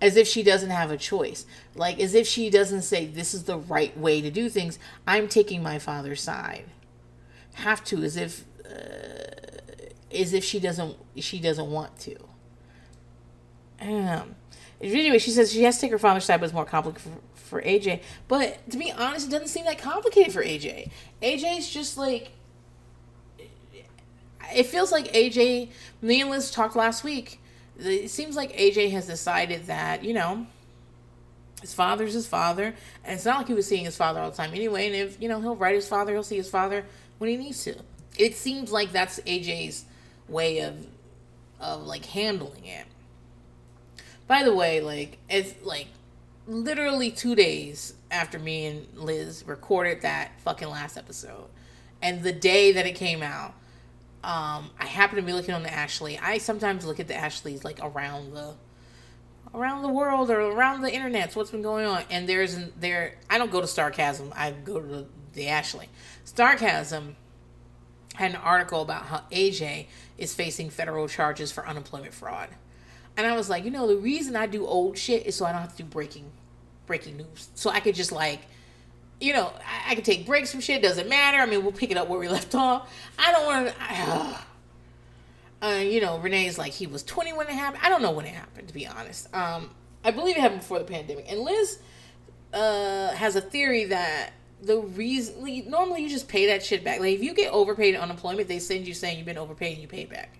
As 0.00 0.16
if 0.16 0.26
she 0.26 0.42
doesn't 0.42 0.70
have 0.70 0.90
a 0.90 0.96
choice. 0.96 1.46
Like, 1.74 2.00
as 2.00 2.14
if 2.14 2.26
she 2.26 2.50
doesn't 2.50 2.82
say, 2.82 3.06
this 3.06 3.34
is 3.34 3.44
the 3.44 3.58
right 3.58 3.96
way 3.96 4.20
to 4.20 4.30
do 4.30 4.48
things. 4.48 4.78
I'm 5.06 5.28
taking 5.28 5.62
my 5.62 5.78
father's 5.78 6.20
side. 6.20 6.64
Have 7.54 7.84
to, 7.84 8.02
as 8.02 8.16
if, 8.16 8.44
uh, 8.64 10.16
as 10.16 10.32
if 10.32 10.44
she 10.44 10.58
doesn't, 10.58 10.96
she 11.16 11.38
doesn't 11.38 11.70
want 11.70 11.98
to. 12.00 12.16
Um, 13.80 14.36
anyway, 14.80 15.18
she 15.18 15.30
says 15.30 15.52
she 15.52 15.64
has 15.64 15.76
to 15.76 15.82
take 15.82 15.90
her 15.90 15.98
father's 15.98 16.24
side, 16.24 16.40
but 16.40 16.44
it's 16.44 16.54
more 16.54 16.64
complicated 16.64 17.12
for, 17.34 17.58
for 17.58 17.62
AJ. 17.62 18.02
But 18.28 18.70
to 18.70 18.78
be 18.78 18.92
honest, 18.92 19.28
it 19.28 19.30
doesn't 19.30 19.48
seem 19.48 19.64
that 19.66 19.78
complicated 19.78 20.32
for 20.32 20.42
AJ. 20.42 20.90
AJ's 21.22 21.68
just 21.68 21.96
like. 21.96 22.32
It 24.54 24.66
feels 24.66 24.92
like 24.92 25.12
AJ. 25.12 25.70
Me 26.00 26.20
and 26.20 26.30
Liz 26.30 26.50
talked 26.50 26.76
last 26.76 27.04
week. 27.04 27.40
It 27.78 28.10
seems 28.10 28.36
like 28.36 28.56
AJ 28.56 28.90
has 28.92 29.06
decided 29.06 29.66
that, 29.66 30.04
you 30.04 30.14
know, 30.14 30.46
his 31.60 31.72
father's 31.72 32.12
his 32.12 32.26
father. 32.26 32.74
And 33.04 33.14
it's 33.14 33.24
not 33.24 33.38
like 33.38 33.46
he 33.48 33.54
was 33.54 33.66
seeing 33.66 33.84
his 33.84 33.96
father 33.96 34.20
all 34.20 34.30
the 34.30 34.36
time 34.36 34.52
anyway. 34.52 34.86
And 34.86 34.94
if, 34.94 35.20
you 35.20 35.28
know, 35.28 35.40
he'll 35.40 35.56
write 35.56 35.74
his 35.74 35.88
father, 35.88 36.12
he'll 36.12 36.22
see 36.22 36.36
his 36.36 36.50
father 36.50 36.84
when 37.18 37.30
he 37.30 37.36
needs 37.36 37.64
to. 37.64 37.76
It 38.18 38.36
seems 38.36 38.70
like 38.70 38.92
that's 38.92 39.20
AJ's 39.20 39.84
way 40.28 40.60
of 40.60 40.86
of 41.60 41.86
like 41.86 42.04
handling 42.04 42.66
it. 42.66 42.86
By 44.26 44.42
the 44.42 44.54
way, 44.54 44.80
like 44.80 45.18
it's 45.30 45.54
like 45.64 45.88
literally 46.46 47.10
two 47.10 47.34
days 47.34 47.94
after 48.10 48.38
me 48.38 48.66
and 48.66 48.86
Liz 48.94 49.44
recorded 49.46 50.02
that 50.02 50.32
fucking 50.40 50.68
last 50.68 50.98
episode, 50.98 51.46
and 52.02 52.22
the 52.22 52.32
day 52.32 52.72
that 52.72 52.86
it 52.86 52.96
came 52.96 53.22
out, 53.22 53.54
um, 54.24 54.70
I 54.78 54.86
happen 54.86 55.16
to 55.16 55.22
be 55.22 55.32
looking 55.32 55.54
on 55.54 55.62
the 55.62 55.72
Ashley. 55.72 56.18
I 56.18 56.38
sometimes 56.38 56.84
look 56.84 57.00
at 57.00 57.08
the 57.08 57.14
Ashleys 57.14 57.64
like 57.64 57.78
around 57.82 58.34
the 58.34 58.54
around 59.54 59.82
the 59.82 59.88
world 59.88 60.30
or 60.30 60.40
around 60.40 60.82
the 60.82 60.92
internet. 60.92 61.32
So 61.32 61.40
what's 61.40 61.50
been 61.50 61.62
going 61.62 61.86
on? 61.86 62.04
And 62.10 62.28
there's 62.28 62.56
there. 62.78 63.16
I 63.28 63.38
don't 63.38 63.50
go 63.50 63.60
to 63.60 63.66
Starcasm. 63.66 64.32
I 64.34 64.52
go 64.52 64.80
to 64.80 64.86
the, 64.86 65.06
the 65.32 65.48
Ashley. 65.48 65.88
Starcasm 66.24 67.14
had 68.14 68.30
an 68.30 68.36
article 68.36 68.82
about 68.82 69.06
how 69.06 69.22
AJ 69.30 69.86
is 70.18 70.34
facing 70.34 70.70
federal 70.70 71.08
charges 71.08 71.50
for 71.50 71.66
unemployment 71.66 72.14
fraud. 72.14 72.48
And 73.16 73.26
I 73.26 73.36
was 73.36 73.50
like, 73.50 73.64
you 73.64 73.70
know, 73.70 73.86
the 73.86 73.96
reason 73.96 74.36
I 74.36 74.46
do 74.46 74.66
old 74.66 74.96
shit 74.96 75.26
is 75.26 75.34
so 75.34 75.44
I 75.44 75.52
don't 75.52 75.60
have 75.60 75.76
to 75.76 75.82
do 75.82 75.88
breaking 75.88 76.30
breaking 76.86 77.16
news. 77.16 77.48
So 77.54 77.70
I 77.70 77.80
could 77.80 77.94
just 77.94 78.12
like 78.12 78.42
you 79.22 79.32
know, 79.32 79.52
I, 79.60 79.92
I 79.92 79.94
could 79.94 80.04
take 80.04 80.26
breaks 80.26 80.50
from 80.50 80.60
shit. 80.60 80.82
Doesn't 80.82 81.08
matter. 81.08 81.38
I 81.38 81.46
mean, 81.46 81.62
we'll 81.62 81.72
pick 81.72 81.90
it 81.90 81.96
up 81.96 82.08
where 82.08 82.18
we 82.18 82.28
left 82.38 82.54
off. 82.54 82.92
I 83.18 83.32
don't 83.32 83.46
want 83.46 83.74
to. 83.76 84.38
Uh, 85.62 85.76
you 85.76 86.00
know, 86.00 86.18
Renee's 86.18 86.58
like 86.58 86.72
he 86.72 86.88
was 86.88 87.04
20 87.04 87.34
when 87.34 87.46
it 87.46 87.52
happened. 87.52 87.84
I 87.84 87.88
don't 87.88 88.02
know 88.02 88.10
when 88.10 88.26
it 88.26 88.34
happened, 88.34 88.66
to 88.66 88.74
be 88.74 88.84
honest. 88.84 89.32
Um, 89.32 89.70
I 90.04 90.10
believe 90.10 90.36
it 90.36 90.40
happened 90.40 90.62
before 90.62 90.80
the 90.80 90.84
pandemic. 90.84 91.30
And 91.30 91.38
Liz 91.38 91.78
uh, 92.52 93.10
has 93.12 93.36
a 93.36 93.40
theory 93.40 93.84
that 93.84 94.32
the 94.62 94.78
reason 94.78 95.70
normally 95.70 96.02
you 96.02 96.08
just 96.08 96.28
pay 96.28 96.46
that 96.46 96.64
shit 96.64 96.82
back. 96.82 96.98
Like 96.98 97.14
if 97.14 97.22
you 97.22 97.32
get 97.32 97.52
overpaid 97.52 97.94
unemployment, 97.94 98.48
they 98.48 98.58
send 98.58 98.88
you 98.88 98.94
saying 98.94 99.18
you've 99.18 99.26
been 99.26 99.38
overpaid 99.38 99.74
and 99.74 99.82
you 99.82 99.88
pay 99.88 100.04
back. 100.04 100.36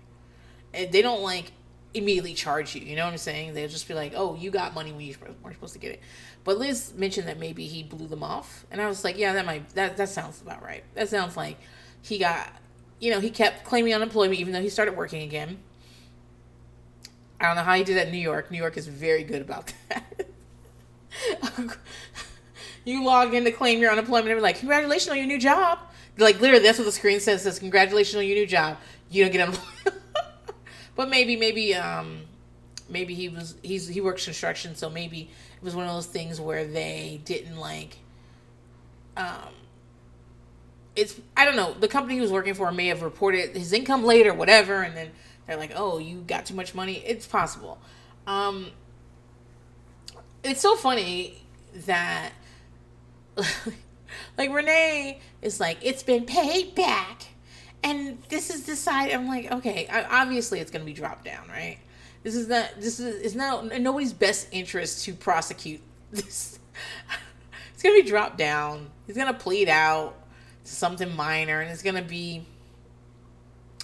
And 0.73 0.91
they 0.91 1.01
don't 1.01 1.21
like 1.21 1.53
immediately 1.93 2.33
charge 2.33 2.75
you. 2.75 2.81
You 2.81 2.95
know 2.95 3.05
what 3.05 3.11
I'm 3.11 3.17
saying? 3.17 3.53
They'll 3.53 3.69
just 3.69 3.87
be 3.87 3.93
like, 3.93 4.13
"Oh, 4.15 4.35
you 4.35 4.51
got 4.51 4.73
money 4.73 4.91
when 4.91 5.05
you 5.05 5.15
weren't 5.21 5.55
supposed 5.55 5.73
to 5.73 5.79
get 5.79 5.91
it." 5.91 6.01
But 6.43 6.57
Liz 6.57 6.93
mentioned 6.95 7.27
that 7.27 7.39
maybe 7.39 7.67
he 7.67 7.83
blew 7.83 8.07
them 8.07 8.23
off, 8.23 8.65
and 8.69 8.81
I 8.81 8.87
was 8.87 9.03
like, 9.03 9.17
"Yeah, 9.17 9.33
that 9.33 9.45
might 9.45 9.69
that 9.75 9.97
that 9.97 10.09
sounds 10.09 10.41
about 10.41 10.61
right. 10.61 10.83
That 10.93 11.09
sounds 11.09 11.37
like 11.37 11.57
he 12.01 12.17
got, 12.17 12.49
you 12.99 13.11
know, 13.11 13.19
he 13.19 13.29
kept 13.29 13.63
claiming 13.63 13.93
unemployment 13.93 14.39
even 14.39 14.53
though 14.53 14.61
he 14.61 14.69
started 14.69 14.97
working 14.97 15.21
again." 15.23 15.59
I 17.39 17.47
don't 17.47 17.55
know 17.55 17.63
how 17.63 17.75
he 17.75 17.83
did 17.83 17.97
that 17.97 18.07
in 18.07 18.13
New 18.13 18.19
York. 18.19 18.51
New 18.51 18.57
York 18.57 18.77
is 18.77 18.87
very 18.87 19.23
good 19.23 19.41
about 19.41 19.73
that. 19.89 20.25
you 22.85 23.03
log 23.03 23.33
in 23.33 23.43
to 23.43 23.51
claim 23.51 23.79
your 23.79 23.91
unemployment 23.91 24.29
and 24.29 24.37
be 24.37 24.41
like, 24.41 24.59
"Congratulations 24.59 25.11
on 25.11 25.17
your 25.17 25.27
new 25.27 25.39
job." 25.39 25.79
Like 26.17 26.39
literally, 26.41 26.63
that's 26.63 26.77
what 26.77 26.85
the 26.85 26.91
screen 26.91 27.19
says. 27.19 27.43
Says, 27.43 27.59
"Congratulations 27.59 28.15
on 28.17 28.25
your 28.25 28.35
new 28.35 28.47
job." 28.47 28.77
You 29.09 29.23
don't 29.23 29.31
get 29.31 29.41
unemployment. 29.41 30.03
but 30.95 31.09
maybe, 31.09 31.35
maybe, 31.35 31.75
um, 31.75 32.23
maybe 32.89 33.13
he 33.13 33.29
was 33.29 33.55
he's 33.61 33.87
he 33.87 34.01
works 34.01 34.25
construction, 34.25 34.75
so 34.75 34.89
maybe 34.89 35.29
it 35.63 35.65
was 35.65 35.75
one 35.77 35.87
of 35.87 35.93
those 35.93 36.07
things 36.07 36.41
where 36.41 36.65
they 36.65 37.21
didn't 37.23 37.57
like 37.57 37.95
um 39.15 39.53
it's 40.93 41.15
I 41.37 41.45
don't 41.45 41.55
know, 41.55 41.73
the 41.73 41.87
company 41.87 42.15
he 42.15 42.21
was 42.21 42.33
working 42.33 42.53
for 42.53 42.69
may 42.73 42.87
have 42.87 43.01
reported 43.01 43.55
his 43.55 43.71
income 43.71 44.03
late 44.03 44.27
or 44.27 44.33
whatever 44.33 44.81
and 44.81 44.95
then 44.95 45.11
they're 45.47 45.55
like, 45.55 45.71
"Oh, 45.73 45.99
you 45.99 46.19
got 46.19 46.45
too 46.45 46.53
much 46.53 46.75
money." 46.75 47.01
It's 47.05 47.25
possible. 47.25 47.79
Um 48.27 48.71
it's 50.43 50.59
so 50.59 50.75
funny 50.75 51.41
that 51.85 52.33
like 54.37 54.51
Renee 54.51 55.21
is 55.41 55.61
like, 55.61 55.77
"It's 55.81 56.03
been 56.03 56.25
paid 56.25 56.75
back." 56.75 57.27
And 57.81 58.21
this 58.27 58.49
is 58.49 58.65
the 58.65 58.75
side 58.75 59.11
I'm 59.11 59.27
like, 59.27 59.49
okay, 59.51 59.87
obviously 59.89 60.59
it's 60.59 60.71
going 60.71 60.81
to 60.81 60.85
be 60.85 60.93
dropped 60.93 61.25
down, 61.25 61.47
right? 61.49 61.79
This 62.23 62.35
is 62.35 62.47
not. 62.47 62.71
This 62.79 62.99
is. 62.99 63.21
It's 63.21 63.35
not 63.35 63.71
in 63.71 63.83
nobody's 63.83 64.13
best 64.13 64.47
interest 64.51 65.03
to 65.05 65.13
prosecute 65.13 65.81
this. 66.11 66.57
it's 67.73 67.83
gonna 67.83 67.95
be 67.95 68.07
dropped 68.07 68.37
down. 68.37 68.89
He's 69.05 69.17
gonna 69.17 69.33
plead 69.33 69.67
out 69.67 70.15
to 70.63 70.71
something 70.71 71.13
minor, 71.15 71.59
and 71.59 71.69
it's 71.69 71.83
gonna 71.83 72.01
be. 72.01 72.45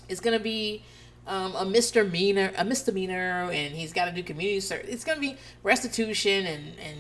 It's 0.08 0.22
gonna 0.22 0.40
be 0.40 0.84
um, 1.28 1.54
a 1.56 1.66
misdemeanor, 1.66 2.52
a 2.58 2.64
misdemeanor, 2.64 3.50
and 3.52 3.76
he's 3.76 3.94
got 3.94 4.06
to 4.06 4.12
do 4.12 4.24
community 4.24 4.62
service. 4.62 4.88
It's 4.90 5.04
gonna 5.04 5.20
be 5.20 5.36
restitution 5.62 6.46
and 6.46 6.80
and 6.80 6.98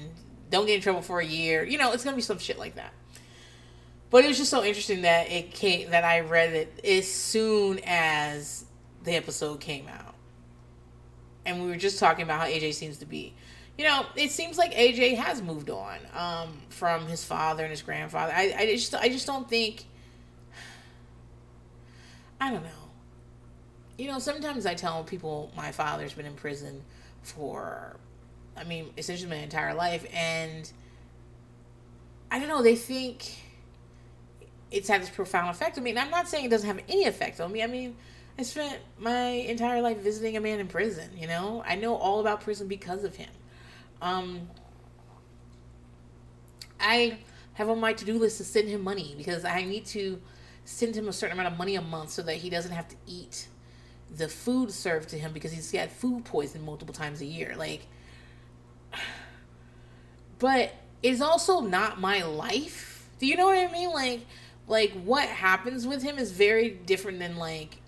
don't 0.50 0.66
get 0.66 0.76
in 0.76 0.82
trouble 0.82 1.02
for 1.02 1.22
a 1.22 1.26
year. 1.26 1.64
You 1.64 1.78
know, 1.78 1.94
it's 1.94 2.04
gonna 2.04 2.18
be 2.18 2.22
some 2.22 2.38
shit 2.38 2.60
like 2.60 2.76
that. 2.76 2.94
But 4.10 4.26
it 4.26 4.28
was 4.28 4.38
just 4.38 4.50
so 4.50 4.64
interesting 4.64 5.04
that 5.04 5.32
it 5.32 5.52
came 5.52 5.92
that 5.92 6.04
I 6.04 6.20
read 6.22 6.54
it 6.54 6.82
as 6.84 7.08
soon 7.08 7.80
as 7.86 8.66
the 9.04 9.16
episode 9.16 9.62
came 9.62 9.88
out 9.88 10.09
and 11.46 11.62
we 11.62 11.70
were 11.70 11.78
just 11.78 12.00
talking 12.00 12.24
about 12.24 12.42
how 12.42 12.48
AJ 12.48 12.74
seems 12.74 12.98
to 12.98 13.06
be. 13.06 13.34
You 13.78 13.86
know, 13.86 14.06
it 14.16 14.32
seems 14.32 14.58
like 14.58 14.74
AJ 14.74 15.16
has 15.16 15.42
moved 15.42 15.70
on 15.70 16.00
um, 16.14 16.50
from 16.70 17.08
his 17.08 17.24
father 17.24 17.64
and 17.64 17.72
his 17.72 17.82
grandfather. 17.82 18.34
I, 18.36 18.54
I 18.58 18.66
just 18.66 18.94
I 18.94 19.08
just 19.10 19.26
don't 19.26 19.50
think. 19.50 19.86
I 22.42 22.52
don't 22.52 22.64
know. 22.64 22.70
You 23.98 24.08
know, 24.08 24.20
sometimes 24.20 24.66
I 24.66 24.74
tell 24.74 25.04
people 25.04 25.52
my 25.56 25.72
father's 25.72 26.14
been 26.14 26.26
in 26.26 26.34
prison 26.34 26.82
for, 27.22 27.98
I 28.56 28.64
mean, 28.64 28.92
essentially 28.98 29.30
my 29.30 29.38
entire 29.38 29.74
life, 29.74 30.06
and 30.14 30.72
I 32.32 32.40
don't 32.40 32.48
know. 32.48 32.62
They 32.62 32.76
think 32.76 33.34
it's 34.72 34.88
had 34.88 35.02
this 35.02 35.10
profound 35.10 35.50
effect 35.50 35.78
on 35.78 35.84
me, 35.84 35.92
and 35.92 36.00
I'm 36.00 36.12
not 36.12 36.28
saying 36.28 36.46
it 36.46 36.50
doesn't 36.50 36.68
have 36.68 36.82
any 36.90 37.06
effect 37.06 37.40
on 37.40 37.52
me. 37.52 37.64
I 37.64 37.68
mean 37.68 37.96
I 38.40 38.44
spent 38.44 38.80
my 38.98 39.28
entire 39.32 39.82
life 39.82 39.98
visiting 39.98 40.38
a 40.38 40.40
man 40.40 40.62
in 40.62 40.68
prison, 40.68 41.10
you 41.18 41.28
know? 41.28 41.62
I 41.68 41.76
know 41.76 41.96
all 41.96 42.22
about 42.22 42.40
prison 42.40 42.70
because 42.70 43.04
of 43.04 43.18
him. 43.18 43.28
Um, 44.02 44.48
I 46.80 47.18
have 47.56 47.68
on 47.68 47.82
my 47.82 47.92
to 47.92 48.06
do 48.06 48.18
list 48.18 48.38
to 48.38 48.46
send 48.46 48.70
him 48.70 48.82
money 48.82 49.14
because 49.18 49.44
I 49.44 49.66
need 49.66 49.86
to 49.88 50.22
send 50.64 50.96
him 50.96 51.10
a 51.10 51.12
certain 51.12 51.38
amount 51.38 51.52
of 51.52 51.60
money 51.60 51.76
a 51.76 51.82
month 51.82 52.12
so 52.12 52.22
that 52.22 52.36
he 52.36 52.50
doesn't 52.50 52.72
have 52.72 52.88
to 52.88 52.96
eat 53.06 53.50
the 54.16 54.30
food 54.30 54.72
served 54.72 55.10
to 55.10 55.18
him 55.18 55.34
because 55.34 55.52
he's 55.52 55.70
got 55.70 55.90
food 55.90 56.24
poisoning 56.24 56.66
multiple 56.66 56.94
times 56.94 57.20
a 57.20 57.26
year. 57.26 57.56
Like, 57.58 57.88
but 60.40 60.74
it's 61.04 61.20
also 61.20 61.60
not 61.60 62.00
my 62.00 62.24
life. 62.24 63.06
Do 63.20 63.28
you 63.28 63.36
know 63.36 63.48
what 63.48 63.58
I 63.58 63.70
mean? 63.70 63.90
Like, 63.90 64.22
like 64.66 64.94
what 65.04 65.28
happens 65.28 65.86
with 65.86 66.02
him 66.02 66.18
is 66.18 66.32
very 66.32 66.70
different 66.70 67.20
than 67.20 67.36
like 67.36 67.80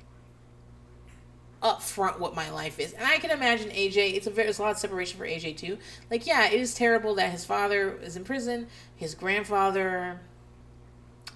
upfront 1.62 2.20
what 2.20 2.36
my 2.36 2.50
life 2.50 2.80
is. 2.80 2.94
And 2.94 3.06
I 3.06 3.18
can 3.18 3.32
imagine 3.32 3.70
AJ, 3.70 4.16
it's 4.16 4.28
a 4.28 4.32
very, 4.32 4.50
it's 4.50 4.60
a 4.60 4.62
lot 4.62 4.72
of 4.72 4.78
separation 4.78 5.18
for 5.18 5.26
AJ 5.26 5.58
too. 5.58 5.78
Like, 6.10 6.26
yeah, 6.26 6.48
it 6.48 6.60
is 6.60 6.74
terrible 6.74 7.16
that 7.16 7.32
his 7.32 7.46
father 7.46 8.00
is 8.02 8.16
in 8.16 8.24
prison. 8.24 8.68
His 8.96 9.14
grandfather, 9.16 10.20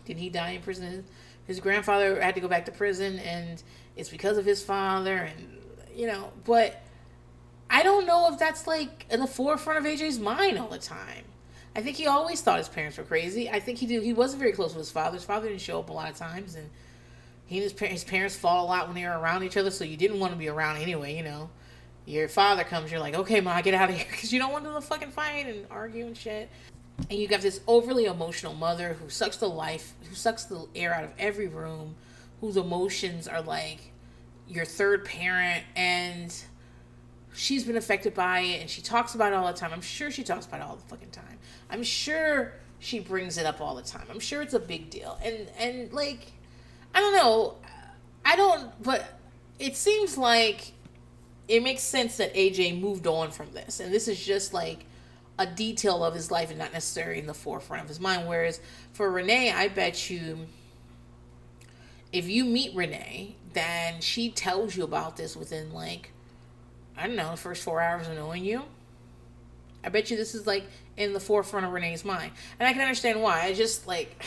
did 0.05 0.17
he 0.17 0.29
die 0.29 0.51
in 0.51 0.61
prison? 0.61 1.05
His 1.45 1.59
grandfather 1.59 2.19
had 2.19 2.35
to 2.35 2.41
go 2.41 2.47
back 2.47 2.65
to 2.65 2.71
prison 2.71 3.19
and 3.19 3.61
it's 3.95 4.09
because 4.09 4.37
of 4.37 4.45
his 4.45 4.63
father 4.63 5.15
and, 5.15 5.59
you 5.95 6.07
know, 6.07 6.31
but 6.43 6.81
I 7.69 7.83
don't 7.83 8.05
know 8.05 8.31
if 8.31 8.39
that's 8.39 8.67
like 8.67 9.05
in 9.09 9.19
the 9.19 9.27
forefront 9.27 9.85
of 9.85 9.91
AJ's 9.91 10.19
mind 10.19 10.57
all 10.57 10.69
the 10.69 10.79
time. 10.79 11.25
I 11.75 11.81
think 11.81 11.97
he 11.97 12.07
always 12.07 12.41
thought 12.41 12.57
his 12.57 12.69
parents 12.69 12.97
were 12.97 13.03
crazy. 13.03 13.49
I 13.49 13.59
think 13.59 13.79
he 13.79 13.85
did. 13.85 14.01
He 14.01 14.13
wasn't 14.13 14.39
very 14.39 14.53
close 14.53 14.69
with 14.69 14.85
his 14.85 14.91
father. 14.91 15.15
His 15.15 15.25
father 15.25 15.49
didn't 15.49 15.61
show 15.61 15.79
up 15.79 15.89
a 15.89 15.93
lot 15.93 16.09
of 16.09 16.15
times, 16.15 16.55
and 16.55 16.69
he 17.45 17.61
and 17.61 17.71
his, 17.71 17.79
his 17.79 18.03
parents 18.03 18.35
fought 18.35 18.63
a 18.63 18.65
lot 18.65 18.87
when 18.87 18.95
they 18.95 19.03
were 19.03 19.17
around 19.17 19.43
each 19.43 19.57
other, 19.57 19.71
so 19.71 19.83
you 19.83 19.97
didn't 19.97 20.19
want 20.19 20.33
to 20.33 20.39
be 20.39 20.47
around 20.47 20.77
anyway, 20.77 21.15
you 21.15 21.23
know. 21.23 21.49
Your 22.05 22.27
father 22.27 22.63
comes, 22.63 22.91
you're 22.91 22.99
like, 22.99 23.15
okay, 23.15 23.41
ma, 23.41 23.61
get 23.61 23.73
out 23.73 23.89
of 23.89 23.95
here, 23.95 24.05
because 24.11 24.33
you 24.33 24.39
don't 24.39 24.51
want 24.51 24.65
to 24.65 24.81
fucking 24.81 25.11
fight 25.11 25.47
and 25.47 25.65
argue 25.69 26.05
and 26.05 26.17
shit. 26.17 26.49
And 27.09 27.19
you 27.19 27.27
got 27.27 27.41
this 27.41 27.61
overly 27.67 28.05
emotional 28.05 28.53
mother 28.53 28.93
who 28.93 29.09
sucks 29.09 29.37
the 29.37 29.49
life, 29.49 29.93
who 30.07 30.15
sucks 30.15 30.45
the 30.45 30.67
air 30.75 30.93
out 30.93 31.03
of 31.03 31.11
every 31.19 31.47
room, 31.47 31.95
whose 32.41 32.57
emotions 32.57 33.27
are 33.27 33.41
like 33.41 33.79
your 34.47 34.65
third 34.65 35.05
parent, 35.05 35.63
and 35.75 36.35
she's 37.33 37.63
been 37.63 37.77
affected 37.77 38.13
by 38.13 38.39
it, 38.39 38.61
and 38.61 38.69
she 38.69 38.81
talks 38.81 39.13
about 39.15 39.33
it 39.33 39.35
all 39.35 39.47
the 39.47 39.57
time. 39.57 39.71
I'm 39.73 39.81
sure 39.81 40.09
she 40.09 40.23
talks 40.23 40.45
about 40.45 40.61
it 40.61 40.63
all 40.63 40.75
the 40.75 40.87
fucking 40.87 41.11
time. 41.11 41.37
I'm 41.69 41.83
sure 41.83 42.53
she 42.79 42.99
brings 42.99 43.37
it 43.37 43.45
up 43.45 43.61
all 43.61 43.75
the 43.75 43.81
time. 43.81 44.05
I'm 44.09 44.19
sure 44.19 44.41
it's 44.41 44.53
a 44.53 44.59
big 44.59 44.89
deal. 44.89 45.19
And 45.23 45.49
and 45.57 45.91
like 45.91 46.31
I 46.95 47.01
don't 47.01 47.13
know. 47.13 47.55
I 48.23 48.35
don't, 48.35 48.81
but 48.81 49.19
it 49.59 49.75
seems 49.75 50.17
like 50.17 50.71
it 51.47 51.61
makes 51.61 51.83
sense 51.83 52.17
that 52.17 52.33
AJ 52.33 52.79
moved 52.79 53.05
on 53.05 53.31
from 53.31 53.51
this, 53.51 53.79
and 53.79 53.93
this 53.93 54.07
is 54.07 54.23
just 54.23 54.53
like 54.53 54.85
a 55.37 55.45
detail 55.45 56.03
of 56.03 56.13
his 56.13 56.31
life 56.31 56.49
and 56.49 56.57
not 56.57 56.71
necessarily 56.71 57.19
in 57.19 57.27
the 57.27 57.33
forefront 57.33 57.83
of 57.83 57.89
his 57.89 57.99
mind. 57.99 58.27
Whereas 58.27 58.61
for 58.93 59.11
Renee, 59.11 59.51
I 59.51 59.67
bet 59.67 60.09
you, 60.09 60.47
if 62.13 62.27
you 62.27 62.45
meet 62.45 62.73
Renee, 62.73 63.35
then 63.53 63.99
she 63.99 64.31
tells 64.31 64.75
you 64.75 64.83
about 64.83 65.17
this 65.17 65.35
within 65.35 65.73
like, 65.73 66.11
I 66.97 67.07
don't 67.07 67.17
know, 67.17 67.31
the 67.31 67.37
first 67.37 67.63
four 67.63 67.81
hours 67.81 68.07
of 68.07 68.15
knowing 68.15 68.45
you. 68.45 68.63
I 69.83 69.89
bet 69.89 70.09
you 70.09 70.17
this 70.17 70.33
is 70.33 70.47
like 70.47 70.63
in 70.97 71.13
the 71.13 71.19
forefront 71.19 71.65
of 71.65 71.73
Renee's 71.73 72.05
mind, 72.05 72.31
and 72.59 72.67
I 72.67 72.73
can 72.73 72.81
understand 72.81 73.21
why. 73.21 73.43
I 73.43 73.53
just 73.53 73.85
like 73.85 74.23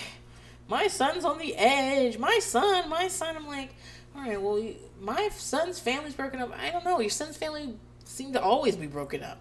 my 0.68 0.86
son's 0.86 1.24
on 1.24 1.38
the 1.38 1.56
edge. 1.56 2.18
My 2.18 2.38
son, 2.40 2.88
my 2.88 3.08
son. 3.08 3.36
I'm 3.36 3.46
like, 3.46 3.74
all 4.14 4.22
right, 4.22 4.40
well, 4.40 4.62
my 5.00 5.28
son's 5.30 5.78
family's 5.78 6.14
broken 6.14 6.40
up. 6.40 6.52
I 6.58 6.70
don't 6.70 6.84
know. 6.84 7.00
Your 7.00 7.10
son's 7.10 7.36
family 7.36 7.74
seemed 8.04 8.34
to 8.34 8.42
always 8.42 8.76
be 8.76 8.86
broken 8.86 9.22
up. 9.22 9.40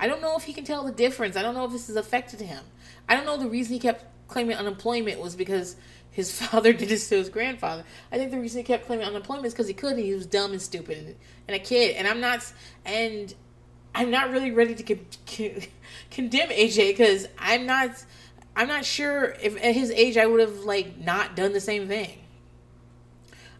I 0.00 0.08
don't 0.08 0.22
know 0.22 0.36
if 0.36 0.44
he 0.44 0.52
can 0.52 0.64
tell 0.64 0.84
the 0.84 0.92
difference. 0.92 1.36
I 1.36 1.42
don't 1.42 1.54
know 1.54 1.64
if 1.64 1.72
this 1.72 1.86
has 1.86 1.96
affected 1.96 2.40
him. 2.40 2.64
I 3.08 3.16
don't 3.16 3.26
know 3.26 3.36
the 3.36 3.48
reason 3.48 3.74
he 3.74 3.78
kept 3.78 4.04
claiming 4.28 4.56
unemployment 4.56 5.20
was 5.20 5.36
because 5.36 5.76
his 6.10 6.32
father 6.40 6.72
did 6.72 6.88
this 6.88 7.08
to 7.10 7.16
his 7.16 7.28
grandfather. 7.28 7.84
I 8.10 8.16
think 8.16 8.30
the 8.30 8.40
reason 8.40 8.58
he 8.60 8.64
kept 8.64 8.86
claiming 8.86 9.06
unemployment 9.06 9.46
is 9.46 9.52
because 9.52 9.68
he 9.68 9.74
could. 9.74 9.92
And 9.92 10.04
he 10.04 10.14
was 10.14 10.26
dumb 10.26 10.52
and 10.52 10.62
stupid 10.62 10.98
and, 10.98 11.16
and 11.48 11.54
a 11.54 11.58
kid. 11.58 11.96
And 11.96 12.08
I'm 12.08 12.20
not. 12.20 12.50
And 12.84 13.34
I'm 13.94 14.10
not 14.10 14.30
really 14.30 14.50
ready 14.50 14.74
to 14.74 14.82
con- 14.82 15.06
con- 15.26 15.62
condemn 16.10 16.48
AJ 16.48 16.96
because 16.96 17.28
I'm 17.38 17.66
not. 17.66 17.90
I'm 18.54 18.68
not 18.68 18.84
sure 18.84 19.34
if 19.42 19.56
at 19.62 19.74
his 19.74 19.90
age 19.90 20.16
I 20.16 20.26
would 20.26 20.40
have 20.40 20.60
like 20.60 20.98
not 20.98 21.36
done 21.36 21.52
the 21.52 21.60
same 21.60 21.88
thing. 21.88 22.18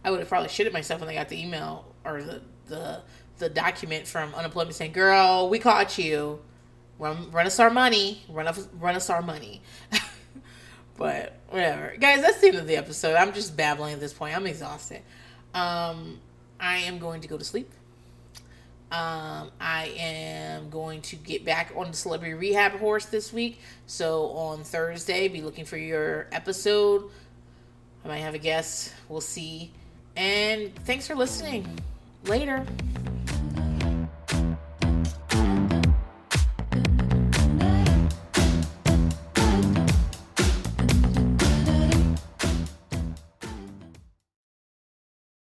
I 0.04 0.10
would 0.10 0.20
have 0.20 0.28
probably 0.28 0.48
shitted 0.48 0.72
myself 0.72 1.00
when 1.00 1.08
I 1.08 1.14
got 1.14 1.28
the 1.28 1.40
email 1.40 1.94
or 2.04 2.22
the 2.22 2.42
the 2.66 3.02
the 3.38 3.48
document 3.48 4.06
from 4.06 4.34
unemployment 4.34 4.76
saying, 4.76 4.92
"Girl, 4.92 5.48
we 5.48 5.58
caught 5.58 5.98
you. 5.98 6.40
Run 6.98 7.30
run 7.30 7.46
us 7.46 7.58
our 7.58 7.70
money. 7.70 8.22
Run 8.28 8.46
us 8.48 8.68
run 8.78 8.94
us 8.94 9.08
our 9.08 9.22
money." 9.22 9.62
but 10.96 11.38
whatever, 11.48 11.94
guys. 11.98 12.20
That's 12.20 12.40
the 12.40 12.48
end 12.48 12.58
of 12.58 12.66
the 12.66 12.76
episode. 12.76 13.14
I'm 13.14 13.32
just 13.32 13.56
babbling 13.56 13.94
at 13.94 14.00
this 14.00 14.12
point. 14.12 14.36
I'm 14.36 14.46
exhausted. 14.46 15.02
Um, 15.54 16.20
I 16.60 16.78
am 16.78 16.98
going 16.98 17.20
to 17.22 17.28
go 17.28 17.38
to 17.38 17.44
sleep. 17.44 17.70
Um, 18.92 19.50
I 19.58 19.94
am 19.96 20.68
going 20.68 21.00
to 21.02 21.16
get 21.16 21.46
back 21.46 21.72
on 21.74 21.90
the 21.90 21.96
celebrity 21.96 22.34
rehab 22.34 22.72
horse 22.72 23.06
this 23.06 23.32
week. 23.32 23.58
So 23.86 24.26
on 24.32 24.64
Thursday, 24.64 25.28
be 25.28 25.40
looking 25.40 25.64
for 25.64 25.78
your 25.78 26.28
episode. 26.30 27.10
I 28.04 28.08
might 28.08 28.18
have 28.18 28.34
a 28.34 28.38
guest. 28.38 28.92
We'll 29.08 29.22
see. 29.22 29.72
And 30.14 30.74
thanks 30.84 31.06
for 31.06 31.14
listening. 31.14 31.66
Later. 32.24 32.66